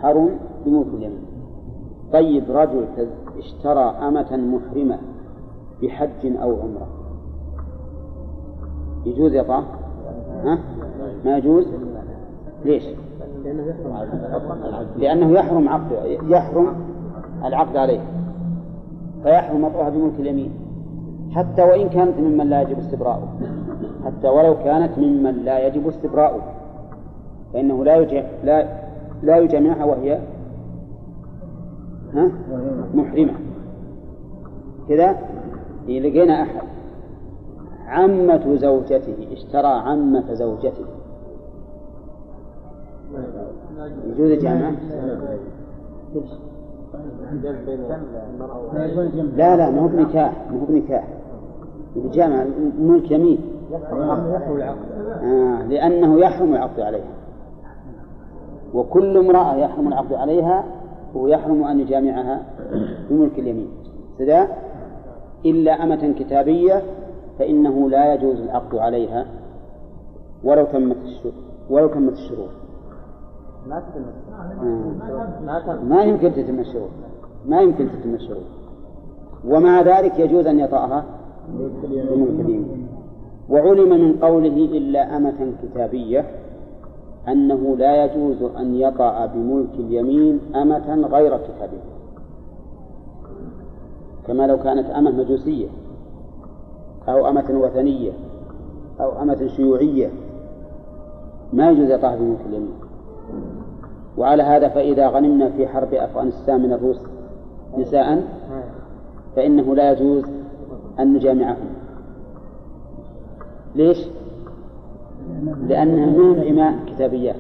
حرم 0.03 0.31
بموت 0.67 0.87
اليمين. 0.87 1.32
طيب 2.13 2.45
رجل 2.51 2.85
اشترى 3.39 3.81
أمة 3.81 4.37
محرمة 4.37 4.99
بحج 5.83 6.37
أو 6.43 6.61
عمرة 6.61 6.89
يجوز 9.07 9.35
يطأ؟ 9.35 9.65
ها؟ 10.45 10.59
ما 11.25 11.37
يجوز؟ 11.37 11.67
ليش؟ 12.65 12.85
لأنه 14.97 15.33
يحرم 15.33 15.69
عقده 15.69 16.05
يحرم 16.29 16.67
العقد 17.45 17.77
عليه 17.77 18.01
فيحرم 19.23 19.65
وطئها 19.65 19.89
بملك 19.89 20.21
اليمين 20.21 20.51
حتى 21.31 21.63
وإن 21.63 21.89
كانت 21.89 22.19
ممن 22.19 22.47
لا 22.47 22.63
يجب 22.63 22.79
استبراؤه 22.79 23.29
حتى 24.05 24.29
ولو 24.29 24.59
كانت 24.65 24.99
ممن 24.99 25.45
لا 25.45 25.67
يجب 25.67 25.89
استبراؤه 25.89 26.43
فإنه 27.53 27.85
لا 27.85 28.01
لا 28.45 28.67
لا 29.23 29.37
يجامعها 29.37 29.85
وهي 29.85 30.19
ها؟ 32.15 32.31
محرمة. 32.95 33.33
كذا؟ 34.89 35.17
لقينا 35.89 36.43
أحد. 36.43 36.63
عمة 37.87 38.55
زوجته 38.57 39.17
اشترى 39.33 39.67
عمة 39.67 40.35
زوجته. 40.35 40.85
يجوز 44.07 44.31
الجامعة؟ 44.31 44.73
لا 49.37 49.57
لا 49.57 49.71
ما 49.71 49.81
هو 49.81 49.89
بنكاح 49.89 50.33
ما 50.51 50.61
هو 50.61 50.65
بنكاح. 50.65 51.09
الجامعة 51.97 52.47
ملك 52.79 53.11
يمين. 53.11 53.39
آه 55.23 55.67
لأنه 55.67 56.19
يحرم 56.19 56.53
العقد 56.53 56.81
عليها. 56.81 57.13
وكل 58.75 59.17
امرأة 59.17 59.57
يحرم 59.57 59.89
العقد 59.89 60.13
عليها 60.13 60.65
ويحرم 61.15 61.65
أن 61.65 61.81
يجامعها 61.81 62.43
بملك 63.11 63.39
اليمين. 63.39 63.69
كذا 64.19 64.49
إلا 65.45 65.83
أمة 65.83 66.15
كتابية 66.19 66.83
فإنه 67.39 67.91
لا 67.91 68.15
يجوز 68.15 68.41
العقد 68.41 68.75
عليها 68.75 69.27
ولو 70.45 70.65
تمت 70.65 70.97
الشروط 71.05 71.35
ولو 71.71 71.89
تمت 71.89 72.13
الشروط. 72.13 72.51
ما 73.69 73.81
تتم. 73.81 74.03
ما 75.89 76.03
يمكن 76.03 76.33
تتم 76.33 76.59
الشروط. 76.59 76.91
ما 77.47 77.61
يمكن 77.61 77.89
تتم 77.89 78.15
الشروط. 78.15 78.45
ومع 79.45 79.83
ذلك 79.83 80.19
يجوز 80.19 80.47
أن 80.47 80.61
يطأها 80.61 81.05
بملك 81.49 81.85
اليمين. 81.85 82.89
وعلم 83.51 83.89
من 83.89 84.19
قوله 84.19 84.57
إلا 84.57 85.17
أمة 85.17 85.53
كتابية 85.63 86.25
أنه 87.29 87.77
لا 87.79 88.05
يجوز 88.05 88.43
أن 88.43 88.75
يطأ 88.75 89.27
بملك 89.27 89.75
اليمين 89.79 90.41
أمة 90.55 91.09
غير 91.13 91.37
كتابية 91.37 91.93
كما 94.27 94.47
لو 94.47 94.59
كانت 94.59 94.91
أمة 94.91 95.11
مجوسية 95.11 95.69
أو 97.09 97.29
أمة 97.29 97.45
وثنية 97.51 98.13
أو 99.01 99.23
أمة 99.23 99.47
شيوعية 99.47 100.11
ما 101.53 101.71
يجوز 101.71 101.91
يطأها 101.91 102.17
بملك 102.17 102.41
اليمين. 102.49 102.75
وعلى 104.19 104.43
هذا 104.43 104.69
فإذا 104.69 105.09
غنمنا 105.09 105.51
في 105.51 105.69
حرب 105.69 105.95
أفغانستان 105.95 106.63
من 106.63 106.73
الروس 106.73 107.01
نساء 107.79 108.23
فإنه 109.37 109.75
لا 109.75 109.93
يجوز 109.93 110.25
أن 110.99 111.15
نجامعهم. 111.15 111.67
ليش؟ 113.75 114.07
لأنها 115.69 116.07
من 116.07 116.49
إماء 116.49 116.75
كتابيات. 116.87 117.37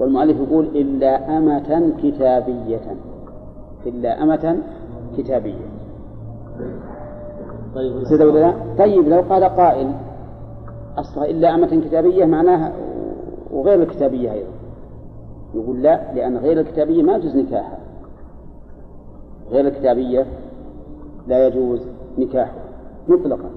والمؤلف 0.00 0.36
يقول 0.40 0.64
إلا 0.64 1.38
أمة 1.38 1.92
كتابية. 2.02 2.80
إلا 3.86 4.22
أمة 4.22 4.56
كتابية. 5.18 5.70
طيب. 7.74 8.04
سيدة 8.04 8.26
ولا 8.28 8.38
لا؟ 8.40 8.54
طيب 8.78 9.08
لو 9.08 9.20
قال 9.20 9.44
قائل 9.44 9.92
أصلا 10.96 11.30
إلا 11.30 11.54
أمة 11.54 11.80
كتابية 11.88 12.24
معناها 12.24 12.72
وغير 13.50 13.82
الكتابية 13.82 14.32
أيضا. 14.32 14.50
يقول 15.54 15.82
لا 15.82 16.14
لأن 16.14 16.36
غير 16.36 16.60
الكتابية 16.60 17.02
ما 17.02 17.16
يجوز 17.16 17.36
نكاحها. 17.36 17.78
غير 19.50 19.66
الكتابية 19.66 20.26
لا 21.28 21.46
يجوز 21.46 21.86
نكاحها 22.18 22.62
مطلقا. 23.08 23.50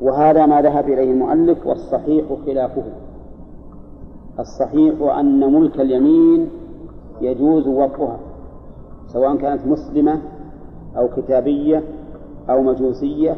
وهذا 0.00 0.46
ما 0.46 0.62
ذهب 0.62 0.88
إليه 0.88 1.12
المؤلف 1.12 1.66
والصحيح 1.66 2.24
خلافه. 2.46 2.82
الصحيح 4.38 4.94
أن 5.18 5.54
ملك 5.54 5.80
اليمين 5.80 6.48
يجوز 7.20 7.66
وطئها 7.66 8.18
سواء 9.12 9.36
كانت 9.36 9.66
مسلمة 9.66 10.20
أو 10.96 11.08
كتابية 11.08 11.82
أو 12.50 12.62
مجوسية 12.62 13.36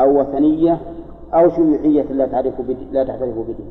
أو 0.00 0.20
وثنية 0.20 0.80
أو 1.34 1.50
شيوعية 1.50 2.02
لا 2.02 2.26
تعرف 2.26 2.54
لا 2.92 3.04
تعترف 3.04 3.38
بدين 3.38 3.70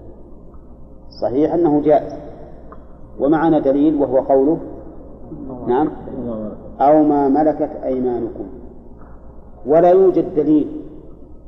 صحيح 1.22 1.54
أنه 1.54 1.82
جائز. 1.82 2.14
ومعنا 3.20 3.60
دليل 3.60 4.02
وهو 4.02 4.18
قوله 4.18 4.58
نعم 5.68 5.90
أو 6.82 7.04
ما 7.04 7.28
ملكت 7.28 7.72
أيمانكم. 7.84 8.46
ولا 9.66 9.90
يوجد 9.90 10.36
دليل 10.36 10.68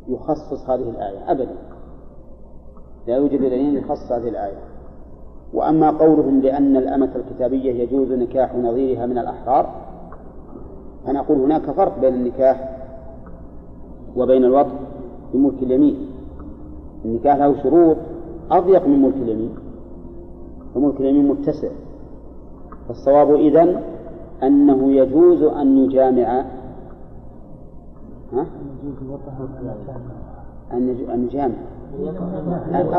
يخصص 0.09 0.69
هذه 0.69 0.89
الآية 0.89 1.31
أبدا. 1.31 1.55
لا 3.07 3.15
يوجد 3.15 3.39
دليل 3.39 3.77
يخصص 3.77 4.11
هذه 4.11 4.29
الآية. 4.29 4.57
وأما 5.53 5.91
قولهم 5.91 6.41
لأن 6.41 6.77
الأمة 6.77 7.09
الكتابية 7.15 7.83
يجوز 7.83 8.11
نكاح 8.11 8.55
نظيرها 8.55 9.05
من 9.05 9.17
الأحرار 9.17 9.69
فنقول 11.05 11.37
هناك 11.37 11.71
فرق 11.71 11.99
بين 11.99 12.13
النكاح 12.13 12.77
وبين 14.17 14.45
الوطن 14.45 14.75
بملك 15.33 15.63
اليمين. 15.63 16.07
النكاح 17.05 17.35
له 17.35 17.63
شروط 17.63 17.97
أضيق 18.51 18.87
من 18.87 19.01
ملك 19.01 19.15
اليمين 19.15 19.55
وملك 20.75 20.99
اليمين 20.99 21.27
متسع. 21.27 21.69
فالصواب 22.87 23.35
إذن 23.35 23.81
أنه 24.43 24.91
يجوز 24.91 25.43
أن 25.43 25.77
يجامع؟ 25.77 26.45
أن 30.73 31.23
يجامع 31.23 31.55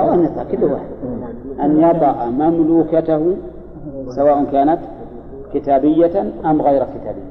أو 0.00 0.14
أن 0.14 0.24
يطأ 0.24 0.44
كل 0.44 0.64
واحد. 0.64 0.86
أن 1.60 1.80
يطأ 1.80 2.26
مملوكته 2.30 3.36
سواء 4.08 4.44
كانت 4.44 4.78
كتابية 5.54 6.32
أم 6.44 6.62
غير 6.62 6.84
كتابية. 6.84 7.30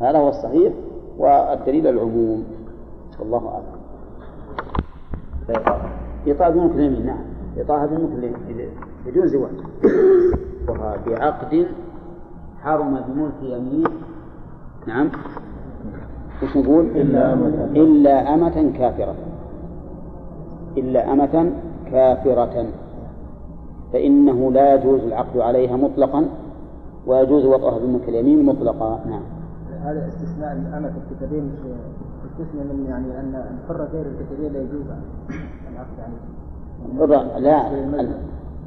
هذا 0.00 0.18
هو 0.18 0.28
الصحيح 0.28 0.72
والدليل 1.18 1.86
العموم. 1.86 2.44
والله 3.20 3.48
أعلم. 3.48 3.82
إيطاء 6.26 6.50
بملك 6.50 6.74
اليمين 6.74 7.06
نعم. 7.06 7.24
إيطاء 7.58 7.86
بملك 7.86 8.34
بدون 9.06 9.26
زواج. 9.28 9.50
بعقد 11.06 11.66
حرم 12.62 13.00
بملك 13.08 13.42
يمين. 13.42 13.84
نعم. 14.86 15.10
وش 16.42 16.56
نقول؟ 16.56 16.84
إلا 16.86 17.32
أمة. 17.32 17.64
إلا 17.64 18.34
أمة 18.34 18.72
كافرة. 18.78 19.14
إلا 20.78 21.12
أمة 21.12 21.52
كافرة. 21.90 22.66
فإنه 23.92 24.52
لا 24.52 24.74
يجوز 24.74 25.00
العقد 25.00 25.38
عليها 25.38 25.76
مطلقا 25.76 26.28
ويجوز 27.06 27.44
وطئها 27.44 27.78
بملك 27.78 28.08
اليمين 28.08 28.46
مطلقا. 28.46 29.00
نعم. 29.10 29.22
هذا 29.82 30.08
استثناء 30.08 30.52
الأمة 30.52 30.92
الكتابية 31.10 31.40
مش 31.40 31.58
استثناء 32.30 32.64
من 32.64 32.86
يعني 32.88 33.20
أن 33.20 33.34
الحرة 33.34 33.88
غير 33.92 34.06
الكتابية 34.06 34.48
لا 34.48 34.58
يجوز. 34.58 34.86
العقد 35.72 37.12
عليها 37.34 37.38
لا 37.38 38.08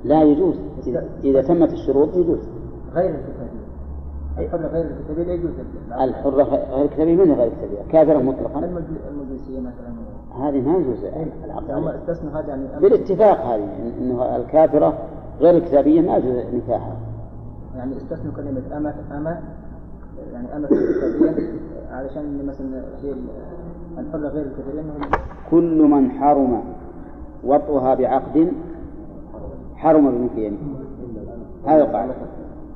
لا 0.03 0.23
يجوز. 0.23 0.55
إذا 1.23 1.41
تمت 1.41 1.73
الشروط 1.73 2.15
يجوز. 2.15 2.39
غير 2.93 3.09
الكتابية 3.09 3.44
الحرة 4.39 4.67
غير 4.67 4.85
الكتابية 4.85 5.23
لا 5.23 5.33
يجوز 5.33 5.51
الحرة 6.01 6.43
غير 6.43 6.85
الكتابية 6.85 7.15
من 7.15 7.31
غير 7.31 7.47
الكتابية؟ 7.47 7.91
كافرة 7.91 8.17
مطلقا؟ 8.17 8.59
المجلسية 8.59 9.59
مثلا. 9.59 10.47
هذه 10.47 10.61
ما 10.61 10.77
يجوز. 10.77 11.05
العقد 11.45 11.95
استثنوا 11.95 12.31
هذا 12.31 12.47
يعني 12.47 12.63
بالاتفاق 12.81 13.45
هذه 13.45 13.69
إنه 14.01 14.35
الكافرة 14.35 14.97
غير 15.39 15.57
الكتابية 15.57 16.01
ما 16.01 16.17
يجوز 16.17 16.35
نكاحها. 16.53 16.95
يعني 17.75 17.97
استثنوا 17.97 18.33
كلمة 18.33 18.77
أمة 18.77 18.95
أمة 19.17 19.39
يعني 20.33 20.55
أمة 20.55 20.67
الكتابية 20.71 21.47
علشان 21.91 22.45
مثلا 22.45 22.83
هي 23.03 23.13
الحرة 23.97 24.27
غير 24.27 24.45
الكتابية. 24.45 24.81
كل 25.51 25.81
من 25.81 26.11
حرم 26.11 26.61
وطئها 27.43 27.95
بعقد 27.95 28.51
حرم 29.75 30.11
بالمكيين 30.11 30.57
هذا 31.65 31.83
القاعدة. 31.83 32.13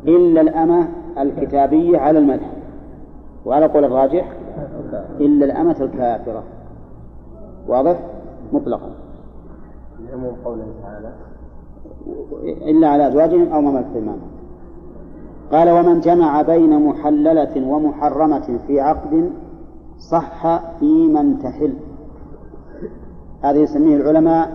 إلا 0.08 0.42
الأمة 0.42 0.88
الكتابية 1.18 1.98
على 1.98 2.20
المذهب 2.20 2.60
وعلى 3.46 3.66
قول 3.66 3.84
الراجح 3.86 4.34
إلا 5.20 5.46
الأمة 5.46 5.76
الكافرة. 5.82 6.44
واضح؟ 7.68 8.00
مطلقا. 8.54 8.92
لعموم 10.10 10.36
قوله 10.46 10.66
تعالى. 10.84 11.12
إلا 12.46 12.88
على 12.90 13.08
أزواجهم 13.08 13.54
أو 13.54 13.62
ما 13.62 13.72
ملكت 13.72 13.96
أيمانهم 13.96 14.30
قال 15.52 15.70
ومن 15.70 16.00
جمع 16.00 16.42
بين 16.42 16.86
محللة 16.86 17.68
ومحرمة 17.68 18.60
في 18.68 18.82
عقد 18.82 19.30
صح 20.12 20.62
في 20.80 21.08
من 21.08 21.40
تحل. 21.40 21.74
هذا 23.44 23.58
يسميه 23.58 23.96
العلماء 23.96 24.52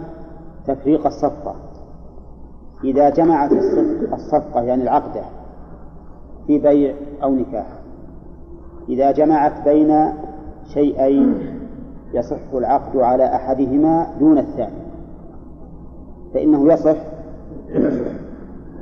تفريق 0.66 1.06
الصفقة. 1.06 1.54
إذا 2.84 3.10
جمعت 3.10 3.52
الصفقة 4.12 4.62
يعني 4.62 4.82
العقدة 4.82 5.20
في 6.46 6.58
بيع 6.58 6.94
أو 7.22 7.34
نكاح. 7.34 7.66
إذا 8.88 9.12
جمعت 9.12 9.68
بين 9.68 10.12
شيئين 10.64 11.34
يصح 12.14 12.52
العقد 12.54 12.96
على 12.96 13.24
أحدهما 13.24 14.06
دون 14.20 14.38
الثاني. 14.38 14.84
فإنه 16.34 16.72
يصح 16.72 16.96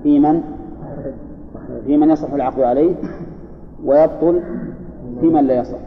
في 0.03 0.19
من؟ 0.19 0.43
في 1.87 1.97
من 1.97 2.11
يصح 2.11 2.33
العقد 2.33 2.61
عليه 2.61 2.95
ويبطل 3.85 4.43
في 5.21 5.27
من 5.27 5.45
لا 5.45 5.55
يصح. 5.55 5.79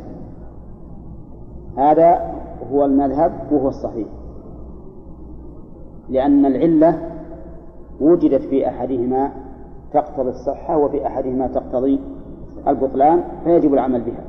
هذا 1.78 2.36
هو 2.72 2.86
المذهب 2.86 3.32
وهو 3.52 3.68
الصحيح. 3.68 4.08
لأن 6.10 6.46
العلة 6.46 7.10
وجدت 8.02 8.42
في 8.42 8.68
أحدهما 8.68 9.32
تقتضي 9.94 10.30
الصحة 10.30 10.78
وفي 10.78 11.08
أحدهما 11.08 11.48
تقتضي 11.48 12.00
البطلان 12.68 13.24
فيجب 13.44 13.74
العمل 13.74 14.02
بها. 14.02 14.24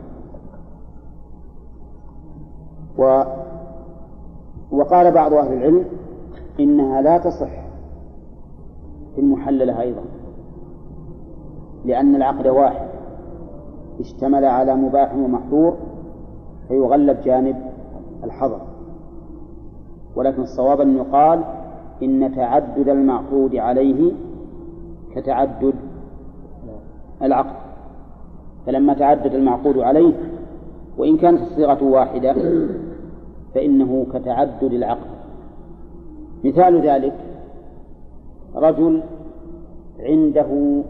و 2.98 3.24
وقال 4.70 5.12
بعض 5.12 5.32
أهل 5.32 5.52
العلم 5.52 5.84
إنها 6.60 7.02
لا 7.02 7.18
تصح 7.18 7.50
في 9.14 9.20
المحللة 9.20 9.80
أيضا 9.80 10.02
لأن 11.84 12.14
العقد 12.16 12.46
واحد 12.46 12.88
اشتمل 14.00 14.44
على 14.44 14.74
مباح 14.74 15.14
ومحظور 15.14 15.76
فيغلب 16.68 17.20
جانب 17.20 17.56
الحظر. 18.24 18.60
ولكن 20.16 20.42
الصواب 20.42 20.80
أن 20.80 20.96
يقال 20.96 21.44
إن 22.02 22.34
تعدد 22.36 22.88
المعقود 22.88 23.56
عليه 23.56 24.12
كتعدد 25.16 25.74
العقد. 27.22 27.56
فلما 28.66 28.94
تعدد 28.94 29.34
المعقود 29.34 29.78
عليه 29.78 30.12
وإن 30.98 31.16
كانت 31.16 31.42
الصيغة 31.42 31.84
واحدة 31.84 32.36
فإنه 33.54 34.06
كتعدد 34.12 34.72
العقد. 34.72 35.16
مثال 36.44 36.80
ذلك 36.80 37.14
رجل 38.54 39.02
عنده 40.00 40.82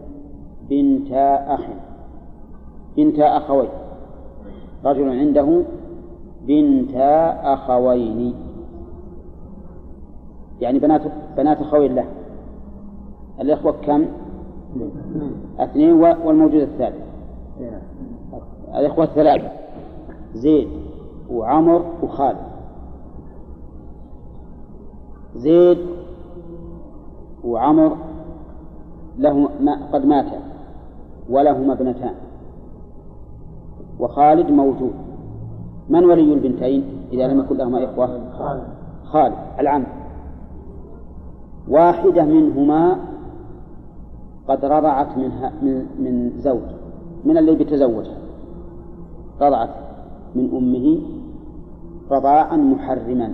بنتا 0.70 1.54
أخ. 1.54 1.60
بنتا 2.96 3.36
أخوين. 3.36 3.68
رجل 4.84 5.08
عنده 5.08 5.62
بنتا 6.46 7.42
أخوين. 7.54 8.34
يعني 10.60 10.78
بنات 10.78 11.02
بنات 11.36 11.62
خوين 11.62 11.94
له. 11.94 12.04
الإخوة 13.40 13.72
كم؟ 13.72 14.04
اثنين. 15.58 15.92
والموجود 16.02 16.60
الثالث. 16.60 17.02
الإخوة 18.74 19.04
الثلاثة 19.04 19.50
زيد 20.34 20.68
وعمر 21.30 21.84
وخالد. 22.02 22.38
زيد 25.36 25.78
وعمر 27.44 27.96
له 29.18 29.48
ما 29.60 29.86
قد 29.92 30.06
ماتا 30.06 30.40
ولهما 31.30 31.72
ابنتان. 31.72 32.14
وخالد 34.00 34.50
موجود. 34.50 34.92
من 35.88 36.04
ولي 36.04 36.32
البنتين 36.34 36.84
إذا 37.12 37.26
لم 37.26 37.40
يكن 37.40 37.56
لهما 37.56 37.84
إخوة؟ 37.84 38.20
خالد 39.04 39.34
العم. 39.58 39.84
واحدة 41.68 42.24
منهما 42.24 42.96
قد 44.48 44.64
رضعت 44.64 45.18
منها 45.18 45.52
من 45.62 45.86
من 45.98 46.32
زوج 46.38 46.68
من 47.24 47.38
الذي 47.38 47.56
بيتزوجها 47.56 48.18
رضعت 49.40 49.70
من 50.34 50.50
أمه 50.56 50.98
رضاعا 52.10 52.56
محرما. 52.56 53.32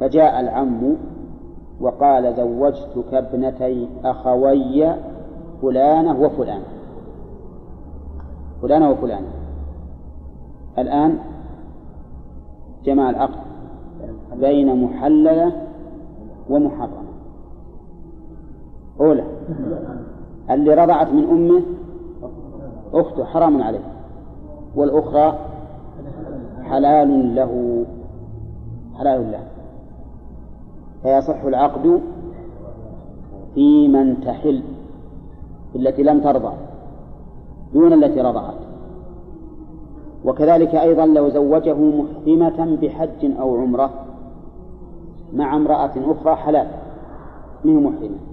فجاء 0.00 0.40
العم 0.40 0.96
وقال 1.80 2.34
زوجتك 2.36 3.14
ابنتي 3.14 3.88
أخوي 4.04 4.94
فلانة 5.62 6.20
وفلانة 6.20 6.64
فلانة 8.62 8.90
وفلانة 8.90 9.28
الآن 10.78 11.18
جمع 12.84 13.10
العقد 13.10 13.40
بين 14.34 14.84
محللة 14.84 15.52
ومحرمة 16.50 17.07
أولى. 19.00 19.24
اللي 20.50 20.74
رضعت 20.74 21.08
من 21.08 21.24
أمه 21.24 21.62
أخته 22.94 23.24
حرام 23.24 23.62
عليه. 23.62 23.84
والأخرى 24.76 25.38
حلال 26.62 27.34
له. 27.34 27.84
حلال 28.98 29.32
له. 29.32 29.42
فيصح 31.02 31.42
العقد 31.42 32.00
في 33.54 33.88
من 33.88 34.20
تحل 34.20 34.62
التي 35.76 36.02
لم 36.02 36.20
ترضع 36.20 36.52
دون 37.74 37.92
التي 37.92 38.20
رضعت. 38.20 38.54
وكذلك 40.24 40.74
أيضا 40.74 41.06
لو 41.06 41.28
زوجه 41.28 41.74
محرمة 41.74 42.78
بحج 42.82 43.40
أو 43.40 43.56
عمرة 43.56 43.90
مع 45.32 45.56
امرأة 45.56 45.90
أخرى 45.96 46.36
حلال 46.36 46.66
منه 47.64 47.80
محرمة 47.80 48.27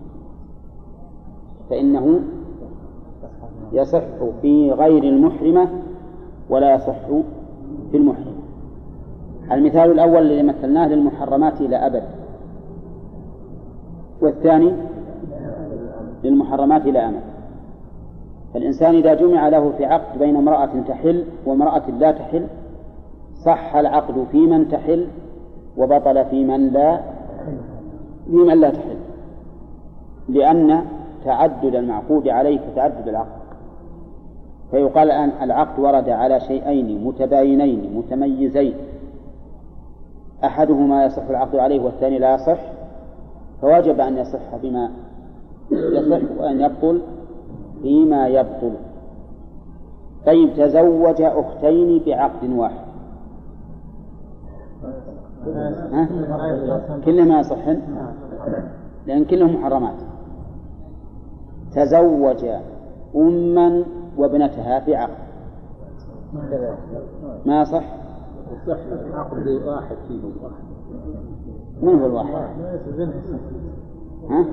فإنه 1.69 2.19
يصح 3.73 4.03
في 4.41 4.71
غير 4.71 5.03
المحرمة 5.03 5.67
ولا 6.49 6.75
يصح 6.75 7.07
في 7.91 7.97
المحرمة 7.97 8.35
المثال 9.51 9.91
الأول 9.91 10.21
الذي 10.21 10.43
مثلناه 10.43 10.87
للمحرمات 10.87 11.61
إلى 11.61 11.75
أبد. 11.75 12.03
والثاني 14.21 14.71
للمحرمات 16.23 16.81
إلى 16.81 16.99
أمد. 16.99 17.21
فالإنسان 18.53 18.95
إذا 18.95 19.13
جمع 19.13 19.49
له 19.49 19.71
في 19.77 19.85
عقد 19.85 20.19
بين 20.19 20.35
امرأة 20.35 20.69
تحل 20.87 21.23
وامرأة 21.45 21.89
لا 21.99 22.11
تحل 22.11 22.47
صح 23.45 23.75
العقد 23.75 24.25
في 24.31 24.37
من 24.37 24.67
تحل 24.67 25.07
وبطل 25.77 26.25
في 26.25 26.43
من 26.43 26.67
لا 26.69 26.97
في 28.25 28.35
من 28.35 28.59
لا 28.59 28.69
تحل. 28.69 28.97
لأن 30.29 30.85
تعدد 31.25 31.75
المعقود 31.75 32.27
عليه 32.27 32.59
كتعدد 32.59 33.07
العقد. 33.07 33.45
فيقال 34.71 35.11
الآن 35.11 35.31
العقد 35.41 35.79
ورد 35.79 36.09
على 36.09 36.39
شيئين 36.39 37.03
متباينين 37.03 37.97
متميزين. 37.97 38.73
أحدهما 40.43 41.05
يصح 41.05 41.23
العقد 41.29 41.55
عليه 41.55 41.79
والثاني 41.79 42.19
لا 42.19 42.35
يصح. 42.35 42.59
فوجب 43.61 43.99
أن 43.99 44.17
يصح 44.17 44.55
بما 44.63 44.89
يصح 45.71 46.21
وأن 46.39 46.61
يبطل 46.61 47.01
فيما 47.81 48.27
يبطل. 48.27 48.71
طيب 50.25 50.53
تزوج 50.57 51.21
أختين 51.21 52.01
بعقد 52.05 52.49
واحد؟ 52.49 52.85
كلهما 57.05 57.39
يصحن؟ 57.39 57.81
لأن 59.07 59.25
كلهم 59.25 59.55
محرمات. 59.55 59.95
تزوج 61.75 62.45
أما 63.15 63.83
وابنتها 64.17 64.79
في 64.79 64.95
عقد. 64.95 65.25
ما 67.45 67.63
صح؟ 67.63 67.83
صح 68.67 68.77
عقد 69.13 69.47
واحد 69.47 69.95
فيهم 70.07 70.33
من 71.81 71.99
هو 71.99 72.05
الواحد؟ 72.05 72.33
ها؟ 74.29 74.45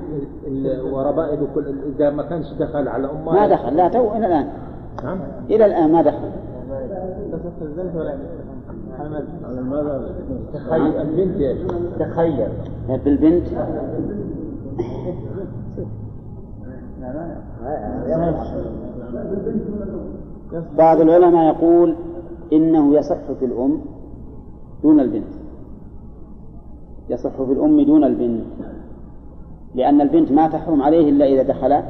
وربائل 0.92 1.46
كل 1.54 1.64
اذا 1.96 2.10
ما 2.10 2.22
كانش 2.22 2.52
دخل. 2.52 2.88
على 2.88 3.10
امه 3.10 3.32
ما 3.32 3.46
دخل 3.46 3.76
لا 3.76 3.88
تو 3.88 4.12
إلى 4.12 4.26
الآن. 4.26 4.48
نعم 5.04 5.18
إلى 5.50 5.66
الآن 5.66 5.92
ما 5.92 6.02
دخل. 6.02 6.30
تخيل. 10.52 10.96
البنت؟ 11.00 11.58
تخيل. 11.98 12.48
بالبنت؟ 13.04 13.46
بعض 20.78 21.00
العلماء 21.00 21.54
يقول 21.54 21.96
إنه 22.52 22.94
يصح 22.94 23.32
في 23.38 23.44
الأم 23.44 23.80
دون 24.82 25.00
البنت. 25.00 25.32
يصح 27.08 27.42
في 27.42 27.52
الأم 27.52 27.80
دون 27.80 28.04
البنت. 28.04 28.44
لأن 29.74 30.00
البنت 30.00 30.32
ما 30.32 30.48
تحرم 30.48 30.82
عليه 30.82 31.10
إلا 31.10 31.24
إذا 31.24 31.42
دخل 31.42 31.82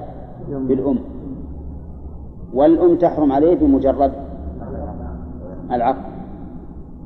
بالأم 0.50 0.98
والأم 2.54 2.96
تحرم 2.96 3.32
عليه 3.32 3.54
بمجرد 3.54 4.12
العقد. 5.72 6.12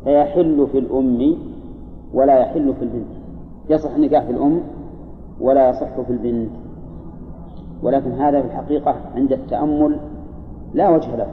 فيحل 0.05 0.67
في 0.73 0.79
الأم 0.79 1.37
ولا 2.14 2.39
يحل 2.39 2.75
في 2.75 2.83
البنت. 2.83 3.12
يصح 3.71 3.95
النكاح 3.95 4.25
في 4.25 4.31
الأم 4.31 4.61
ولا 5.41 5.71
يصح 5.71 6.01
في 6.01 6.11
البنت. 6.12 6.51
ولكن 7.83 8.12
هذا 8.12 8.41
في 8.41 8.47
الحقيقة 8.47 8.95
عند 9.14 9.33
التأمل 9.33 9.97
لا 10.74 10.91
وجه 10.91 11.16
له. 11.16 11.27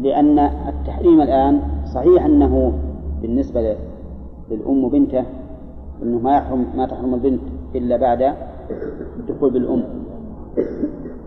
لأن 0.00 0.38
التحريم 0.38 1.20
الآن 1.20 1.60
صحيح 1.94 2.24
أنه 2.24 2.72
بالنسبة 3.22 3.76
للأم 4.50 4.84
وبنته 4.84 5.24
أنه 6.02 6.18
ما 6.18 6.36
يحرم 6.36 6.66
ما 6.76 6.86
تحرم 6.86 7.14
البنت 7.14 7.40
إلا 7.74 7.96
بعد 7.96 8.34
الدخول 9.16 9.50
بالأم. 9.50 9.84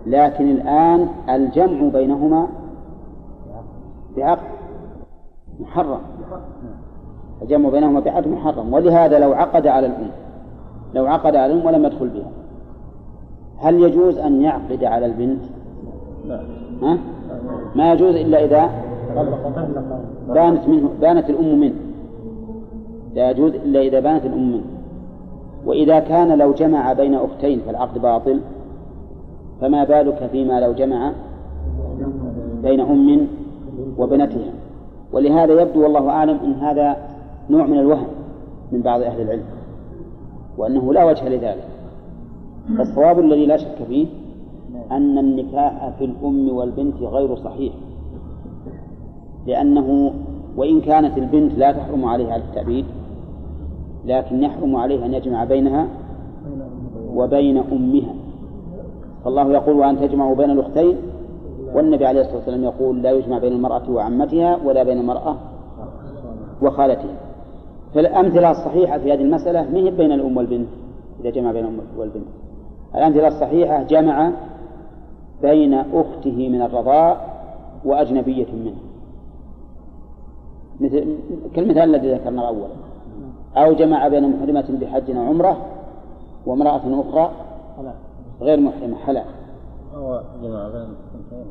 لكن 0.08 0.52
الآن 0.52 1.08
الجمع 1.30 1.90
بينهما 1.90 2.48
بعقد 4.18 4.48
محرم. 5.60 6.00
الجمع 7.42 7.70
بينهما 7.70 8.00
بعقد 8.00 8.28
محرم. 8.28 8.74
ولهذا 8.74 9.20
لو 9.20 9.34
عقد 9.34 9.68
على 9.68 9.88
الأم 9.88 10.12
لو 10.94 11.06
عقد 11.06 11.36
على 11.36 11.54
الأم 11.54 11.66
ولم 11.66 11.86
يدخل 11.86 12.10
بها. 12.10 12.32
هل 13.58 13.82
يجوز 13.84 14.18
أن 14.18 14.42
يعقد 14.42 14.84
على 14.84 15.06
البنت؟ 15.06 15.42
ها؟ 16.82 16.98
ما 17.76 17.94
يجوز 17.94 18.16
إلا 18.16 18.46
إذا 18.46 18.70
بانت 20.28 20.68
منه 20.68 20.90
بانت 21.02 21.30
الأم 21.30 21.60
منه. 21.60 21.76
لا 23.14 23.30
يجوز 23.30 23.56
إلا 23.56 23.80
إذا 23.80 24.00
بانت 24.00 24.26
الأم 24.26 24.52
منه. 24.52 24.64
وإذا 25.66 26.00
كان 26.00 26.38
لو 26.38 26.54
جمع 26.54 26.94
بين 26.94 27.16
أختين 27.16 27.60
فالعقد 27.60 28.02
باطل 28.02 28.40
فما 29.62 29.84
بالك 29.84 30.30
فيما 30.32 30.60
لو 30.60 30.74
جمع 30.74 31.12
بين 32.64 32.80
أم 32.80 33.28
وبنتها؟ 33.98 34.52
ولهذا 35.14 35.62
يبدو 35.62 35.84
والله 35.84 36.10
أعلم 36.10 36.38
أن 36.44 36.54
هذا 36.54 36.98
نوع 37.50 37.66
من 37.66 37.80
الوهم 37.80 38.08
من 38.72 38.82
بعض 38.82 39.02
أهل 39.02 39.22
العلم 39.22 39.44
وأنه 40.58 40.94
لا 40.94 41.04
وجه 41.04 41.30
لذلك. 41.30 41.75
فالصواب 42.78 43.20
الذي 43.20 43.46
لا 43.46 43.58
شك 43.58 43.84
فيه 43.88 44.08
أن 44.92 45.18
النكاح 45.18 45.90
في 46.00 46.06
الأم 46.06 46.50
والبنت 46.50 47.02
غير 47.02 47.36
صحيح 47.36 47.74
لأنه 49.48 50.14
وإن 50.58 50.82
كانت 50.82 51.18
البنت 51.18 51.54
لا 51.58 51.72
تحرم 51.72 52.06
عليها 52.06 52.34
على 52.34 52.44
التأبيد 52.44 52.86
لكن 54.06 54.44
يحرم 54.44 54.76
عليها 54.76 55.06
أن 55.06 55.14
يجمع 55.14 55.44
بينها 55.44 55.88
وبين 57.16 57.58
أمها. 57.58 58.14
فالله 59.24 59.52
يقول 59.52 59.76
وأن 59.76 60.00
تجمعوا 60.00 60.36
بين 60.36 60.50
الأختين؟ 60.50 60.96
والنبي 61.74 62.06
عليه 62.06 62.22
الصلاة 62.22 62.38
والسلام 62.38 62.64
يقول 62.64 63.02
لا 63.02 63.12
يجمع 63.12 63.38
بين 63.38 63.54
المرأة 63.54 63.92
وعمتها 63.92 64.58
ولا 64.66 64.84
بين 64.84 64.98
المرأة 64.98 65.36
وخالتها. 66.62 67.16
فالأمثلة 67.94 68.52
الصحيحة 68.52 68.98
في 68.98 69.14
هذه 69.14 69.22
المسألة 69.22 69.72
ما 69.72 69.78
هي 69.78 69.92
بين 69.92 70.12
الأم 70.12 70.38
والبنت؟ 70.38 70.68
إذا 71.22 71.30
جمع 71.30 71.52
بين 71.52 71.64
الأم 71.64 71.80
والبنت. 71.98 72.26
الأمثلة 72.96 73.28
الصحيحة 73.28 73.84
جمع 73.84 74.32
بين 75.42 75.74
أخته 75.74 76.50
من 76.50 76.62
الرضاء 76.62 77.36
وأجنبية 77.86 78.54
منه. 78.54 78.76
مثل 80.80 81.18
كالمثال 81.56 81.96
الذي 81.96 82.14
ذكرنا 82.14 82.48
أولا 82.48 82.68
أو 83.58 83.74
جمع 83.74 84.08
بين 84.08 84.38
محرمة 84.38 84.78
بحج 84.82 85.12
أو 85.12 85.24
عمرة 85.24 85.58
وامرأة 86.46 86.82
أخرى 87.10 87.32
غير 88.42 88.60
محرمة 88.60 88.96
حلال. 88.96 89.26
أو 89.96 90.20
جمع 90.44 90.70
بين 90.70 90.88
ثنتين؟ 91.14 91.46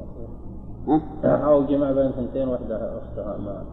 أو 1.25 1.63
جمع 1.65 1.93
بين 1.93 2.11
ثنتين 2.11 2.49
واحدة 2.49 2.99
أختها 2.99 3.39
ما 3.39 3.65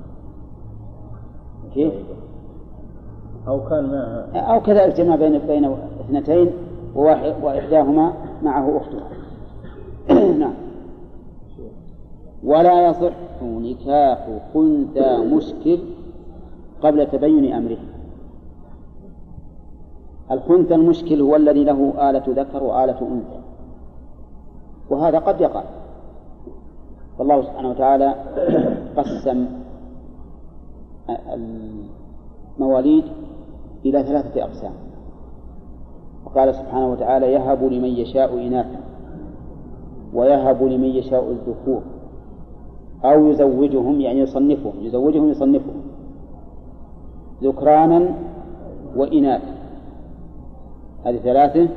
كيف؟ 1.74 1.94
أو 3.48 3.70
كان 3.70 3.84
معها. 3.84 4.54
أو 4.54 4.62
كذلك 4.62 4.96
جمع 4.96 5.16
بين 5.16 5.38
بين 5.38 5.76
اثنتين 6.00 6.52
وإحداهما 6.96 8.14
معه 8.44 8.78
أختها 8.78 9.08
نعم. 10.40 10.54
ولا 12.44 12.88
يصح 12.88 13.14
نكاح 13.44 14.28
خنثى 14.54 15.18
مشكل 15.18 15.80
قبل 16.82 17.08
تبين 17.08 17.54
أمره. 17.54 17.78
الخنثى 20.32 20.76
المشكل 20.76 21.22
هو 21.22 21.36
الذي 21.36 21.64
له 21.64 22.10
آلة 22.10 22.24
ذكر 22.28 22.64
وآلة 22.64 23.00
أنثى. 23.02 23.42
وهذا 24.90 25.20
قد 25.20 25.42
يقع. 25.42 25.64
فالله 27.18 27.42
سبحانه 27.42 27.70
وتعالى 27.70 28.16
قسم 28.98 29.46
المواليد 32.60 33.04
إلى 33.86 34.04
ثلاثة 34.04 34.44
أقسام. 34.44 34.91
وقال 36.32 36.56
سبحانه 36.56 36.92
وتعالى 36.92 37.34
يهب 37.34 37.64
لمن 37.64 37.90
يشاء 37.90 38.48
إناثا 38.48 38.80
ويهب 40.14 40.64
لمن 40.64 40.88
يشاء 40.88 41.32
الذكور 41.32 41.82
أو 43.06 43.28
يزوجهم 43.28 44.02
يعني 44.02 44.20
يصنفهم 44.20 44.74
يزوجهم 44.82 45.30
يصنفهم 45.30 45.82
ذكرانا 47.44 48.10
وإناثا 48.96 49.54
هذه 51.06 51.18
ثلاثة 51.18 51.68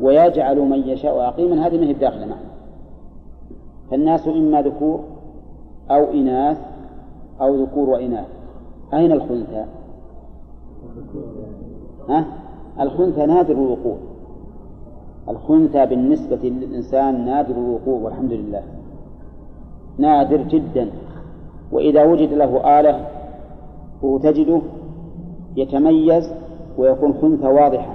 ويجعل 0.00 0.58
من 0.60 0.88
يشاء 0.88 1.18
عقيما 1.18 1.66
هذه 1.66 1.80
ما 1.80 1.86
هي 1.86 2.10
معنا 2.10 2.36
فالناس 3.90 4.28
إما 4.28 4.62
ذكور 4.62 5.00
أو 5.90 6.04
إناث 6.04 6.58
أو 7.40 7.62
ذكور 7.62 7.88
وإناث 7.88 8.26
أين 8.94 9.12
الخنثى؟ 9.12 9.64
ها؟ 12.08 12.26
الخنثى 12.80 13.26
نادر 13.26 13.54
الوقوع. 13.54 13.96
الخنثى 15.28 15.86
بالنسبة 15.86 16.38
للإنسان 16.42 17.26
نادر 17.26 17.54
الوقوع 17.54 18.00
والحمد 18.02 18.32
لله. 18.32 18.62
نادر 19.98 20.42
جدا. 20.42 20.88
وإذا 21.72 22.04
وجد 22.04 22.32
له 22.32 22.80
آلة 22.80 23.06
تجده 24.22 24.60
يتميز 25.56 26.32
ويكون 26.78 27.14
خنثى 27.22 27.46
واضحا 27.46 27.94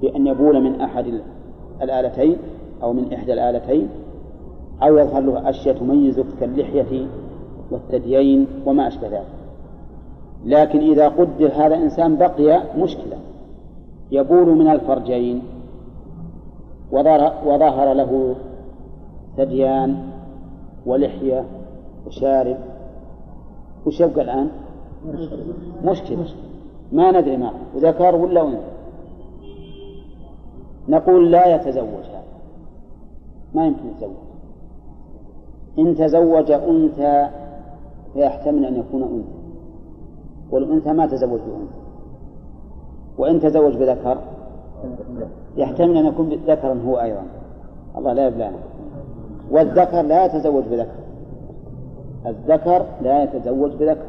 بأن 0.00 0.26
يبول 0.26 0.60
من 0.60 0.80
أحد 0.80 1.04
الآلتين 1.82 2.36
أو 2.82 2.92
من 2.92 3.12
إحدى 3.12 3.32
الآلتين 3.32 3.88
أو 4.82 4.98
يظهر 4.98 5.20
له 5.22 5.50
أشياء 5.50 5.76
تميزه 5.76 6.24
كاللحية 6.40 7.06
والثديين 7.70 8.46
وما 8.66 8.88
أشبه 8.88 9.08
ذلك. 9.08 9.26
لكن 10.44 10.78
إذا 10.78 11.08
قدر 11.08 11.52
هذا 11.54 11.76
إنسان 11.76 12.16
بقي 12.16 12.62
مشكلة. 12.78 13.16
يبول 14.12 14.48
من 14.60 14.68
الفرجين. 14.68 15.42
وظهر 16.92 17.92
له 17.92 18.34
ثديان 19.36 19.90
ولحية 20.86 21.44
وشارب. 22.06 22.56
وش 23.86 24.00
يبقى 24.00 24.22
الآن؟ 24.22 24.48
مشكلة. 25.84 26.26
ما 26.92 27.10
ندري 27.10 27.36
ما. 27.36 27.50
وذكر 27.74 28.14
ولا 28.16 28.42
أنثى 28.42 28.72
نقول 30.88 31.30
لا 31.30 31.54
يتزوج 31.54 32.04
هذا 32.12 32.22
ما 33.54 33.66
يمكن 33.66 33.86
يتزوج. 33.88 34.22
إن 35.78 35.94
تزوج 35.94 36.50
أنثى 36.50 37.28
فيحتمل 38.14 38.64
أن 38.64 38.76
يكون 38.76 39.02
أنثى. 39.02 39.38
والأنثى 40.50 40.92
ما 40.92 41.06
تزوج 41.06 41.40
بأنثى. 41.40 41.81
وإن 43.18 43.40
تزوج 43.40 43.76
بذكر 43.76 44.18
يحتمل 45.56 45.96
أن 45.96 46.06
يكون 46.06 46.28
ذكرا 46.46 46.80
هو 46.86 47.00
أيضا. 47.00 47.22
الله 47.98 48.12
لا 48.12 48.26
يبلانا 48.26 48.58
والذكر 49.50 50.02
لا 50.02 50.24
يتزوج 50.24 50.64
بذكر. 50.64 51.02
الذكر 52.26 52.86
لا 53.02 53.22
يتزوج 53.22 53.72
بذكر. 53.72 54.06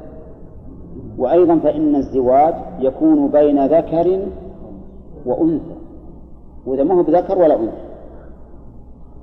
وأيضا 1.17 1.59
فإن 1.59 1.95
الزواج 1.95 2.53
يكون 2.79 3.27
بين 3.27 3.65
ذكر 3.65 4.19
وأنثى. 5.25 5.75
وإذا 6.65 6.83
ما 6.83 6.95
هو 6.95 7.03
بذكر 7.03 7.37
ولا 7.37 7.59
أنثى. 7.59 7.83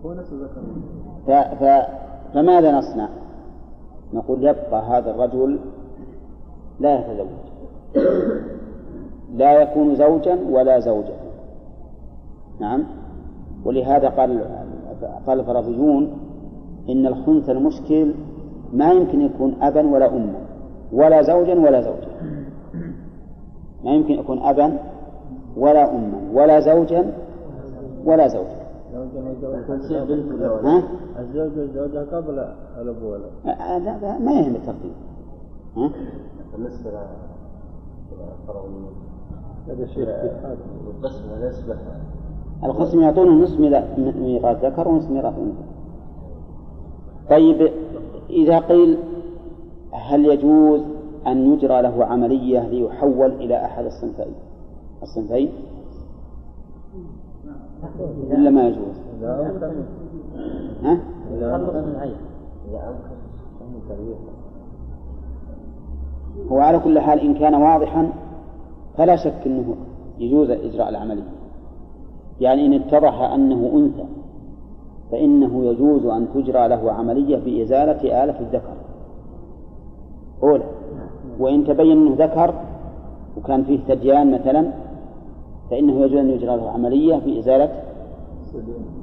هو 0.07 0.13
نفس 0.13 0.33
الذكر. 0.33 0.61
ف... 1.27 1.31
ف... 1.31 1.87
فماذا 2.35 2.79
نصنع؟ 2.79 3.09
نقول 4.13 4.45
يبقى 4.45 4.83
هذا 4.83 5.11
الرجل 5.11 5.59
لا 6.81 6.99
يتزوج. 6.99 7.27
لا 9.35 9.63
يكون 9.63 9.95
زوجا 9.95 10.39
ولا 10.51 10.81
زوجة. 10.81 11.15
نعم. 12.61 12.85
ولهذا 13.65 14.09
قال 14.09 14.45
قال 15.27 15.41
الفرضيون 15.41 16.13
إن 16.89 17.07
الخنث 17.07 17.51
المشكل 17.51 18.15
ما 18.73 18.93
يمكن 18.93 19.21
يكون 19.21 19.55
أبا 19.63 19.87
ولا 19.87 20.17
أما 20.17 20.41
ولا 20.93 21.23
زوجا 21.23 21.55
ولا 21.55 21.81
زوجة. 21.81 22.09
ما 23.85 23.91
يمكن 23.91 24.15
يكون 24.15 24.39
أبا 24.39 24.79
ولا 25.57 25.91
أما 25.91 26.21
ولا 26.33 26.61
زوجا 26.61 27.13
ولا 28.05 28.29
زوجة. 28.29 28.61
ها؟ 30.65 30.83
الزوج 31.19 31.59
والزوجة 31.59 32.17
قبل 32.17 32.39
الأب 32.81 33.03
والأب 33.03 34.03
لا 34.03 34.19
ما 34.19 34.33
يهم 34.33 34.55
الترتيب 34.55 34.93
ها؟ 35.77 35.91
بالنسبة 36.53 36.91
هذا 39.69 39.87
شيء 39.87 40.03
اتحاد 40.09 40.59
القسم 42.65 43.01
يعطونه 43.01 43.33
نصف 43.43 43.61
ميراث 44.21 44.65
ذكر 44.65 44.89
ونصف 44.89 45.11
ميراث 45.11 45.35
أنثى. 45.39 45.63
طيب 47.31 47.73
إذا 48.31 48.59
قيل 48.59 48.99
هل 49.93 50.27
يجوز 50.27 50.81
أن 51.27 51.53
يجرى 51.53 51.83
له 51.83 52.05
عملية 52.05 52.69
ليحول 52.69 53.33
إلى 53.33 53.65
أحد 53.65 53.85
الصنفين؟ 53.85 54.35
الصنفين؟ 55.03 55.53
ولا 58.31 58.51
ما 58.51 58.69
يجوز؟ 58.69 58.97
ها؟ 60.83 61.01
هو 66.51 66.59
على 66.59 66.79
كل 66.79 66.99
حال 66.99 67.21
إن 67.21 67.35
كان 67.35 67.55
واضحا 67.55 68.13
فلا 69.01 69.17
شك 69.17 69.47
أنه 69.47 69.77
يجوز 70.19 70.51
إجراء 70.51 70.89
العملية 70.89 71.33
يعني 72.41 72.67
إن 72.67 72.73
اتضح 72.73 73.21
أنه 73.21 73.71
أنثى 73.75 74.05
فإنه 75.11 75.65
يجوز 75.65 76.07
أن 76.07 76.29
تجرى 76.35 76.69
له 76.69 76.93
عملية 76.93 77.37
بإزالة 77.37 78.25
آلة 78.25 78.41
الذكر. 78.41 78.73
أولى. 80.43 80.65
وإن 81.39 81.65
تبين 81.65 82.07
أنه 82.07 82.25
ذكر 82.25 82.55
وكان 83.37 83.65
فيه 83.65 83.79
ثديان 83.79 84.33
مثلا 84.33 84.71
فإنه 85.71 86.01
يجوز 86.01 86.19
أن 86.19 86.31
يجرى 86.31 86.57
له 86.57 86.71
عملية 86.71 87.17
بإزالة 87.17 87.83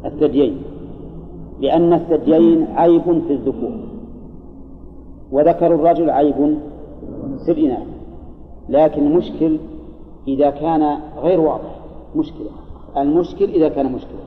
الثديين 0.05 0.57
لأن 1.61 1.93
الثديين 1.93 2.67
عيب 2.75 3.21
في 3.27 3.33
الذكور. 3.33 3.71
وذكر 5.31 5.75
الرجل 5.75 6.09
عيب 6.09 6.57
في 7.45 7.51
الإناث. 7.51 7.87
لكن 8.69 9.07
المشكل 9.07 9.57
إذا 10.27 10.49
كان 10.49 10.97
غير 11.21 11.39
واضح. 11.39 11.79
مشكلة. 12.15 12.49
المشكل 12.97 13.45
إذا 13.45 13.69
كان 13.69 13.91
مشكلة. 13.91 14.19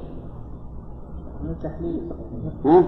من 1.44 1.54
تحليل. 1.62 2.00
ها؟ 2.64 2.80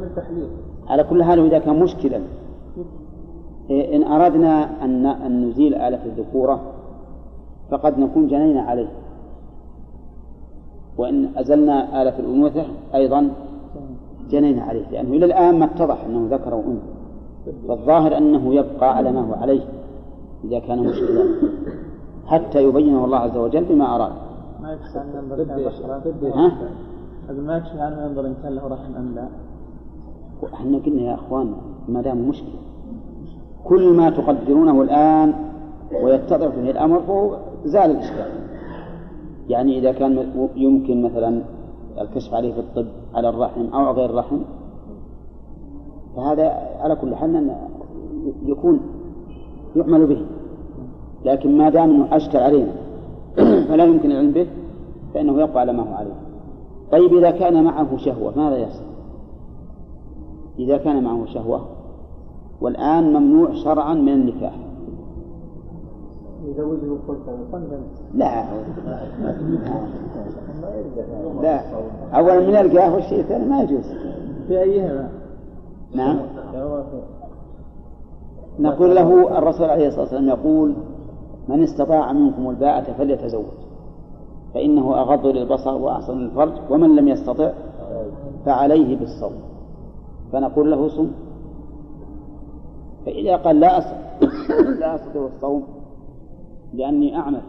من 0.00 0.10
تحليل. 0.16 0.48
على 0.88 1.04
كل 1.04 1.24
حال 1.24 1.46
إذا 1.46 1.58
كان 1.58 1.80
مشكلا. 1.80 2.20
إيه، 3.70 3.96
إن 3.96 4.02
أردنا 4.02 4.84
أن 4.84 5.06
أن 5.06 5.48
نزيل 5.48 5.74
آلة 5.74 6.04
الذكورة 6.04 6.60
فقد 7.70 7.98
نكون 7.98 8.28
جنينا 8.28 8.62
عليه. 8.62 8.88
وإن 10.98 11.28
أزلنا 11.36 12.02
آلة 12.02 12.18
الأنوثة 12.18 12.64
أيضا 12.94 13.30
جنينا 14.30 14.62
عليه 14.62 14.90
لأنه 14.90 15.10
إلى 15.10 15.24
الآن 15.26 15.58
ما 15.58 15.64
اتضح 15.64 16.04
أنه 16.04 16.36
ذكر 16.36 16.54
وأنثى 16.54 16.98
فالظاهر 17.68 18.16
أنه 18.16 18.54
يبقى 18.54 18.96
على 18.96 19.12
ما 19.12 19.20
هو 19.20 19.34
عليه 19.34 19.60
إذا 20.44 20.58
كان 20.58 20.78
مشكلا. 20.78 21.24
حتى 22.28 22.64
يبينه 22.64 23.04
الله 23.04 23.18
عز 23.18 23.36
وجل 23.36 23.64
بما 23.64 23.96
أراد. 23.96 24.12
ما 24.62 24.72
يكفي 24.72 24.98
أن 24.98 25.08
ينظر 25.14 25.42
إن 25.42 25.46
كان 25.46 25.58
ذكرا 25.58 26.36
ها؟ 26.36 26.52
هذا 27.28 27.40
ما 27.40 27.56
يكفي 27.56 27.78
ينظر 28.06 28.26
إن 28.26 28.34
كان 28.42 28.52
له 28.54 28.66
رحم 28.66 28.94
أم 28.96 29.14
لا. 29.14 29.28
إحنا 30.54 30.78
قلنا 30.78 31.02
يا 31.02 31.14
أخوان 31.14 31.54
ما 31.88 32.02
دام 32.02 32.28
مشكلة. 32.28 32.60
كل 33.64 33.96
ما 33.96 34.10
تقدرونه 34.10 34.82
الآن 34.82 35.34
ويتضح 36.02 36.48
فيه 36.48 36.70
الأمر 36.70 37.00
فهو 37.00 37.36
زال 37.64 37.90
الإشكال. 37.90 38.30
يعني 39.48 39.78
إذا 39.78 39.92
كان 39.92 40.32
يمكن 40.56 41.02
مثلا 41.02 41.42
الكشف 42.00 42.34
عليه 42.34 42.52
في 42.52 42.60
الطب 42.60 42.86
على 43.14 43.28
الرحم 43.28 43.66
أو 43.74 43.92
غير 43.92 44.10
الرحم 44.10 44.38
فهذا 46.16 46.46
على 46.80 46.96
كل 46.96 47.14
حال 47.14 47.36
أن 47.36 47.56
يكون 48.46 48.80
يعمل 49.76 50.06
به. 50.06 50.26
لكن 51.28 51.58
ما 51.58 51.70
دام 51.70 51.90
أنه 51.90 52.16
أشكل 52.16 52.38
علينا 52.38 52.72
فلا 53.68 53.84
يمكن 53.84 54.10
العلم 54.10 54.30
به 54.30 54.46
فإنه 55.14 55.42
يبقى 55.42 55.60
على 55.60 55.72
ما 55.72 55.82
هو 55.82 55.94
عليه. 55.94 56.14
طيب 56.92 57.14
إذا 57.14 57.30
كان 57.30 57.64
معه 57.64 57.96
شهوة 57.96 58.32
ماذا 58.36 58.56
يصنع؟ 58.56 58.88
إذا 60.58 60.76
كان 60.76 61.04
معه 61.04 61.26
شهوة 61.26 61.66
والآن 62.60 63.12
ممنوع 63.12 63.54
شرعا 63.54 63.94
من 63.94 64.12
النكاح. 64.12 64.54
لا. 68.14 68.44
لا. 71.42 71.60
أولا 72.14 72.40
من 72.40 72.56
القاه 72.56 72.94
والشيء 72.94 73.20
الثاني 73.20 73.44
ما 73.44 73.62
يجوز. 73.62 73.84
في 74.48 74.60
أيهما؟ 74.60 75.08
نعم. 75.94 76.18
نقول 78.58 78.94
له 78.94 79.38
الرسول 79.38 79.70
عليه 79.70 79.86
الصلاة 79.88 80.02
والسلام 80.02 80.28
يقول 80.28 80.74
من 81.48 81.62
استطاع 81.62 82.12
منكم 82.12 82.50
الباءة 82.50 82.92
فليتزوج. 82.92 83.44
فإنه 84.54 85.00
أغض 85.00 85.26
للبصر 85.26 85.74
وأحسن 85.74 86.18
للفرج 86.18 86.52
ومن 86.70 86.96
لم 86.96 87.08
يستطع 87.08 87.52
فعليه 88.46 88.96
بالصوم. 88.96 89.32
فنقول 90.32 90.70
له 90.70 90.88
صم. 90.88 91.10
فإذا 93.06 93.36
قال 93.36 93.60
لا 93.60 93.78
أستطيع 93.78 93.98
لا 94.80 94.94
أستطيع 94.94 95.26
الصوم 95.26 95.62
لأني 96.74 97.16
أعمل 97.16 97.40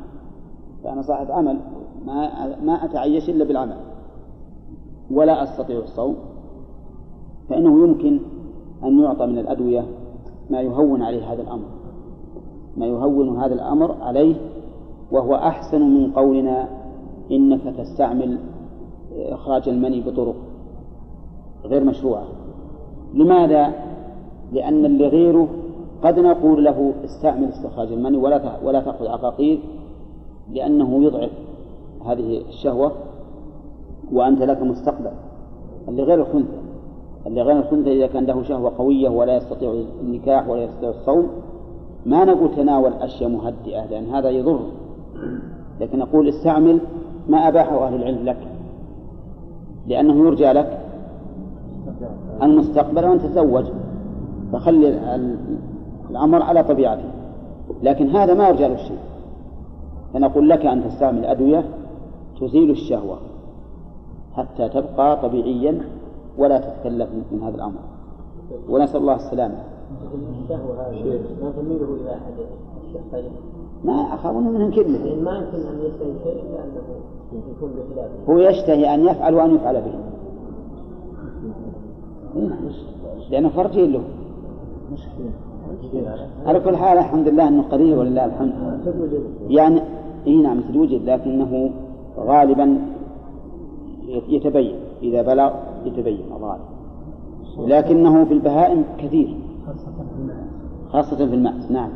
فأنا 0.83 1.01
صاحب 1.01 1.31
عمل 1.31 1.59
ما 2.05 2.55
ما 2.63 2.85
أتعيش 2.85 3.29
إلا 3.29 3.45
بالعمل. 3.45 3.77
ولا 5.11 5.43
أستطيع 5.43 5.79
الصوم. 5.79 6.15
فإنه 7.49 7.83
يمكن 7.83 8.19
أن 8.83 8.99
يعطى 8.99 9.25
من 9.25 9.37
الأدوية 9.37 9.85
ما 10.49 10.61
يهون 10.61 11.01
عليه 11.01 11.33
هذا 11.33 11.41
الأمر. 11.41 11.78
ما 12.79 12.85
يهون 12.85 13.37
هذا 13.37 13.53
الأمر 13.53 13.95
عليه 14.01 14.35
وهو 15.11 15.35
أحسن 15.35 15.81
من 15.81 16.11
قولنا 16.11 16.67
إنك 17.31 17.75
تستعمل 17.77 18.37
إخراج 19.17 19.69
المني 19.69 20.01
بطرق 20.01 20.35
غير 21.65 21.83
مشروعة 21.83 22.23
لماذا؟ 23.13 23.73
لأن 24.51 24.85
اللي 24.85 25.07
غيره 25.07 25.47
قد 26.03 26.19
نقول 26.19 26.63
له 26.63 26.93
استعمل 27.05 27.49
استخراج 27.49 27.91
المني 27.91 28.17
ولا 28.17 28.41
ولا 28.63 28.81
تأخذ 28.81 29.07
عقاقير 29.07 29.59
لأنه 30.51 31.03
يضعف 31.03 31.31
هذه 32.05 32.41
الشهوة 32.49 32.91
وأنت 34.11 34.41
لك 34.41 34.61
مستقبل 34.61 35.11
اللي 35.87 36.03
غير 36.03 36.21
الخنثى 36.21 36.57
اللي 37.27 37.41
غير 37.41 37.59
الخنثى 37.59 37.91
إذا 37.97 38.07
كان 38.07 38.25
له 38.25 38.43
شهوة 38.43 38.77
قوية 38.77 39.09
ولا 39.09 39.37
يستطيع 39.37 39.73
النكاح 40.01 40.49
ولا 40.49 40.63
يستطيع 40.63 40.89
الصوم 40.89 41.29
ما 42.05 42.25
نقول 42.25 42.55
تناول 42.55 42.93
أشياء 42.93 43.29
مهدئة 43.29 43.85
لأن 43.85 44.05
هذا 44.05 44.29
يضر. 44.29 44.59
لكن 45.81 45.99
نقول 45.99 46.29
استعمل 46.29 46.79
ما 47.29 47.47
أباحه 47.47 47.87
أهل 47.87 47.95
العلم 47.95 48.25
لك 48.25 48.47
لأنه 49.87 50.27
يرجى 50.27 50.51
لك 50.51 50.79
المستقبل 52.43 53.05
وأن 53.05 53.19
تتزوج. 53.19 53.65
فخلي 54.53 54.99
الأمر 56.09 56.41
على 56.41 56.63
طبيعته. 56.63 57.09
لكن 57.83 58.09
هذا 58.09 58.33
ما 58.33 58.49
يرجى 58.49 58.67
له 58.67 58.73
الشيء. 58.73 58.99
فنقول 60.13 60.49
لك 60.49 60.65
أن 60.65 60.83
تستعمل 60.83 61.25
أدوية 61.25 61.63
تزيل 62.41 62.69
الشهوة 62.69 63.17
حتى 64.33 64.69
تبقى 64.69 65.21
طبيعيا 65.21 65.81
ولا 66.37 66.57
تتكلف 66.57 67.09
من 67.31 67.43
هذا 67.43 67.55
الأمر. 67.55 67.79
ونسأل 68.69 69.01
الله 69.01 69.15
السلامة. 69.15 69.57
الشهوة 70.43 70.89
هذه 70.89 71.19
ما 71.41 71.51
تميله 71.51 71.89
إلى 72.01 72.11
أحد 72.11 72.33
الشخصين 72.87 73.31
ما 73.83 73.93
أخافون 73.93 74.43
منهم 74.43 74.71
كلمة. 74.71 74.97
لأن 74.97 75.23
ما 75.23 75.31
يمكن 75.31 75.67
أن 75.67 75.79
يشتهي 75.79 76.13
شيء 76.23 76.43
إلا 76.43 76.63
أنه 76.63 76.81
يكون 77.57 77.69
بخلافه 77.69 78.33
هو 78.33 78.37
يشتهي 78.37 78.95
أن 78.95 79.05
يفعل 79.05 79.35
وأن 79.35 79.55
يفعل 79.55 79.81
به. 79.81 79.93
لأنه 83.29 83.49
فرجين 83.49 83.91
له. 83.91 84.03
على 86.45 86.59
كل 86.59 86.75
حال 86.77 86.97
الحمد 86.97 87.27
لله 87.27 87.47
أنه 87.47 87.63
قريب 87.63 87.97
ولله 87.97 88.25
الحمد. 88.25 88.53
يعني 89.49 89.81
اي 90.27 90.41
نعم 90.41 90.57
مثل 90.57 90.77
وجد 90.77 91.09
لكنه 91.09 91.71
غالبا 92.17 92.77
يتبين. 94.07 94.75
إذا 95.01 95.21
بلغ 95.21 95.53
يتبين 95.85 96.21
الغالب 96.37 96.61
لكنه 97.59 98.25
في 98.25 98.33
البهائم 98.33 98.83
كثير. 98.97 99.35
خاصة 100.89 101.17
في 101.17 101.35
المأس 101.35 101.71
نعم. 101.71 101.89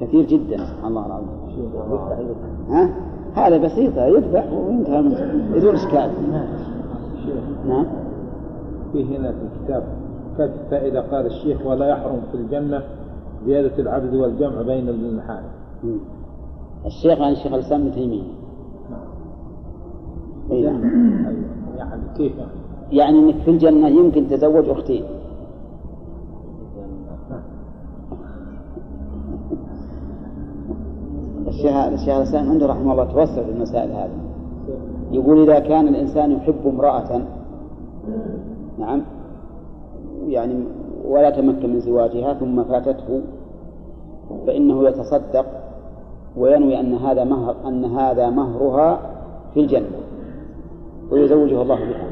كثير 0.00 0.26
جدا. 0.26 0.56
سبحان 0.56 0.88
الله 0.88 1.06
العظيم. 1.06 1.28
ها؟ 2.68 2.90
هذا 3.34 3.58
بسيطة. 3.58 4.04
يذبح 4.04 4.52
وينتهى 4.52 5.02
منه. 5.02 5.50
بدون 5.54 5.74
إشكال. 5.74 6.10
نعم. 7.68 7.86
في 8.92 9.04
هنا 9.04 9.32
في 9.32 9.38
الكتاب. 9.60 9.84
فإذا 10.70 11.00
قال 11.00 11.26
الشيخ 11.26 11.66
ولا 11.66 11.86
يحرم 11.88 12.20
في 12.32 12.36
الجنة 12.36 12.82
زيادة 13.46 13.78
العبد 13.78 14.14
والجمع 14.14 14.62
بين 14.62 14.88
المحارم. 14.88 15.50
الشيخ 16.86 17.20
عن 17.20 17.32
الشيخ 17.32 17.52
الإسلام 17.52 17.80
ابن 17.80 17.92
تيمية. 17.92 18.22
نعم. 20.50 20.84
يعني 21.76 22.02
كيف؟ 22.16 22.32
يعني 22.92 23.18
إنك 23.18 23.34
في 23.34 23.50
الجنة 23.50 23.88
يمكن 23.88 24.28
تزوج 24.28 24.68
أختين. 24.68 25.04
الشيخ 31.64 32.16
الاسلام 32.16 32.50
عنده 32.50 32.66
رحمه 32.66 32.92
الله 32.92 33.04
توسع 33.04 33.42
في 33.42 33.50
المسائل 33.50 33.92
هذه. 33.92 34.10
يقول 35.12 35.42
إذا 35.42 35.58
كان 35.58 35.88
الإنسان 35.88 36.32
يحب 36.32 36.66
امرأة 36.66 37.22
نعم 38.78 39.02
يعني 40.26 40.64
ولا 41.08 41.30
تمكن 41.30 41.72
من 41.72 41.80
زواجها 41.80 42.34
ثم 42.34 42.64
فاتته 42.64 43.20
فإنه 44.46 44.88
يتصدق 44.88 45.46
وينوي 46.36 46.80
أن 46.80 46.94
هذا 46.94 47.24
مهر 47.24 47.56
أن 47.66 47.84
هذا 47.84 48.30
مهرها 48.30 49.00
في 49.54 49.60
الجنة 49.60 49.98
ويزوجها 51.10 51.62
الله 51.62 51.76
بها. 51.76 52.06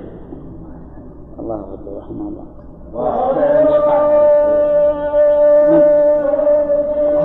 الله 1.39 1.61
أكبر 1.61 1.97
رحمه 1.99 2.29
الله. 2.29 2.45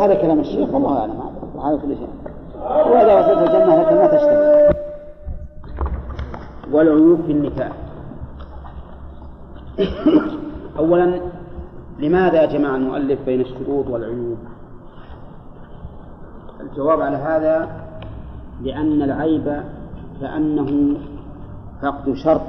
هذا 0.06 0.16
كلام 0.16 0.40
الشيخ 0.40 0.74
والله 0.74 0.98
أعلم. 0.98 1.14
هذا 1.64 1.78
كل 1.78 1.96
شيء. 1.96 2.08
وإذا 2.68 3.20
وصلت 3.20 3.50
الجنة 3.50 3.82
لكن 3.82 3.96
ما 3.96 4.08
تشتهي. 4.08 4.70
والعيوب 6.72 7.22
في 7.26 7.32
النكاح. 7.32 7.72
أولا 10.80 11.22
لماذا 12.00 12.46
جمع 12.46 12.76
المؤلف 12.76 13.26
بين 13.26 13.42
الشروط 13.42 13.88
والعيوب؟ 13.88 14.38
الجواب 16.60 17.02
على 17.02 17.18
هذا 17.18 17.70
لأن 18.62 19.02
العيب 19.02 19.64
كأنه 20.22 20.98
فقد 21.82 22.14
شرط 22.14 22.42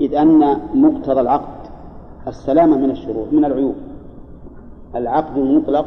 إذ 0.00 0.14
أن 0.14 0.60
مقتضى 0.74 1.20
العقد 1.20 1.62
السلامة 2.26 2.76
من 2.76 2.90
الشروط 2.90 3.32
من 3.32 3.44
العيوب. 3.44 3.74
العقد 4.94 5.36
المطلق 5.36 5.86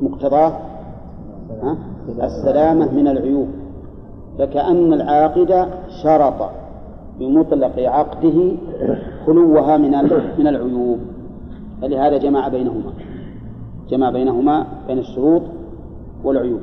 مقتضاه 0.00 0.52
السلامة 2.22 2.92
من 2.92 3.08
العيوب. 3.08 3.48
فكأن 4.38 4.92
العاقد 4.92 5.68
شرط 6.02 6.50
بمطلق 7.18 7.78
عقده 7.78 8.52
خلوها 9.26 9.76
من 9.76 9.90
من 10.38 10.46
العيوب. 10.46 10.98
فلهذا 11.82 12.16
جمع 12.18 12.48
بينهما. 12.48 12.92
جمع 13.88 14.10
بينهما 14.10 14.66
بين 14.86 14.98
الشروط 14.98 15.42
والعيوب. 16.24 16.60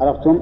عرفتم؟ 0.00 0.38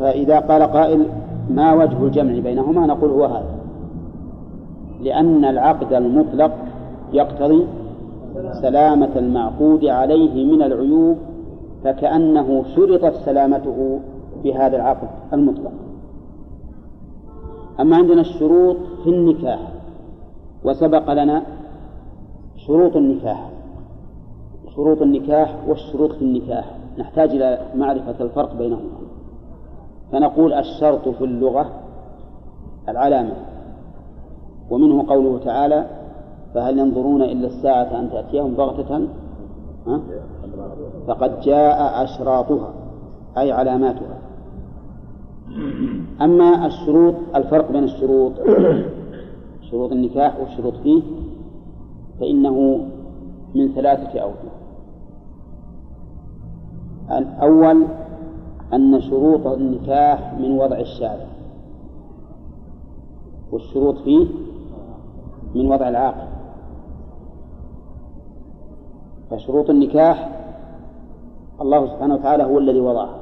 فإذا 0.00 0.38
قال 0.40 0.62
قائل 0.62 1.06
ما 1.50 1.72
وجه 1.72 2.04
الجمع 2.04 2.38
بينهما 2.38 2.86
نقول 2.86 3.10
هو 3.10 3.24
هذا. 3.24 3.54
لأن 5.02 5.44
العقد 5.44 5.92
المطلق 5.92 6.52
يقتضي 7.12 7.66
سلامة 8.62 9.10
المعقود 9.16 9.84
عليه 9.84 10.46
من 10.56 10.62
العيوب 10.62 11.16
فكأنه 11.84 12.64
شرطت 12.74 13.14
سلامته 13.14 14.00
بهذا 14.44 14.76
العقد 14.76 15.08
المطلق. 15.32 15.72
أما 17.80 17.96
عندنا 17.96 18.20
الشروط 18.20 18.76
في 19.04 19.10
النكاح 19.10 19.72
وسبق 20.64 21.12
لنا 21.12 21.42
شروط 22.56 22.96
النكاح 22.96 23.50
شروط 24.74 25.02
النكاح 25.02 25.56
والشروط 25.68 26.12
في 26.12 26.22
النكاح. 26.22 26.78
نحتاج 26.98 27.30
إلى 27.30 27.58
معرفة 27.74 28.24
الفرق 28.24 28.54
بينهما. 28.54 28.90
فنقول 30.12 30.52
الشرط 30.52 31.08
في 31.08 31.24
اللغة 31.24 31.70
العلامة 32.88 33.34
ومنه 34.70 35.06
قوله 35.08 35.38
تعالى 35.38 35.86
فهل 36.54 36.78
ينظرون 36.78 37.22
إلا 37.22 37.46
الساعة 37.46 38.00
أن 38.00 38.10
تأتيهم 38.10 38.54
بغتة؟ 38.54 39.08
فقد 41.06 41.40
جاء 41.40 42.04
أشراطها 42.04 42.74
أي 43.38 43.52
علاماتها. 43.52 44.18
أما 46.20 46.66
الشروط 46.66 47.14
الفرق 47.34 47.72
بين 47.72 47.84
الشروط 47.84 48.32
شروط 49.70 49.92
النكاح 49.92 50.40
والشروط 50.40 50.74
فيه 50.76 51.02
فإنه 52.20 52.86
من 53.54 53.72
ثلاثة 53.74 54.18
أوجه. 54.20 54.56
الأول 57.18 57.86
أن 58.72 59.00
شروط 59.00 59.46
النكاح 59.46 60.34
من 60.38 60.58
وضع 60.58 60.78
الشارع 60.78 61.26
والشروط 63.52 63.98
فيه 63.98 64.26
من 65.54 65.72
وضع 65.72 65.88
العاقل. 65.88 66.26
فشروط 69.30 69.70
النكاح 69.70 70.45
الله 71.60 71.86
سبحانه 71.86 72.14
وتعالى 72.14 72.44
هو 72.44 72.58
الذي 72.58 72.80
وضعها 72.80 73.18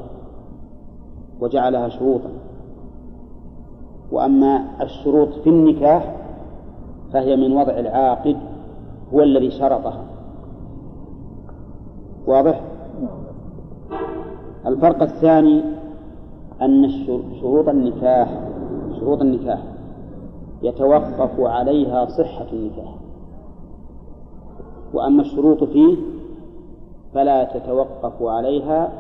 وجعلها 1.41 1.89
شروطا. 1.89 2.31
وأما 4.13 4.65
الشروط 4.83 5.29
في 5.29 5.51
النكاح 5.51 6.17
فهي 7.13 7.37
من 7.37 7.53
وضع 7.57 7.73
العاقد 7.73 8.37
هو 9.15 9.23
الذي 9.23 9.51
شرطها. 9.51 10.05
واضح؟ 12.27 12.61
الفرق 14.67 15.03
الثاني 15.03 15.63
أن 16.63 16.91
شروط 17.41 17.69
النكاح 17.69 18.41
شروط 19.01 19.21
النكاح 19.21 19.63
يتوقف 20.63 21.41
عليها 21.41 22.07
صحة 22.07 22.47
النكاح. 22.53 22.95
وأما 24.95 25.23
الشروط 25.23 25.65
فيه 25.65 25.97
فلا 27.15 27.45
تتوقف 27.45 28.23
عليها 28.23 28.93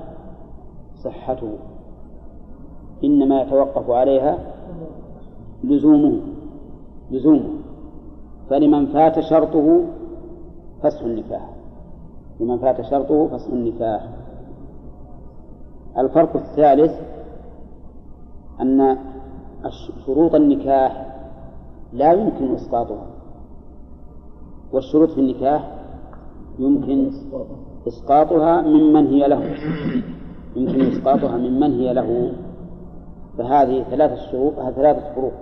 صحته. 1.04 1.52
إنما 3.04 3.42
يتوقف 3.42 3.90
عليها 3.90 4.38
لزومه 5.64 6.20
لزومه 7.10 7.50
فلمن 8.50 8.86
فات 8.86 9.20
شرطه 9.20 9.84
فسخ 10.82 11.02
النكاح 11.02 11.50
لمن 12.40 12.58
فات 12.58 12.80
شرطه 12.80 13.28
فسخ 13.28 13.50
النكاح 13.50 14.08
الفرق 15.98 16.36
الثالث 16.36 16.92
أن 18.60 18.98
شروط 20.06 20.34
النكاح 20.34 21.16
لا 21.92 22.12
يمكن 22.12 22.54
إسقاطها. 22.54 23.06
والشروط 24.72 25.10
في 25.10 25.20
النكاح 25.20 25.70
يمكن 26.58 27.10
إسقاطها 27.88 28.62
ممن 28.62 29.06
هي 29.06 29.28
له. 29.28 29.56
يمكن 30.56 30.80
إسقاطها 30.80 31.36
ممن 31.36 31.72
هي 31.72 31.94
له. 31.94 32.32
فهذه 33.38 33.82
ثلاثة 33.90 34.16
شروط 34.16 34.54
ثلاثة 34.54 35.14
فروق 35.14 35.32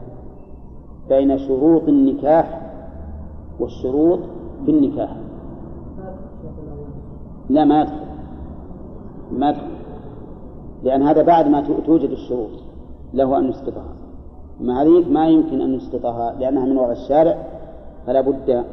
بين 1.09 1.39
شروط 1.39 1.89
النكاح 1.89 2.61
والشروط 3.61 4.21
في 4.65 4.71
النكاح 4.71 5.17
لا 7.51 7.65
ما 7.65 7.81
يدخل. 7.81 7.95
ما 9.33 9.51
يدخل. 9.51 9.73
لأن 10.83 11.03
هذا 11.03 11.23
بعد 11.23 11.49
ما 11.49 11.61
توجد 11.61 12.11
الشروط. 12.11 12.51
له 13.15 13.39
أن 13.39 13.49
يسقطها. 13.49 13.93
أما 14.61 14.83
هذه 14.83 15.09
ما 15.09 15.29
يمكن 15.29 15.61
أن 15.61 15.75
يسقطها 15.75 16.35
لأنها 16.41 16.65
من 16.65 16.79
وضع 16.79 16.93
الشارع 16.93 17.37
فلا 18.07 18.21
بد 18.21 18.65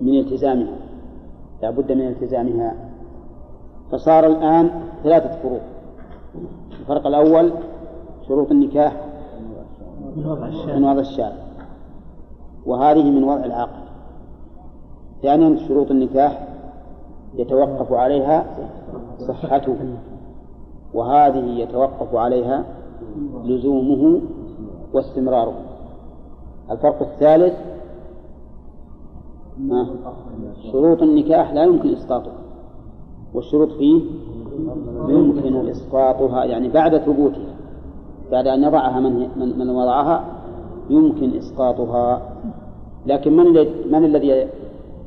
من 0.00 0.18
التزامها. 0.18 0.87
لا 1.62 1.70
بد 1.70 1.92
من 1.92 2.08
التزامها. 2.08 2.74
فصار 3.92 4.26
الآن 4.26 4.70
ثلاثة 5.02 5.42
فروق. 5.42 5.60
الفرق 6.80 7.06
الأول 7.06 7.52
شروط 8.28 8.50
النكاح 8.50 8.92
من 10.16 10.26
وضع 10.84 11.00
الشارع. 11.00 11.36
وهذه 12.66 13.10
من 13.10 13.24
وضع 13.24 13.44
العقل 13.44 13.82
ثانيا 15.22 15.56
شروط 15.68 15.90
النكاح 15.90 16.48
يتوقف 17.34 17.92
عليها 17.92 18.46
صحته. 19.18 19.76
وهذه 20.94 21.44
يتوقف 21.44 22.14
عليها 22.14 22.64
لزومه 23.44 24.20
واستمراره. 24.94 25.54
الفرق 26.70 27.02
الثالث 27.02 27.54
شروط 30.72 31.02
النكاح 31.02 31.52
لا 31.52 31.64
يمكن 31.64 31.92
إسقاطها. 31.92 32.32
والشروط 33.34 33.72
فيه 33.72 34.00
يمكن 35.08 35.68
إسقاطها 35.68 36.44
يعني 36.44 36.68
بعد 36.68 36.98
ثبوتها 36.98 37.54
بعد 38.32 38.46
أن 38.46 38.62
يضعها 38.62 39.00
من 39.00 39.58
من 39.58 39.70
وضعها 39.70 40.24
يمكن 40.90 41.36
إسقاطها. 41.36 42.22
لكن 43.06 43.36
من 43.36 43.66
من 43.90 44.04
الذي 44.04 44.46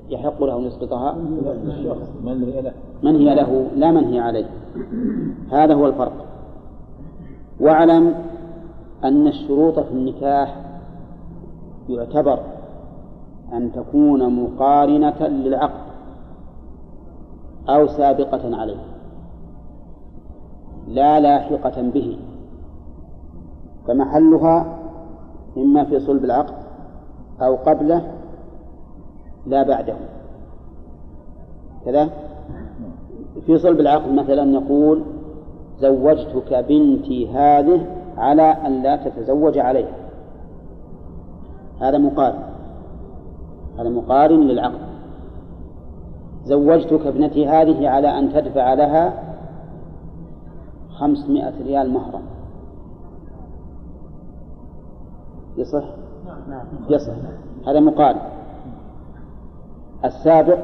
يحق 0.09 0.43
له 0.43 0.57
أن 0.57 0.63
يسقطها؟ 0.63 1.15
من 3.03 3.15
هي 3.15 3.35
له؟ 3.35 3.67
لا 3.75 3.91
من 3.91 4.03
هي 4.03 4.19
عليه. 4.19 4.49
هذا 5.51 5.73
هو 5.73 5.87
الفرق. 5.87 6.25
واعلم 7.59 8.13
أن 9.03 9.27
الشروط 9.27 9.79
في 9.79 9.91
النكاح 9.91 10.55
يعتبر 11.89 12.39
أن 13.53 13.71
تكون 13.71 14.43
مقارنة 14.43 15.27
للعقد 15.27 15.91
أو 17.69 17.87
سابقة 17.87 18.57
عليه 18.57 18.83
لا 20.87 21.19
لاحقة 21.19 21.81
به 21.81 22.17
فمحلها 23.87 24.77
إما 25.57 25.83
في 25.83 25.99
صلب 25.99 26.25
العقد 26.25 26.53
أو 27.41 27.55
قبله 27.55 28.11
لا 29.45 29.63
بعده. 29.63 29.95
كذا؟ 31.85 32.09
في 33.45 33.57
صلب 33.57 33.79
العقد 33.79 34.11
مثلا 34.11 34.45
نقول 34.45 35.03
زوجتك 35.79 36.53
بنتي 36.53 37.29
هذه 37.29 37.85
على 38.17 38.41
أن 38.41 38.83
لا 38.83 38.95
تتزوج 38.95 39.57
عليها. 39.57 39.95
هذا 41.81 41.97
مقارن 41.97 42.50
هذا 43.79 43.89
مقارن 43.89 44.39
للعقد 44.39 44.79
زوجتك 46.43 47.05
ابنتي 47.07 47.47
هذه 47.47 47.89
على 47.89 48.19
أن 48.19 48.33
تدفع 48.33 48.73
لها 48.73 49.13
خمسمائة 50.89 51.63
ريال 51.63 51.89
مهرا 51.89 52.21
يصح؟ 55.57 55.83
يصح. 56.89 57.13
هذا 57.67 57.79
مقارن. 57.79 58.19
السابق 60.05 60.59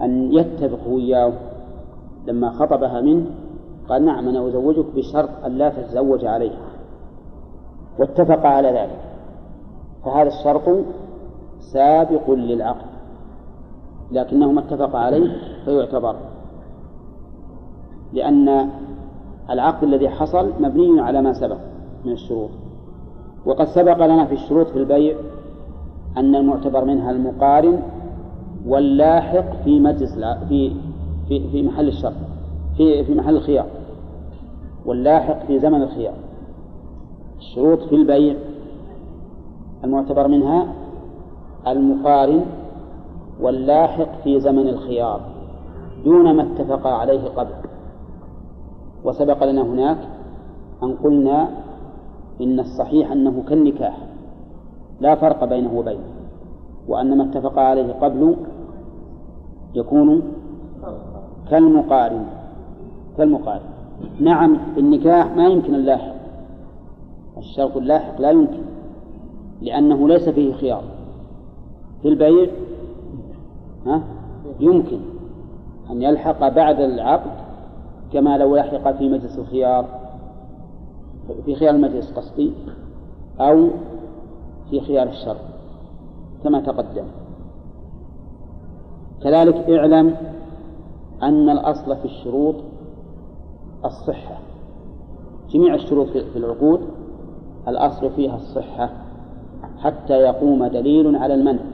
أن 0.00 0.32
يتفق 0.32 0.88
وياه. 0.88 1.32
لما 2.26 2.50
خطبها 2.50 3.00
منه 3.00 3.26
قال 3.88 4.04
نعم 4.04 4.28
أنا 4.28 4.48
أزوجك 4.48 4.86
بشرط 4.96 5.44
أن 5.44 5.52
لا 5.52 5.68
تتزوج 5.68 6.24
عليها. 6.24 6.66
واتفق 7.98 8.46
على 8.46 8.68
ذلك. 8.68 9.00
فهذا 10.04 10.28
الشرط 10.28 10.84
سابق 11.72 12.30
للعقد 12.30 12.86
لكنهما 14.12 14.60
اتفقا 14.60 14.98
عليه 14.98 15.36
فيعتبر. 15.64 16.16
لأن 18.12 18.68
العقد 19.50 19.84
الذي 19.84 20.08
حصل 20.08 20.52
مبني 20.60 21.00
على 21.00 21.22
ما 21.22 21.32
سبق 21.32 21.58
من 22.04 22.12
الشروط 22.12 22.50
وقد 23.46 23.66
سبق 23.66 24.06
لنا 24.06 24.24
في 24.24 24.34
الشروط 24.34 24.66
في 24.66 24.78
البيع 24.78 25.16
أن 26.16 26.34
المعتبر 26.34 26.84
منها 26.84 27.10
المقارن 27.10 27.82
واللاحق 28.66 29.62
في 29.64 29.80
مجلس 29.80 30.14
في 30.48 30.72
في 31.28 31.50
في 31.50 31.62
محل 31.62 31.88
الشرط 31.88 32.14
في 32.76 33.04
في 33.04 33.14
محل 33.14 33.36
الخيار 33.36 33.66
واللاحق 34.86 35.46
في 35.46 35.58
زمن 35.58 35.82
الخيار. 35.82 36.14
الشروط 37.38 37.82
في 37.82 37.94
البيع 37.94 38.34
المعتبر 39.84 40.28
منها 40.28 40.66
المقارن 41.66 42.44
واللاحق 43.40 44.08
في 44.24 44.40
زمن 44.40 44.68
الخيار 44.68 45.20
دون 46.04 46.36
ما 46.36 46.42
اتفق 46.42 46.86
عليه 46.86 47.28
قبل. 47.28 47.54
وسبق 49.04 49.44
لنا 49.44 49.62
هناك 49.62 49.98
أن 50.82 50.92
قلنا 50.92 51.48
إن 52.40 52.60
الصحيح 52.60 53.12
أنه 53.12 53.42
كالنكاح 53.48 53.98
لا 55.00 55.14
فرق 55.14 55.44
بينه 55.44 55.78
وبينه 55.78 56.04
وأن 56.88 57.18
ما 57.18 57.24
اتفق 57.24 57.58
عليه 57.58 57.92
قبل 57.92 58.36
يكون 59.74 60.22
كالمقارن. 61.50 62.26
كالمقارن. 63.18 63.60
نعم 64.20 64.56
النكاح 64.78 65.36
ما 65.36 65.48
يمكن 65.48 65.74
اللاحق. 65.74 66.14
الشرط 67.38 67.76
اللاحق 67.76 68.20
لا 68.20 68.30
يمكن 68.30 68.62
لأنه 69.62 70.08
ليس 70.08 70.28
فيه 70.28 70.52
خيار. 70.52 70.82
في 72.04 72.10
البيع؟ 72.10 72.50
ها؟ 73.86 74.02
يمكن 74.60 74.98
أن 75.90 76.02
يلحق 76.02 76.48
بعد 76.48 76.80
العقد 76.80 77.30
كما 78.12 78.38
لو 78.38 78.56
لحق 78.56 78.92
في 78.92 79.08
مجلس 79.08 79.38
الخيار 79.38 79.86
في 81.44 81.54
خيار 81.54 81.74
المجلس 81.74 82.12
قصدي 82.12 82.52
أو 83.40 83.68
في 84.70 84.80
خيار 84.80 85.08
الشر 85.08 85.36
كما 86.44 86.60
تقدم. 86.60 87.04
كذلك 89.22 89.70
اعلم 89.70 90.16
أن 91.22 91.50
الأصل 91.50 91.96
في 91.96 92.04
الشروط 92.04 92.54
الصحة. 93.84 94.38
جميع 95.50 95.74
الشروط 95.74 96.08
في 96.08 96.36
العقود 96.36 96.80
الأصل 97.68 98.10
فيها 98.10 98.36
الصحة 98.36 98.90
حتى 99.78 100.14
يقوم 100.14 100.66
دليل 100.66 101.16
على 101.16 101.34
المنع. 101.34 101.73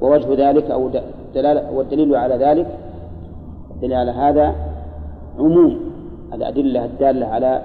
ووجه 0.00 0.50
ذلك 0.50 0.70
أو 0.70 0.90
دلالة 1.34 1.72
والدليل 1.72 2.16
على 2.16 2.34
ذلك 2.34 2.66
الدليل 3.74 3.94
على 3.94 4.10
هذا 4.10 4.54
عموم 5.38 5.80
الأدلة 6.34 6.84
الدالة 6.84 7.26
على 7.26 7.62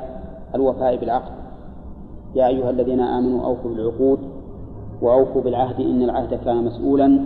الوفاء 0.55 0.95
بالعقد. 0.95 1.31
يا 2.35 2.47
أيها 2.47 2.69
الذين 2.69 2.99
آمنوا 2.99 3.45
أوفوا 3.45 3.71
بالعقود 3.71 4.19
وأوفوا 5.01 5.41
بالعهد 5.41 5.79
إن 5.79 6.01
العهد 6.01 6.33
كان 6.45 6.65
مسؤولا. 6.65 7.19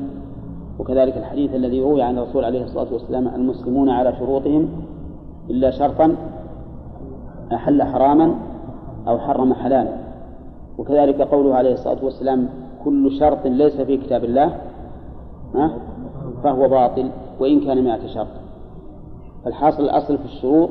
وكذلك 0.80 1.18
الحديث 1.18 1.56
الذي 1.56 1.82
روي 1.82 2.02
عن 2.02 2.18
الرسول 2.18 2.46
عليه 2.46 2.64
الصلاة 2.64 2.94
والسلام 2.94 3.28
المسلمون 3.28 3.90
على 3.90 4.14
شروطهم 4.20 4.70
إلا 5.50 5.72
شرطا 5.72 6.16
أحل 7.54 7.84
حراما 7.84 8.36
أو 9.08 9.20
حرم 9.20 9.54
حلالا. 9.54 9.94
وكذلك 10.78 11.22
قوله 11.22 11.56
عليه 11.56 11.74
الصلاة 11.74 11.98
والسلام 12.04 12.50
كل 12.84 13.12
شرط 13.20 13.46
ليس 13.46 13.82
في 13.82 13.98
كتاب 13.98 14.24
الله. 14.24 14.58
فهو 16.44 16.70
باطل 16.70 17.10
وإن 17.40 17.60
كان 17.60 17.84
مائة 17.84 18.08
شرط. 18.08 18.28
فالحاصل 19.46 19.84
الأصل 19.84 20.18
في 20.18 20.26
الشروط 20.26 20.70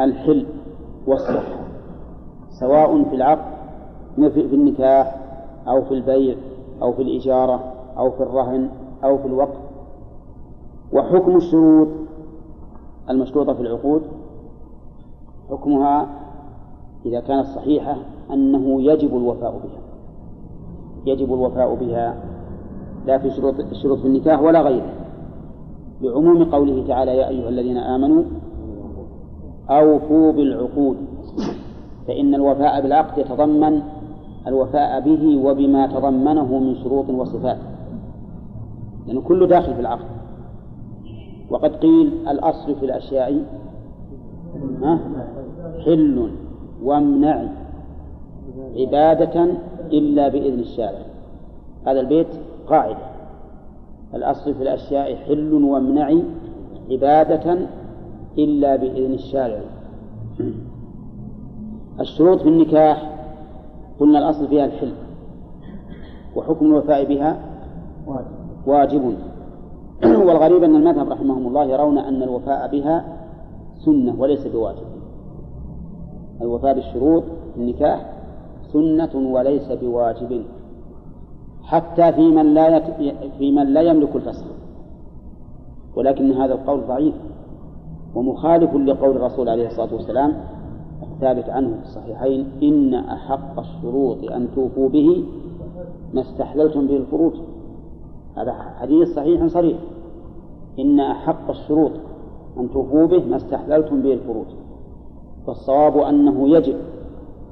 الحل 0.00 0.46
والصحة 1.06 1.58
سواء 2.60 3.04
في 3.04 3.14
العقد 3.16 3.58
في 4.16 4.54
النكاح 4.54 5.16
أو 5.68 5.84
في 5.84 5.94
البيع 5.94 6.36
أو 6.82 6.92
في 6.92 7.02
الإجارة 7.02 7.72
أو 7.98 8.10
في 8.10 8.22
الرهن 8.22 8.70
أو 9.04 9.18
في 9.18 9.26
الوقف 9.26 9.58
وحكم 10.92 11.36
الشروط 11.36 11.88
المشروطة 13.10 13.52
في 13.54 13.60
العقود 13.60 14.02
حكمها 15.50 16.08
إذا 17.06 17.20
كانت 17.20 17.46
صحيحة 17.46 17.96
أنه 18.32 18.82
يجب 18.82 19.16
الوفاء 19.16 19.50
بها. 19.50 19.80
يجب 21.06 21.34
الوفاء 21.34 21.74
بها 21.74 22.16
لا 23.08 23.18
في 23.18 23.30
شروط 23.30 23.54
الشروط 23.60 23.98
في 23.98 24.06
النكاح 24.06 24.42
ولا 24.42 24.62
غيره 24.62 24.92
لعموم 26.00 26.44
قوله 26.44 26.84
تعالى 26.88 27.16
يا 27.16 27.28
أيها 27.28 27.48
الذين 27.48 27.76
آمنوا 27.76 28.22
أوفوا 29.70 30.32
بالعقود 30.32 30.96
فإن 32.08 32.34
الوفاء 32.34 32.82
بالعقد 32.82 33.18
يتضمن 33.18 33.82
الوفاء 34.46 35.00
به 35.00 35.42
وبما 35.44 35.86
تضمنه 35.86 36.58
من 36.58 36.74
شروط 36.74 37.10
وصفات 37.10 37.58
لأنه 39.06 39.20
كله 39.20 39.46
داخل 39.46 39.74
في 39.74 39.80
العقد. 39.80 40.04
وقد 41.50 41.76
قيل 41.76 42.12
الأصل 42.28 42.74
في 42.74 42.84
الأشياء 42.84 43.44
حل 45.84 46.30
وامنع 46.82 47.44
عبادة 48.76 49.46
إلا 49.92 50.28
بإذن 50.28 50.58
الشارع. 50.58 50.98
هذا 51.86 52.00
البيت 52.00 52.26
قاعدة. 52.70 53.08
الأصل 54.14 54.54
في 54.54 54.62
الأشياء 54.62 55.16
حل 55.16 55.52
وامنع 55.52 56.12
عبادة 56.90 57.58
إلا 58.38 58.76
بإذن 58.76 59.12
الشارع. 59.12 59.60
الشروط 62.00 62.42
في 62.42 62.48
النكاح 62.48 63.10
قلنا 64.00 64.18
الأصل 64.18 64.48
فيها 64.48 64.64
الحل. 64.64 64.92
وحكم 66.36 66.66
الوفاء 66.66 67.04
بها 67.04 67.40
واجب. 68.66 69.14
والغريب 70.04 70.62
أن 70.62 70.76
المذهب 70.76 71.08
رحمهم 71.08 71.46
الله 71.46 71.64
يرون 71.64 71.98
أن 71.98 72.22
الوفاء 72.22 72.70
بها 72.72 73.04
سنة 73.84 74.20
وليس 74.20 74.46
بواجب. 74.46 74.86
الوفاء 76.40 76.74
بالشروط 76.74 77.22
النكاح 77.56 78.12
سنة 78.72 79.32
وليس 79.32 79.72
بواجب. 79.72 80.42
حتى 81.68 82.12
في 82.12 82.30
من 82.30 82.54
لا 82.54 82.76
يك... 82.76 82.84
في 83.38 83.52
من 83.52 83.66
لا 83.66 83.80
يملك 83.80 84.16
الفسخ 84.16 84.44
ولكن 85.96 86.32
هذا 86.32 86.54
القول 86.54 86.80
ضعيف 86.86 87.14
ومخالف 88.14 88.74
لقول 88.74 89.16
الرسول 89.16 89.48
عليه 89.48 89.66
الصلاة 89.66 89.94
والسلام 89.94 90.32
الثابت 91.02 91.48
عنه 91.48 91.68
في 91.76 91.82
الصحيحين 91.82 92.46
إن 92.62 92.94
أحق 92.94 93.58
الشروط 93.58 94.30
أن 94.30 94.48
توفوا 94.54 94.88
به 94.88 95.24
ما 96.14 96.20
استحللتم 96.20 96.86
به 96.86 96.96
الفروج. 96.96 97.32
هذا 98.36 98.52
حديث 98.52 99.14
صحيح 99.14 99.46
صريح. 99.46 99.78
إن 100.78 101.00
أحق 101.00 101.50
الشروط 101.50 101.92
أن 102.60 102.70
توفوا 102.70 103.06
به 103.06 103.24
ما 103.24 103.36
استحللتم 103.36 104.02
به 104.02 104.12
الفروج. 104.12 104.46
فالصواب 105.46 105.98
أنه 105.98 106.48
يجب 106.48 106.76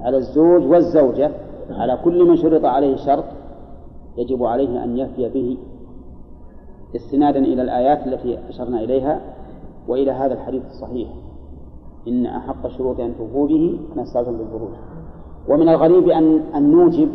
على 0.00 0.16
الزوج 0.16 0.64
والزوجة 0.64 1.30
على 1.70 1.98
كل 2.04 2.28
من 2.28 2.36
شرط 2.36 2.64
عليه 2.64 2.96
شرط 2.96 3.24
يجب 4.16 4.44
عليه 4.44 4.84
أن 4.84 4.98
يفي 4.98 5.28
به 5.28 5.58
استنادا 6.96 7.38
إلى 7.38 7.62
الآيات 7.62 8.06
التي 8.06 8.38
أشرنا 8.48 8.80
إليها 8.80 9.20
وإلى 9.88 10.10
هذا 10.10 10.34
الحديث 10.34 10.62
الصحيح 10.66 11.08
إن 12.08 12.26
أحق 12.26 12.66
الشروط 12.66 13.00
أن 13.00 13.14
توفوا 13.18 13.48
به 13.48 13.78
ما 13.96 14.02
استلزم 14.02 14.36
بالفروج 14.36 14.70
ومن 15.48 15.68
الغريب 15.68 16.08
أن 16.08 16.38
أن 16.54 16.70
نوجب 16.70 17.08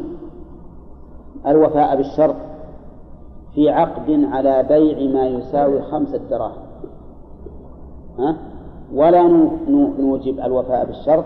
الوفاء 1.48 1.96
بالشرط 1.98 2.36
في 3.56 3.70
عقد 3.70 4.24
على 4.32 4.64
بيع 4.64 5.14
ما 5.14 5.28
يساوي 5.28 5.82
خمسة 5.82 6.22
دراهم 6.30 6.62
ها؟ 8.20 8.38
ولا 8.94 9.28
نوجب 10.00 10.40
الوفاء 10.40 10.86
بالشرط 10.86 11.26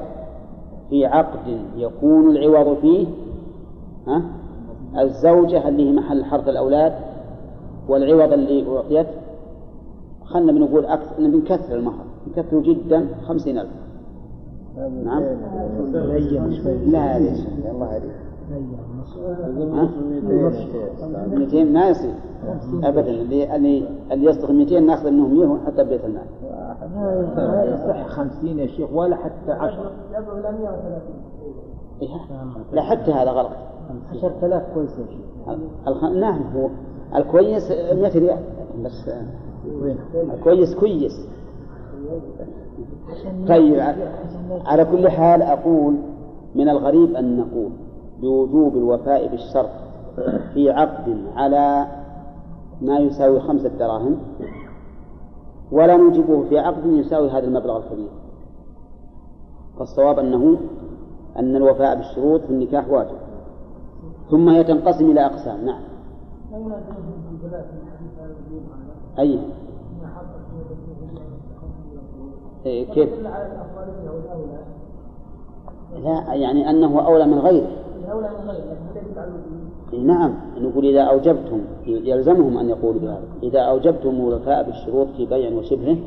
في 0.89 1.05
عقد 1.05 1.59
يكون 1.77 2.29
العوض 2.29 2.77
فيه 2.77 3.07
ها؟ 4.07 4.21
الزوجة 4.99 5.67
اللي 5.67 5.89
هي 5.89 5.93
محل 5.93 6.25
حرث 6.25 6.47
الأولاد 6.47 6.93
والعوض 7.89 8.33
اللي 8.33 8.77
أعطيت 8.77 9.07
خلنا 10.25 10.51
بنقول 10.51 10.85
أكثر 10.85 11.15
بنكثر 11.19 11.75
المهر 11.75 12.05
نكثره 12.27 12.61
جدا 12.61 13.07
خمسين 13.27 13.57
ألف. 13.57 13.69
نعم. 15.05 15.23
لا 16.85 17.19
ليش 17.19 17.39
الله 17.71 17.85
عليك 17.87 18.11
200 21.29 21.63
ما 21.63 21.89
يصير. 21.89 22.13
ابدا 22.83 23.09
اللي 23.09 23.55
اللي 23.55 23.87
اللي 24.11 24.25
يصدق 24.25 24.51
200 24.51 24.79
ناخذ 24.79 25.11
منهم 25.11 25.37
100 25.37 25.47
ونحطها 25.47 25.83
ببيت 25.83 26.05
المال. 26.05 26.21
ما 27.35 27.63
يصح 27.73 28.07
50 28.07 28.59
يا 28.59 28.67
شيخ 28.67 28.89
ولا 28.93 29.15
حتى 29.15 29.51
10 29.51 29.91
إيه، 30.13 30.19
لا 32.71 32.81
حتى 32.81 33.11
هذا 33.11 33.31
غلط. 33.31 33.51
10000 34.11 34.63
كويس 34.73 34.89
يا 34.99 35.05
شيخ. 35.05 35.57
الخ... 35.87 36.03
نعم 36.03 36.41
هو 36.55 36.69
الكويس 37.15 37.71
100 37.71 38.19
ريال. 38.19 38.39
بس 38.83 39.09
الكويس 40.33 40.75
كويس. 40.75 41.27
طيب 43.47 43.79
على 44.65 44.85
كل 44.85 45.09
حال 45.09 45.41
أقول 45.41 45.95
من 46.55 46.69
الغريب 46.69 47.15
أن 47.15 47.37
نقول 47.37 47.71
بوجوب 48.21 48.77
الوفاء 48.77 49.27
بالشرط 49.27 49.69
في 50.53 50.69
عقد 50.69 51.17
على 51.35 51.87
ما 52.81 52.97
يساوي 52.99 53.39
خمسة 53.39 53.69
دراهم 53.69 54.17
ولا 55.71 55.97
نوجبه 55.97 56.43
في 56.49 56.59
عقد 56.59 56.85
يساوي 56.85 57.29
هذا 57.29 57.47
المبلغ 57.47 57.77
الكبير. 57.77 58.09
فالصواب 59.79 60.19
أنه 60.19 60.57
أن 61.39 61.55
الوفاء 61.55 61.95
بالشروط 61.95 62.41
في 62.41 62.49
النكاح 62.49 62.89
واجب. 62.89 63.17
ثم 64.31 64.49
هي 64.49 64.63
تنقسم 64.63 65.11
إلى 65.11 65.25
أقسام. 65.25 65.65
نعم. 65.65 65.81
أي. 69.19 69.39
إيه، 72.65 72.93
كيف؟ 72.93 73.09
لا 76.03 76.33
يعني 76.33 76.69
أنه 76.69 77.05
أولى 77.05 77.25
من 77.25 77.39
غيره. 77.39 77.67
أولى 78.11 78.29
من 78.29 78.49
غيره 78.49 80.03
نعم. 80.03 80.33
نقول 80.57 80.85
إذا 80.85 81.01
أوجبتم 81.01 81.61
يلزمهم 81.85 82.57
أن 82.57 82.69
يقولوا 82.69 83.01
بهذا. 83.01 83.23
إذا 83.43 83.59
أوجبتم 83.59 84.09
الوفاء 84.09 84.63
بالشروط 84.63 85.07
في 85.17 85.25
بيع 85.25 85.57
وشبهه 85.57 85.97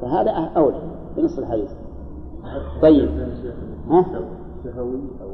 فهذا 0.00 0.30
أولى 0.30 0.80
بنص 1.16 1.38
الحديث. 1.38 1.70
طيب؟ 2.82 3.08
شفوي 4.64 4.98
أو 5.22 5.28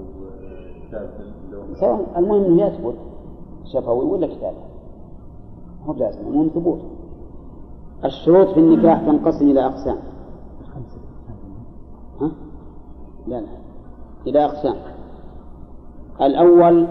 سواء 1.80 2.18
المهم 2.18 2.44
أنه 2.44 2.62
يثبت 2.62 2.94
شفوي 3.64 4.04
ولا 4.06 4.26
كتاب. 4.26 4.54
هو 5.86 5.92
لازم 5.92 6.20
المهم 6.26 6.48
ثبوت. 6.48 6.78
الشروط 8.04 8.48
في 8.48 8.60
النكاح 8.60 9.00
تنقسم 9.00 9.50
إلى 9.50 9.66
أقسام. 9.66 9.98
ها؟ 12.20 12.30
لا 13.26 13.40
لا. 13.40 13.48
إلى 14.26 14.44
أقسام. 14.44 14.76
الأول 16.20 16.86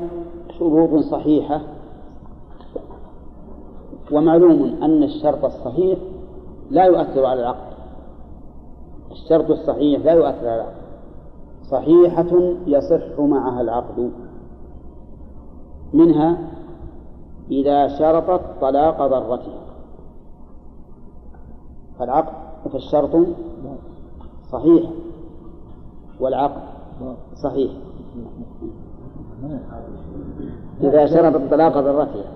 شروط 0.60 1.03
صحيحة. 1.03 1.61
ومعلوم 4.11 4.84
أن 4.84 5.03
الشرط 5.03 5.45
الصحيح 5.45 5.99
لا 6.72 6.86
يؤثر 6.86 7.26
على 7.26 7.41
العقد 7.41 7.73
الشرط 9.11 9.52
الصحيح 9.52 10.06
لا 10.06 10.11
يؤثر 10.11 10.48
على 10.48 10.56
العقد 10.56 10.78
صحيحة 11.72 12.54
يصح 12.68 13.20
معها 13.20 13.62
العقد. 13.62 14.12
منها 15.94 16.38
إذا 17.52 17.88
شرطت 17.88 18.41
طلاق 18.62 19.08
ضرتها. 19.08 19.60
فالعقد 22.00 22.34
فالشرط 22.72 23.28
صحيح 24.52 24.90
والعقد 26.20 26.62
صحيح. 27.44 27.72
إذا 30.82 31.06
شرطت 31.06 31.52
طلاق 31.52 31.74
ضرتها. 31.74 32.32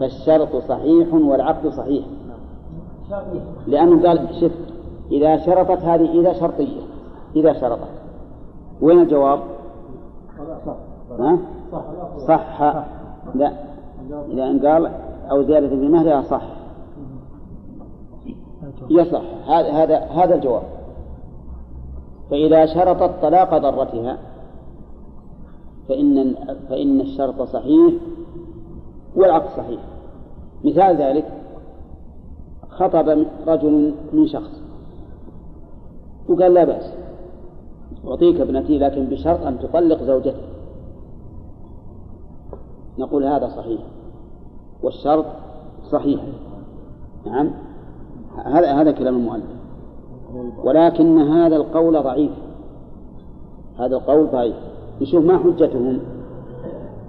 فالشرط 0.00 0.56
صحيح 0.56 1.14
والعقد 1.14 1.68
صحيح. 1.68 2.06
لأنه 3.66 4.08
قال 4.08 4.28
شف 4.40 4.52
إذا 5.10 5.36
شرطت 5.36 5.82
هذه 5.82 6.20
إذا 6.20 6.32
شرطية 6.32 6.80
إذا 7.36 7.52
شرطت. 7.52 7.99
وين 8.82 9.00
الجواب؟ 9.00 9.40
ها؟ 11.18 11.38
صح. 12.28 12.62
لا. 13.34 13.52
لأن 14.28 14.66
قال 14.66 14.90
أو 15.30 15.42
زيادة 15.42 15.68
في 15.68 15.88
مهرها 15.88 16.22
صح. 16.22 16.42
يصح 18.90 19.22
هذا 19.48 19.72
هذا 19.72 19.98
هذا 19.98 20.34
الجواب. 20.34 20.62
فإذا 22.30 22.66
شرطت 22.66 23.22
طلاق 23.22 23.58
ضرتها 23.58 24.18
فإن 25.88 26.34
فإن 26.68 27.00
الشرط 27.00 27.42
صحيح 27.42 27.94
والعقد 29.16 29.56
صحيح. 29.56 29.80
مثال 30.64 30.96
ذلك 30.96 31.32
خطب 32.70 33.24
رجل 33.46 33.94
من 34.12 34.26
شخص 34.26 34.62
وقال 36.28 36.54
لا 36.54 36.64
بأس. 36.64 36.92
أعطيك 38.08 38.40
ابنتي 38.40 38.78
لكن 38.78 39.04
بشرط 39.04 39.46
أن 39.46 39.58
تطلق 39.58 40.02
زوجتك. 40.02 40.44
نقول 42.98 43.24
هذا 43.24 43.48
صحيح. 43.48 43.80
والشرط 44.82 45.24
صحيح. 45.90 46.20
نعم. 47.26 47.50
هذا 48.44 48.72
هذا 48.72 48.90
كلام 48.90 49.16
المؤلف. 49.16 49.60
ولكن 50.64 51.18
هذا 51.18 51.56
القول 51.56 52.02
ضعيف. 52.02 52.32
هذا 53.78 53.96
القول 53.96 54.26
ضعيف. 54.26 54.56
نشوف 55.00 55.24
ما 55.24 55.38
حجتهم. 55.38 55.98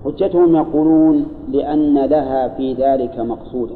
حجتهم 0.05 0.55
يقولون 0.55 1.25
لأن 1.49 2.05
لها 2.05 2.47
في 2.47 2.73
ذلك 2.73 3.19
مقصودا. 3.19 3.75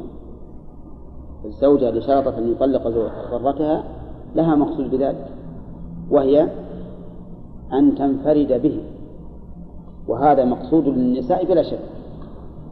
الزوجة 1.44 1.88
اللي 1.88 2.00
شرطت 2.00 2.38
أن 2.38 2.52
يطلق 2.52 2.88
ضرتها 3.30 3.84
لها 4.34 4.54
مقصود 4.54 4.90
بذلك. 4.90 5.26
وهي 6.10 6.48
أن 7.72 7.94
تنفرد 7.94 8.62
به. 8.62 8.80
وهذا 10.08 10.44
مقصود 10.44 10.88
للنساء 10.88 11.44
بلا 11.44 11.62
شك. 11.62 11.78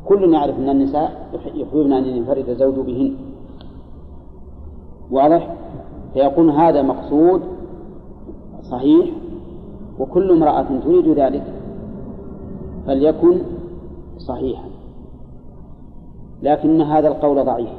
كل 0.05 0.35
يعرف 0.35 0.59
أن 0.59 0.69
النساء 0.69 1.29
يحببن 1.55 1.93
أن 1.93 2.05
ينفرد 2.05 2.49
الزوج 2.49 2.75
بهن. 2.75 3.15
واضح؟ 5.11 5.55
فيكون 6.15 6.51
هذا 6.51 6.83
مقصود 6.83 7.43
صحيح 8.63 9.11
وكل 9.99 10.31
امرأة 10.31 10.81
تريد 10.85 11.09
ذلك. 11.09 11.45
فليكن 12.87 13.39
صحيحا. 14.19 14.69
لكن 16.43 16.81
هذا 16.81 17.09
القول 17.09 17.45
ضعيف. 17.45 17.73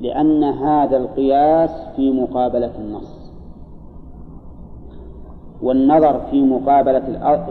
لأن 0.00 0.44
هذا 0.44 0.96
القياس 0.96 1.70
في 1.96 2.10
مقابلة 2.10 2.72
النص. 2.78 3.23
والنظر 5.62 6.20
في 6.30 6.42
مقابلة 6.42 7.00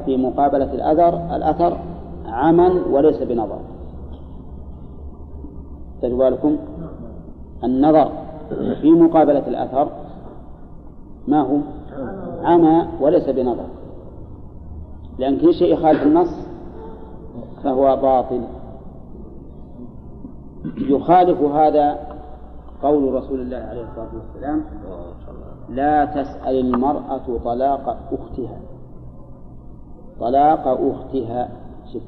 في 0.06 0.18
مقابلة 0.18 0.74
الأثر 0.74 1.36
الأثر 1.36 1.78
عمل 2.26 2.82
وليس 2.92 3.24
بنظر. 3.24 3.60
بالكم 6.02 6.58
النظر 7.64 8.12
في 8.82 8.92
مقابلة 8.92 9.48
الأثر 9.48 9.88
ما 11.28 11.42
هو؟ 11.42 11.58
عمى 12.44 12.88
وليس 13.02 13.30
بنظر. 13.30 13.66
لأن 15.20 15.38
كل 15.38 15.54
شيء 15.54 15.74
يخالف 15.74 16.04
النص 16.04 16.36
فهو 17.64 17.96
باطل. 17.96 18.42
يخالف 20.78 21.42
هذا 21.42 22.00
قول 22.84 23.14
رسول 23.14 23.42
الله 23.42 23.58
عليه 23.58 23.82
الصلاة 23.82 24.10
والسلام. 24.14 24.64
لا 25.70 26.06
تسأل 26.06 26.60
المرأة 26.60 27.40
طلاق 27.44 27.98
أختها. 28.12 28.60
طلاق 30.20 30.68
أختها 30.68 31.50
شف. 31.94 32.02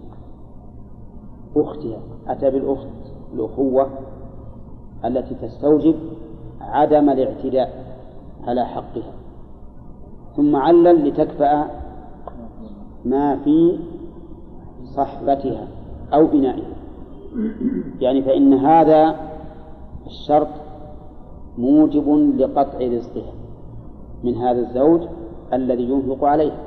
أختها. 1.56 2.00
أتى 2.28 2.50
بالأخت 2.52 2.88
الأخوة 3.34 3.90
التي 5.06 5.36
تستوجب 5.36 5.96
عدم 6.62 7.10
الاعتداء 7.10 7.86
على 8.48 8.66
حقها. 8.66 9.14
ثم 10.36 10.56
علل 10.56 11.08
لتكفأ 11.08 11.68
ما 13.06 13.36
في 13.36 13.80
صحبتها 14.96 15.68
أو 16.14 16.28
إنائها. 16.34 16.76
يعني 18.00 18.22
فإن 18.22 18.54
هذا 18.54 19.16
الشرط 20.06 20.48
موجب 21.58 22.10
لقطع 22.38 22.78
رزقها. 22.80 23.34
من 24.26 24.36
هذا 24.36 24.60
الزوج 24.60 25.02
الذي 25.54 25.84
ينفق 25.84 26.24
عليها 26.26 26.58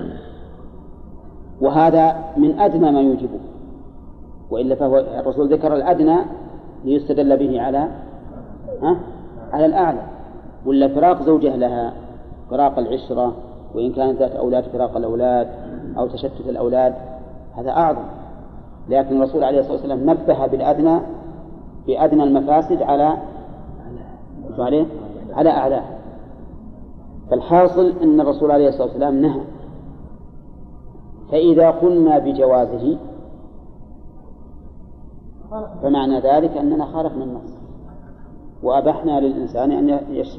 وهذا 1.60 2.16
من 2.36 2.60
أدنى 2.60 2.90
ما 2.92 3.00
يوجبه 3.00 3.40
وإلا 4.50 4.74
فهو 4.74 4.98
الرسول 4.98 5.52
ذكر 5.52 5.74
الأدنى 5.74 6.16
ليستدل 6.84 7.36
به 7.36 7.60
على 7.60 7.88
ها؟ 8.82 8.96
على 9.52 9.66
الأعلى. 9.66 10.02
ولا 10.66 10.88
فراق 10.88 11.22
زوجه 11.22 11.56
لها 11.56 11.92
فراق 12.50 12.78
العشرة 12.78 13.32
وإن 13.74 13.92
كانت 13.92 14.18
ذات 14.18 14.32
أولاد 14.32 14.64
فراق 14.64 14.96
الأولاد 14.96 15.48
أو 15.98 16.06
تشتت 16.06 16.48
الأولاد 16.48 16.94
هذا 17.56 17.70
أعظم. 17.70 18.04
لكن 18.88 19.16
الرسول 19.16 19.44
عليه 19.44 19.60
الصلاة 19.60 19.74
والسلام 19.74 20.10
نبه 20.10 20.46
بالأدنى 20.46 20.98
بأدنى 21.86 22.24
المفاسد 22.24 22.82
على 22.82 23.16
عليه؟ 24.58 24.86
على 25.34 25.50
أعلاها 25.50 25.97
فالحاصل 27.30 27.92
أن 28.02 28.20
الرسول 28.20 28.50
عليه 28.50 28.68
الصلاة 28.68 28.86
والسلام 28.86 29.14
نهى. 29.20 29.40
فإذا 31.30 31.70
قلنا 31.70 32.18
بجوازه 32.18 32.98
فمعنى 35.82 36.20
ذلك 36.20 36.56
أننا 36.56 36.86
خالفنا 36.86 37.24
النص 37.24 37.58
وأبحنا 38.62 39.20
للإنسان 39.20 39.70
أن 39.72 39.88
يش... 40.10 40.38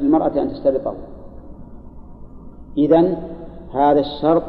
للمرأة 0.00 0.42
أن 0.42 0.48
تشترطه 0.48 0.94
إذا 2.76 3.16
هذا 3.74 4.00
الشرط 4.00 4.42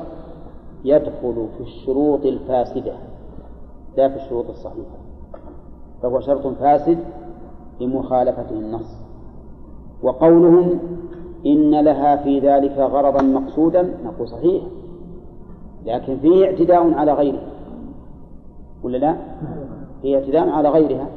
يدخل 0.85 1.47
في 1.57 1.63
الشروط 1.63 2.25
الفاسدة 2.25 2.93
لا 3.97 4.09
في 4.09 4.15
الشروط 4.15 4.49
الصحيحة. 4.49 4.97
فهو 6.01 6.19
شرط 6.19 6.47
فاسد 6.47 6.99
لمخالفته 7.81 8.49
النص. 8.59 8.95
وقولهم 10.03 10.79
إن 11.45 11.79
لها 11.79 12.15
في 12.15 12.39
ذلك 12.39 12.77
غرضا 12.77 13.21
مقصودا 13.21 13.93
نقول 14.05 14.27
صحيح 14.27 14.63
لكن 15.85 16.17
فيه 16.17 16.45
اعتداء 16.45 16.93
على 16.93 17.13
غيره 17.13 17.41
ولا 18.83 18.97
لا؟ 18.97 19.15
فيه 20.01 20.15
اعتداء 20.15 20.49
على 20.49 20.69
غيرها 20.69 21.07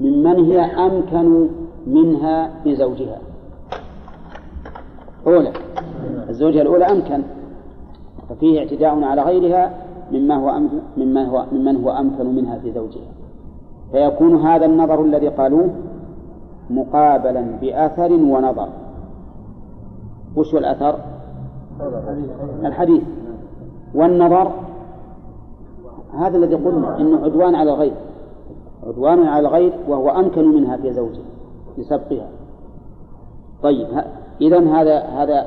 ممن 0.00 0.44
هي 0.44 0.60
أمكن 0.60 1.48
منها 1.86 2.50
بزوجها 2.64 3.18
أولى 5.26 5.52
الزوجة 6.28 6.62
الأولى 6.62 6.84
أمكن 6.84 7.22
ففيه 8.28 8.58
اعتداء 8.58 9.02
على 9.02 9.22
غيرها 9.22 9.86
مما 10.12 10.36
هو 10.36 10.60
مما 10.96 11.24
هو 11.24 11.44
ممن 11.52 11.84
هو 11.84 11.90
أمكن 11.90 12.26
منها 12.26 12.58
في 12.58 12.72
زوجها. 12.72 13.08
فيكون 13.92 14.36
هذا 14.36 14.66
النظر 14.66 15.04
الذي 15.04 15.28
قالوه 15.28 15.70
مقابلا 16.70 17.40
بأثر 17.60 18.12
ونظر. 18.12 18.68
وش 20.36 20.54
هو 20.54 20.58
الأثر؟ 20.58 20.98
الحديث. 22.64 23.02
والنظر. 23.94 24.52
هذا 26.18 26.36
الذي 26.36 26.54
قلنا 26.54 27.00
إنه 27.00 27.24
عدوان 27.24 27.54
على 27.54 27.70
الغير. 27.72 27.94
عدوان 28.86 29.26
على 29.26 29.48
الغير 29.48 29.72
وهو 29.88 30.10
أمكن 30.10 30.48
منها 30.48 30.76
في 30.76 30.92
زوجه 30.92 31.22
لسبقها 31.78 32.28
طيب 33.62 33.86
اذا 34.40 34.58
هذا 34.58 34.98
هذا 35.00 35.46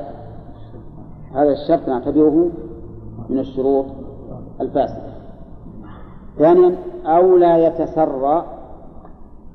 هذا 1.34 1.52
الشرط 1.52 1.88
نعتبره 1.88 2.50
من 3.28 3.38
الشروط 3.38 3.86
الفاسدة. 4.60 5.10
ثانيا 6.38 6.76
أو 7.06 7.36
لا 7.36 7.66
يتسرى 7.66 8.44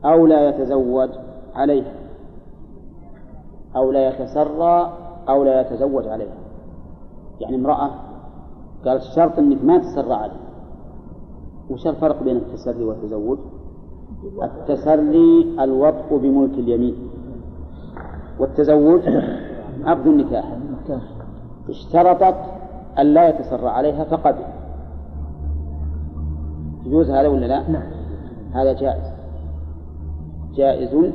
أو 0.06 0.28
لا 0.28 0.50
يتزوج 0.50 1.10
عليها 1.56 1.94
أو 3.76 3.92
لا 3.92 4.08
يتسرى 4.08 5.05
أو 5.30 5.44
لا 5.44 5.62
يتزوج 5.62 6.08
عليها. 6.08 6.36
يعني 7.40 7.56
امرأة 7.56 7.90
قالت 8.86 9.04
الشرط 9.04 9.40
إنك 9.40 9.64
ما 9.64 9.78
تسرع 9.78 10.16
عليه. 10.16 10.46
وش 11.70 11.88
الفرق 11.88 12.24
بين 12.24 12.38
التسري 12.38 12.84
والتزوج؟ 12.84 13.38
التسري 14.44 15.56
الوطء 15.60 16.18
بملك 16.18 16.54
اليمين. 16.54 16.96
والتزوج 18.40 19.02
عقد 19.86 20.08
النكاح. 20.08 20.58
اشترطت 21.70 22.36
أن 23.00 23.06
لا 23.06 23.30
يتسرع 23.30 23.72
عليها 23.72 24.04
فقبل 24.04 24.44
يجوز 26.86 27.10
هذا 27.10 27.28
ولا 27.28 27.46
لا؟ 27.46 27.70
نعم. 27.70 27.92
هذا 28.54 28.74
جائز. 28.74 29.16
جائز 30.56 31.12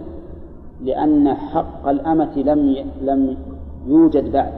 لأن 0.80 1.34
حق 1.34 1.88
الأمة 1.88 2.38
لم 2.38 2.76
لم 3.02 3.36
يوجد 3.86 4.32
بعد. 4.32 4.52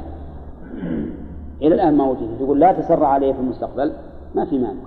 إلى 1.63 1.75
الآن 1.75 1.97
ما 1.97 2.11
وجد 2.11 2.41
يقول 2.41 2.61
لا 2.61 2.73
تسرع 2.73 3.09
عليه 3.09 3.33
في 3.33 3.41
المستقبل 3.41 3.93
ما 4.35 4.45
في 4.45 4.59
مانع. 4.59 4.83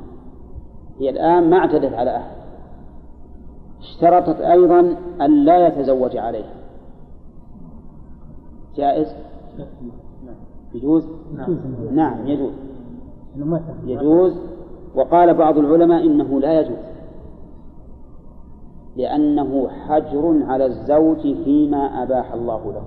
هي 1.00 1.10
الآن 1.10 1.50
ما 1.50 1.58
اعتدت 1.58 1.94
على 1.94 2.18
أحد. 2.18 2.36
اشترطت 3.80 4.42
أيضا 4.42 4.96
أن 5.22 5.46
لا 5.46 5.68
يتزوج 5.68 6.18
عليها. 6.18 6.54
جائز؟ 8.76 9.16
يجوز؟ 10.74 11.08
نعم 11.92 12.28
يجوز. 12.28 12.54
يجوز. 13.86 14.34
وقال 14.96 15.34
بعض 15.34 15.58
العلماء 15.58 16.06
إنه 16.06 16.40
لا 16.40 16.60
يجوز. 16.60 16.78
لأنه 18.96 19.70
حجر 19.70 20.44
على 20.48 20.66
الزوج 20.66 21.22
فيما 21.44 22.04
أباح 22.04 22.34
الله 22.34 22.74
له. 22.74 22.84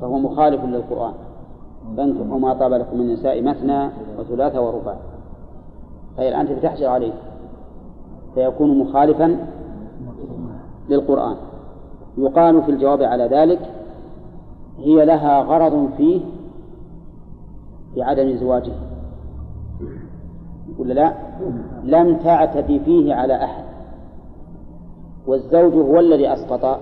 فهو 0.00 0.18
مخالف 0.18 0.64
للقرآن. 0.64 1.12
فانكحوا 1.96 2.38
ما 2.38 2.54
طاب 2.54 2.72
لكم 2.72 2.96
من 2.98 3.06
النساء 3.06 3.42
مثنى 3.42 3.90
وثلاث 4.18 4.56
ورباع. 4.56 4.96
فهي 6.16 6.28
الآن 6.28 6.60
تحجر 6.62 6.86
عليه. 6.86 7.12
فيكون 8.34 8.78
مخالفا 8.78 9.46
للقرآن. 10.88 11.36
يقال 12.18 12.62
في 12.62 12.70
الجواب 12.70 13.02
على 13.02 13.24
ذلك 13.24 13.60
هي 14.78 15.04
لها 15.04 15.42
غرض 15.42 15.90
فيه 15.96 16.20
بعدم 17.96 18.36
زواجه. 18.36 18.72
ولا 20.78 20.92
لا؟ 20.92 21.14
لم 21.84 22.16
تعتدي 22.16 22.80
فيه 22.80 23.14
على 23.14 23.44
أحد. 23.44 23.64
والزوج 25.26 25.74
هو 25.74 26.00
الذي 26.00 26.32
أسقط 26.32 26.80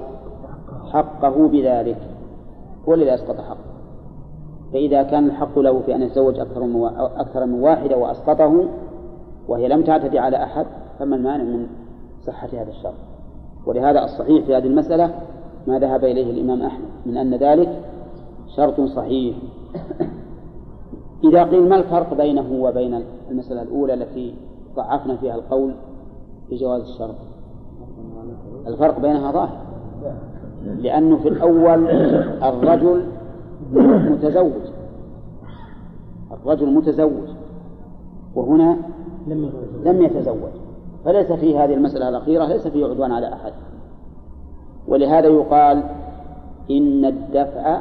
حقه 0.93 1.49
بذلك. 1.49 2.14
هو 2.89 2.94
الذي 2.94 3.15
أسقط 3.15 3.40
حقه. 3.40 3.74
فإذا 4.73 5.02
كان 5.02 5.27
الحق 5.27 5.59
له 5.59 5.81
في 5.81 5.94
أن 5.94 6.02
يتزوج 6.02 6.39
أكثر 6.39 6.62
من 6.65 6.85
أكثر 6.97 7.47
من 7.47 7.62
واحدة 7.62 7.97
وأسقطه 7.97 8.69
وهي 9.48 9.69
لم 9.69 9.82
تعتدي 9.82 10.19
على 10.19 10.43
أحد 10.44 10.66
فما 10.98 11.16
المانع 11.16 11.44
من 11.44 11.66
صحة 12.27 12.48
هذا 12.52 12.70
الشرط. 12.70 12.94
ولهذا 13.66 14.05
الصحيح 14.05 14.44
في 14.44 14.56
هذه 14.56 14.66
المسألة 14.66 15.15
ما 15.66 15.78
ذهب 15.78 16.05
إليه 16.05 16.31
الإمام 16.31 16.62
أحمد 16.62 16.89
من 17.06 17.16
أن 17.16 17.35
ذلك 17.35 17.81
شرط 18.56 18.81
صحيح. 18.81 19.36
إذا 21.24 21.44
قيل 21.44 21.69
ما 21.69 21.77
الفرق 21.77 22.15
بينه 22.15 22.62
وبين 22.62 23.05
المسألة 23.31 23.62
الأولى 23.62 23.94
التي 23.94 24.35
ضعفنا 24.77 25.16
فيها 25.16 25.35
القول 25.35 25.74
في 26.48 26.56
جواز 26.56 26.82
الشرط؟ 26.82 27.15
الفرق 28.66 29.01
بينها 29.01 29.32
ظاهر. 29.32 29.73
لأنه 30.65 31.16
في 31.16 31.28
الأول 31.28 31.89
الرجل 32.43 33.05
متزوج. 34.12 34.62
الرجل 36.32 36.74
متزوج. 36.74 37.28
وهنا 38.35 38.77
لم 39.27 39.45
يتزوج. 39.45 39.86
لم 39.86 40.03
يتزوج. 40.03 40.51
فليس 41.05 41.32
في 41.32 41.59
هذه 41.59 41.74
المسألة 41.74 42.09
الأخيرة 42.09 42.47
ليس 42.47 42.69
فيه 42.69 42.86
عدوان 42.86 43.12
على 43.12 43.32
أحد. 43.32 43.53
ولهذا 44.89 45.27
يقال 45.27 45.82
إن 46.70 47.05
الدفع 47.05 47.81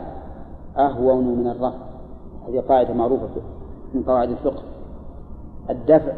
أهون 0.77 1.25
من 1.25 1.47
الرفع 1.47 1.83
هذه 2.47 2.59
قاعدة 2.69 2.93
معروفة 2.93 3.27
من 3.93 4.03
قواعد 4.03 4.29
الفقه. 4.29 4.63
الدفع 5.69 6.13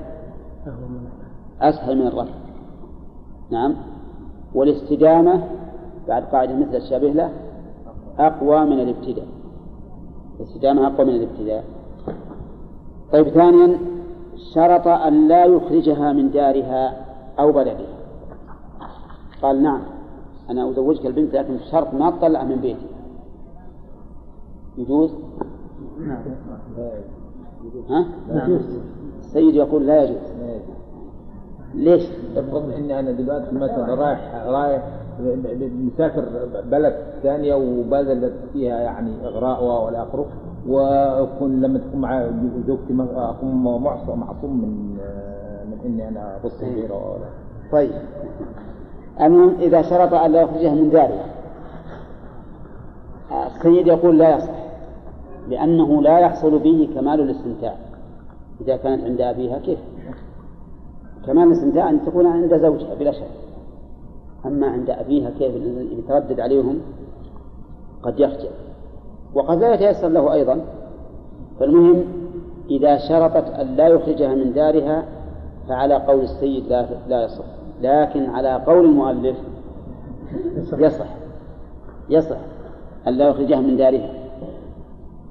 أسهل 1.62 1.98
من 1.98 2.08
الرفع 2.08 2.34
نعم. 3.52 3.76
والاستدامة 4.54 5.44
بعد 6.07 6.23
قاعدة 6.23 6.56
مثل 6.56 6.76
الشبه 6.76 7.07
له 7.10 7.32
أقوى 8.19 8.65
من 8.65 8.80
الابتداء 8.80 9.27
الاستدامة 10.40 10.88
أقوى 10.88 11.06
من 11.06 11.15
الابتداء 11.15 11.64
طيب 13.11 13.27
ثانيا 13.30 13.77
شرط 14.53 14.88
أن 14.88 15.27
لا 15.27 15.45
يخرجها 15.45 16.14
من 16.14 16.32
دارها 16.32 17.06
أو 17.40 17.52
بلدها 17.52 17.95
قال 19.41 19.64
نعم 19.64 19.82
أنا 20.49 20.69
أزوجك 20.69 21.06
البنت 21.06 21.36
لكن 21.36 21.57
بشرط 21.57 21.94
ما 21.94 22.11
تطلع 22.11 22.44
من 22.44 22.56
بيتي 22.56 22.88
يجوز؟ 24.77 25.11
ها؟ 27.90 28.06
السيد 29.19 29.56
يقول 29.56 29.88
لا 29.88 30.03
يجوز 30.03 30.18
ليش؟ 31.73 32.03
افرض 32.36 32.73
اني 32.73 32.99
أنا 32.99 33.11
دلوقتي 33.11 33.56
مثلا 33.56 33.95
رايح 33.95 34.36
رايح 34.45 34.84
مسافر 35.20 36.26
بلد 36.72 36.96
ثانية 37.24 37.56
وبذلت 37.56 38.34
فيها 38.54 38.80
يعني 38.80 39.12
إغراء 39.26 39.64
والى 39.64 40.04
اخره 40.04 40.26
وأكون 40.68 41.62
لما 41.62 41.80
تكون 41.80 42.02
مع 42.02 42.28
زوجتي 42.68 42.94
أكون 43.16 43.64
معصوم 43.84 44.20
معصوم 44.20 44.62
من 44.62 44.98
من 45.66 45.78
إني 45.86 46.08
أنا 46.08 46.36
أبص 46.36 46.62
غيره 46.62 47.12
ولا. 47.12 47.26
طيب. 47.72 47.92
المهم 49.22 49.56
إذا 49.60 49.82
شرط 49.82 50.14
أن 50.14 50.32
لا 50.32 50.42
يخرجها 50.42 50.74
من 50.74 50.90
داره. 50.90 51.26
السيد 53.48 53.88
يقول 53.88 54.18
لا 54.18 54.38
يصح 54.38 54.66
لأنه 55.50 56.02
لا 56.02 56.20
يحصل 56.20 56.60
به 56.60 56.90
كمال 56.96 57.22
الاستمتاع. 57.22 57.76
إذا 58.62 58.78
كانت 58.78 59.04
عند 59.04 59.22
أبيها 59.22 59.60
كيف؟ 59.60 59.80
كمال 61.26 61.48
الاستمتاع 61.48 61.90
أن 61.90 62.06
تكون 62.06 62.28
عند 62.28 62.58
زوجها 62.58 62.96
بلا 62.96 63.12
شك. 63.12 63.45
أما 64.48 64.68
عند 64.68 64.90
أبيها 64.90 65.30
كيف 65.30 65.56
يتردد 66.00 66.40
عليهم 66.40 66.82
قد 68.04 68.20
يخجل 68.20 68.50
وقد 69.34 69.60
لا 69.60 69.74
يتيسر 69.74 70.08
له 70.08 70.34
أيضا. 70.34 70.62
فالمهم 71.60 72.06
إذا 72.70 72.98
شرطت 72.98 73.50
أن 73.50 73.76
لا 73.76 73.88
يخرجها 73.88 74.36
من 74.36 74.54
دارها 74.54 75.06
فعلى 75.68 75.96
قول 75.96 76.22
السيد 76.22 76.68
لا 76.68 76.86
لا 77.08 77.24
يصح. 77.24 77.46
لكن 77.82 78.26
على 78.30 78.64
قول 78.68 78.86
المؤلف 78.86 79.38
يصح. 80.78 81.08
يصح 82.10 82.38
أن 83.08 83.14
لا 83.14 83.28
يخرجها 83.28 83.60
من 83.60 83.78
دارها. 83.78 84.10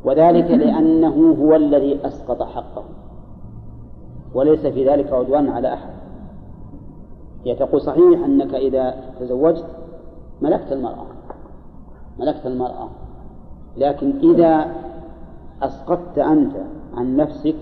وذلك 0.05 0.51
لأنه 0.51 1.37
هو 1.41 1.57
الذي 1.57 2.01
أسقط 2.05 2.43
حقه. 2.43 2.85
وليس 4.35 4.67
في 4.67 4.89
ذلك 4.89 5.13
عدوان 5.13 5.49
على 5.49 5.75
أحد. 5.75 5.94
هي 7.45 7.55
تقول 7.55 7.81
صحيح 7.81 8.25
أنك 8.25 8.55
إذا 8.55 8.95
تزوجت 9.21 9.67
ملكت 10.43 10.73
المرأة. 10.73 11.07
ملكت 12.19 12.47
المرأة. 12.47 12.89
لكن 13.77 14.13
إذا 14.23 14.67
أسقطت 15.63 16.19
أنت 16.19 16.53
عن 16.95 17.17
نفسك 17.17 17.57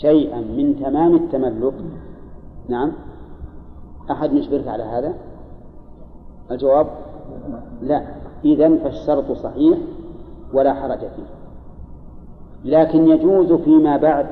شيئا 0.00 0.40
من 0.40 0.80
تمام 0.82 1.14
التملك 1.14 1.74
نعم 2.68 2.92
أحد 4.10 4.32
يجبرك 4.32 4.68
على 4.68 4.82
هذا؟ 4.82 5.14
الجواب 6.50 6.86
لا. 7.82 8.06
إذا 8.44 8.76
فالشرط 8.76 9.32
صحيح 9.32 9.78
ولا 10.52 10.74
حرج 10.74 10.98
فيه. 10.98 11.30
لكن 12.64 13.08
يجوز 13.08 13.52
فيما 13.52 13.96
بعد 13.96 14.26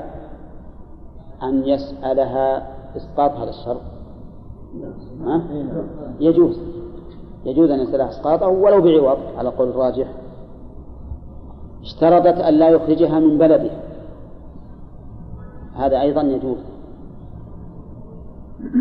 أن 1.43 1.69
يسألها 1.69 2.67
إسقاط 2.97 3.31
هذا 3.31 3.51
الشرط. 3.51 3.81
ها؟ 5.25 5.43
يجوز. 6.21 6.59
يجوز 7.45 7.71
أن 7.71 7.81
يسألها 7.81 8.09
إسقاطه 8.09 8.49
ولو 8.49 8.81
بعوض 8.81 9.19
على 9.37 9.49
قول 9.49 9.69
الراجح. 9.69 10.07
اشترطت 11.83 12.41
أن 12.41 12.55
لا 12.55 12.69
يخرجها 12.69 13.21
من 13.21 13.39
بلدها 13.39 13.81
هذا 15.75 16.01
أيضا 16.01 16.23
يجوز. 16.23 16.59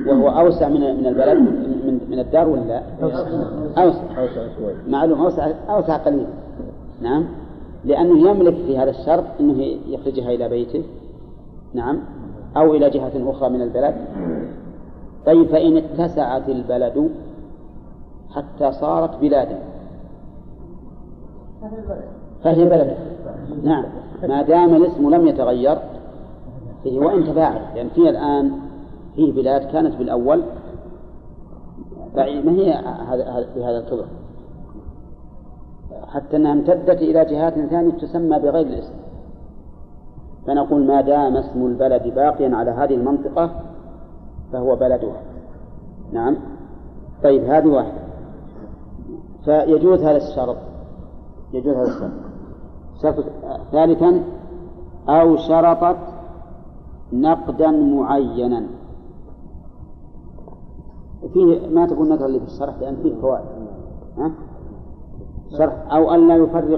وهو 0.08 0.30
أوسع 0.30 0.70
من 0.70 0.80
من 0.80 1.06
البلد 1.08 1.38
من 1.38 2.00
من 2.10 2.20
الدار 2.20 2.50
ولا 2.50 2.62
لا؟ 2.62 2.84
أوسع. 3.04 3.28
أوسع. 3.78 4.56
شوي. 4.58 4.74
معلوم 4.88 5.22
أوسع 5.22 5.52
أوسع 5.70 5.98
قليلا 5.98 6.28
نعم. 7.02 7.26
لأنه 7.86 8.30
يملك 8.30 8.56
في 8.56 8.78
هذا 8.78 8.90
الشرط 8.90 9.24
أنه 9.40 9.64
يخرجها 9.88 10.32
إلى 10.32 10.50
بيته. 10.50 10.84
نعم. 11.74 12.00
أو 12.58 12.74
إلى 12.74 12.90
جهة 12.90 13.32
أخرى 13.32 13.50
من 13.50 13.62
البلد. 13.62 13.96
طيب 15.28 15.48
فإن 15.48 15.78
اتسعت 15.78 16.50
البلد 16.50 17.10
حتى 18.36 18.72
صارت 18.72 19.20
بلادا. 19.22 19.60
فهي 22.44 22.66
بلد. 22.66 22.98
نعم. 23.64 23.86
ما 24.28 24.42
دام 24.42 24.76
الاسم 24.76 25.10
لم 25.10 25.28
يتغير 25.28 25.78
فيه 26.84 27.00
وإن 27.00 27.24
تباعد. 27.24 27.62
لأن 27.76 27.90
في 27.90 28.10
الآن 28.10 28.52
فيه 29.16 29.34
بلاد 29.34 29.62
كانت 29.72 29.96
بالأول 29.96 30.44
ما 32.16 32.52
هي 32.52 32.74
هذا 33.10 33.48
بهذا 33.56 33.78
الكبر؟ 33.78 34.06
حتى 36.08 36.38
أنها 36.38 36.54
امتدت 36.54 37.02
إلى 37.02 37.26
جهات 37.26 37.54
ثانية 37.54 37.92
تسمى 37.92 38.40
بغير 38.40 38.68
الاسم. 38.68 38.94
فنقول 40.48 40.86
ما 40.86 41.02
دام 41.02 41.38
اسم 41.38 41.66
البلد 41.66 42.14
باقيا 42.16 42.56
على 42.56 42.72
هذه 42.72 42.94
المنطقة 42.94 43.52
فهو 44.52 44.76
بلدها 44.76 45.22
نعم. 46.12 46.38
طيب 47.24 47.44
هذه 47.44 47.68
واحدة. 47.68 48.02
فيجوز 49.46 50.04
هذا 50.04 50.18
الشرط. 50.18 50.58
يجوز 51.54 51.76
هذا 51.76 51.88
الشرط. 51.88 52.12
شرط 53.02 53.26
ثالثا 53.72 54.24
أو 55.10 55.36
شرطت 55.36 55.98
نقدا 57.14 57.72
معينا. 57.72 58.68
فيه 61.34 61.68
ما 61.70 61.88
تقول 61.88 62.10
نقرا 62.10 62.26
اللي 62.26 62.40
في 62.40 62.46
الشرح؟ 62.46 62.76
لأن 62.82 62.96
فيه 63.04 63.16
فوائد. 63.22 63.46
ها؟ 64.18 64.32
شرح 65.58 65.94
أو 65.94 66.12
أن 66.14 66.28
لا 66.28 66.36
يفرق 66.36 66.70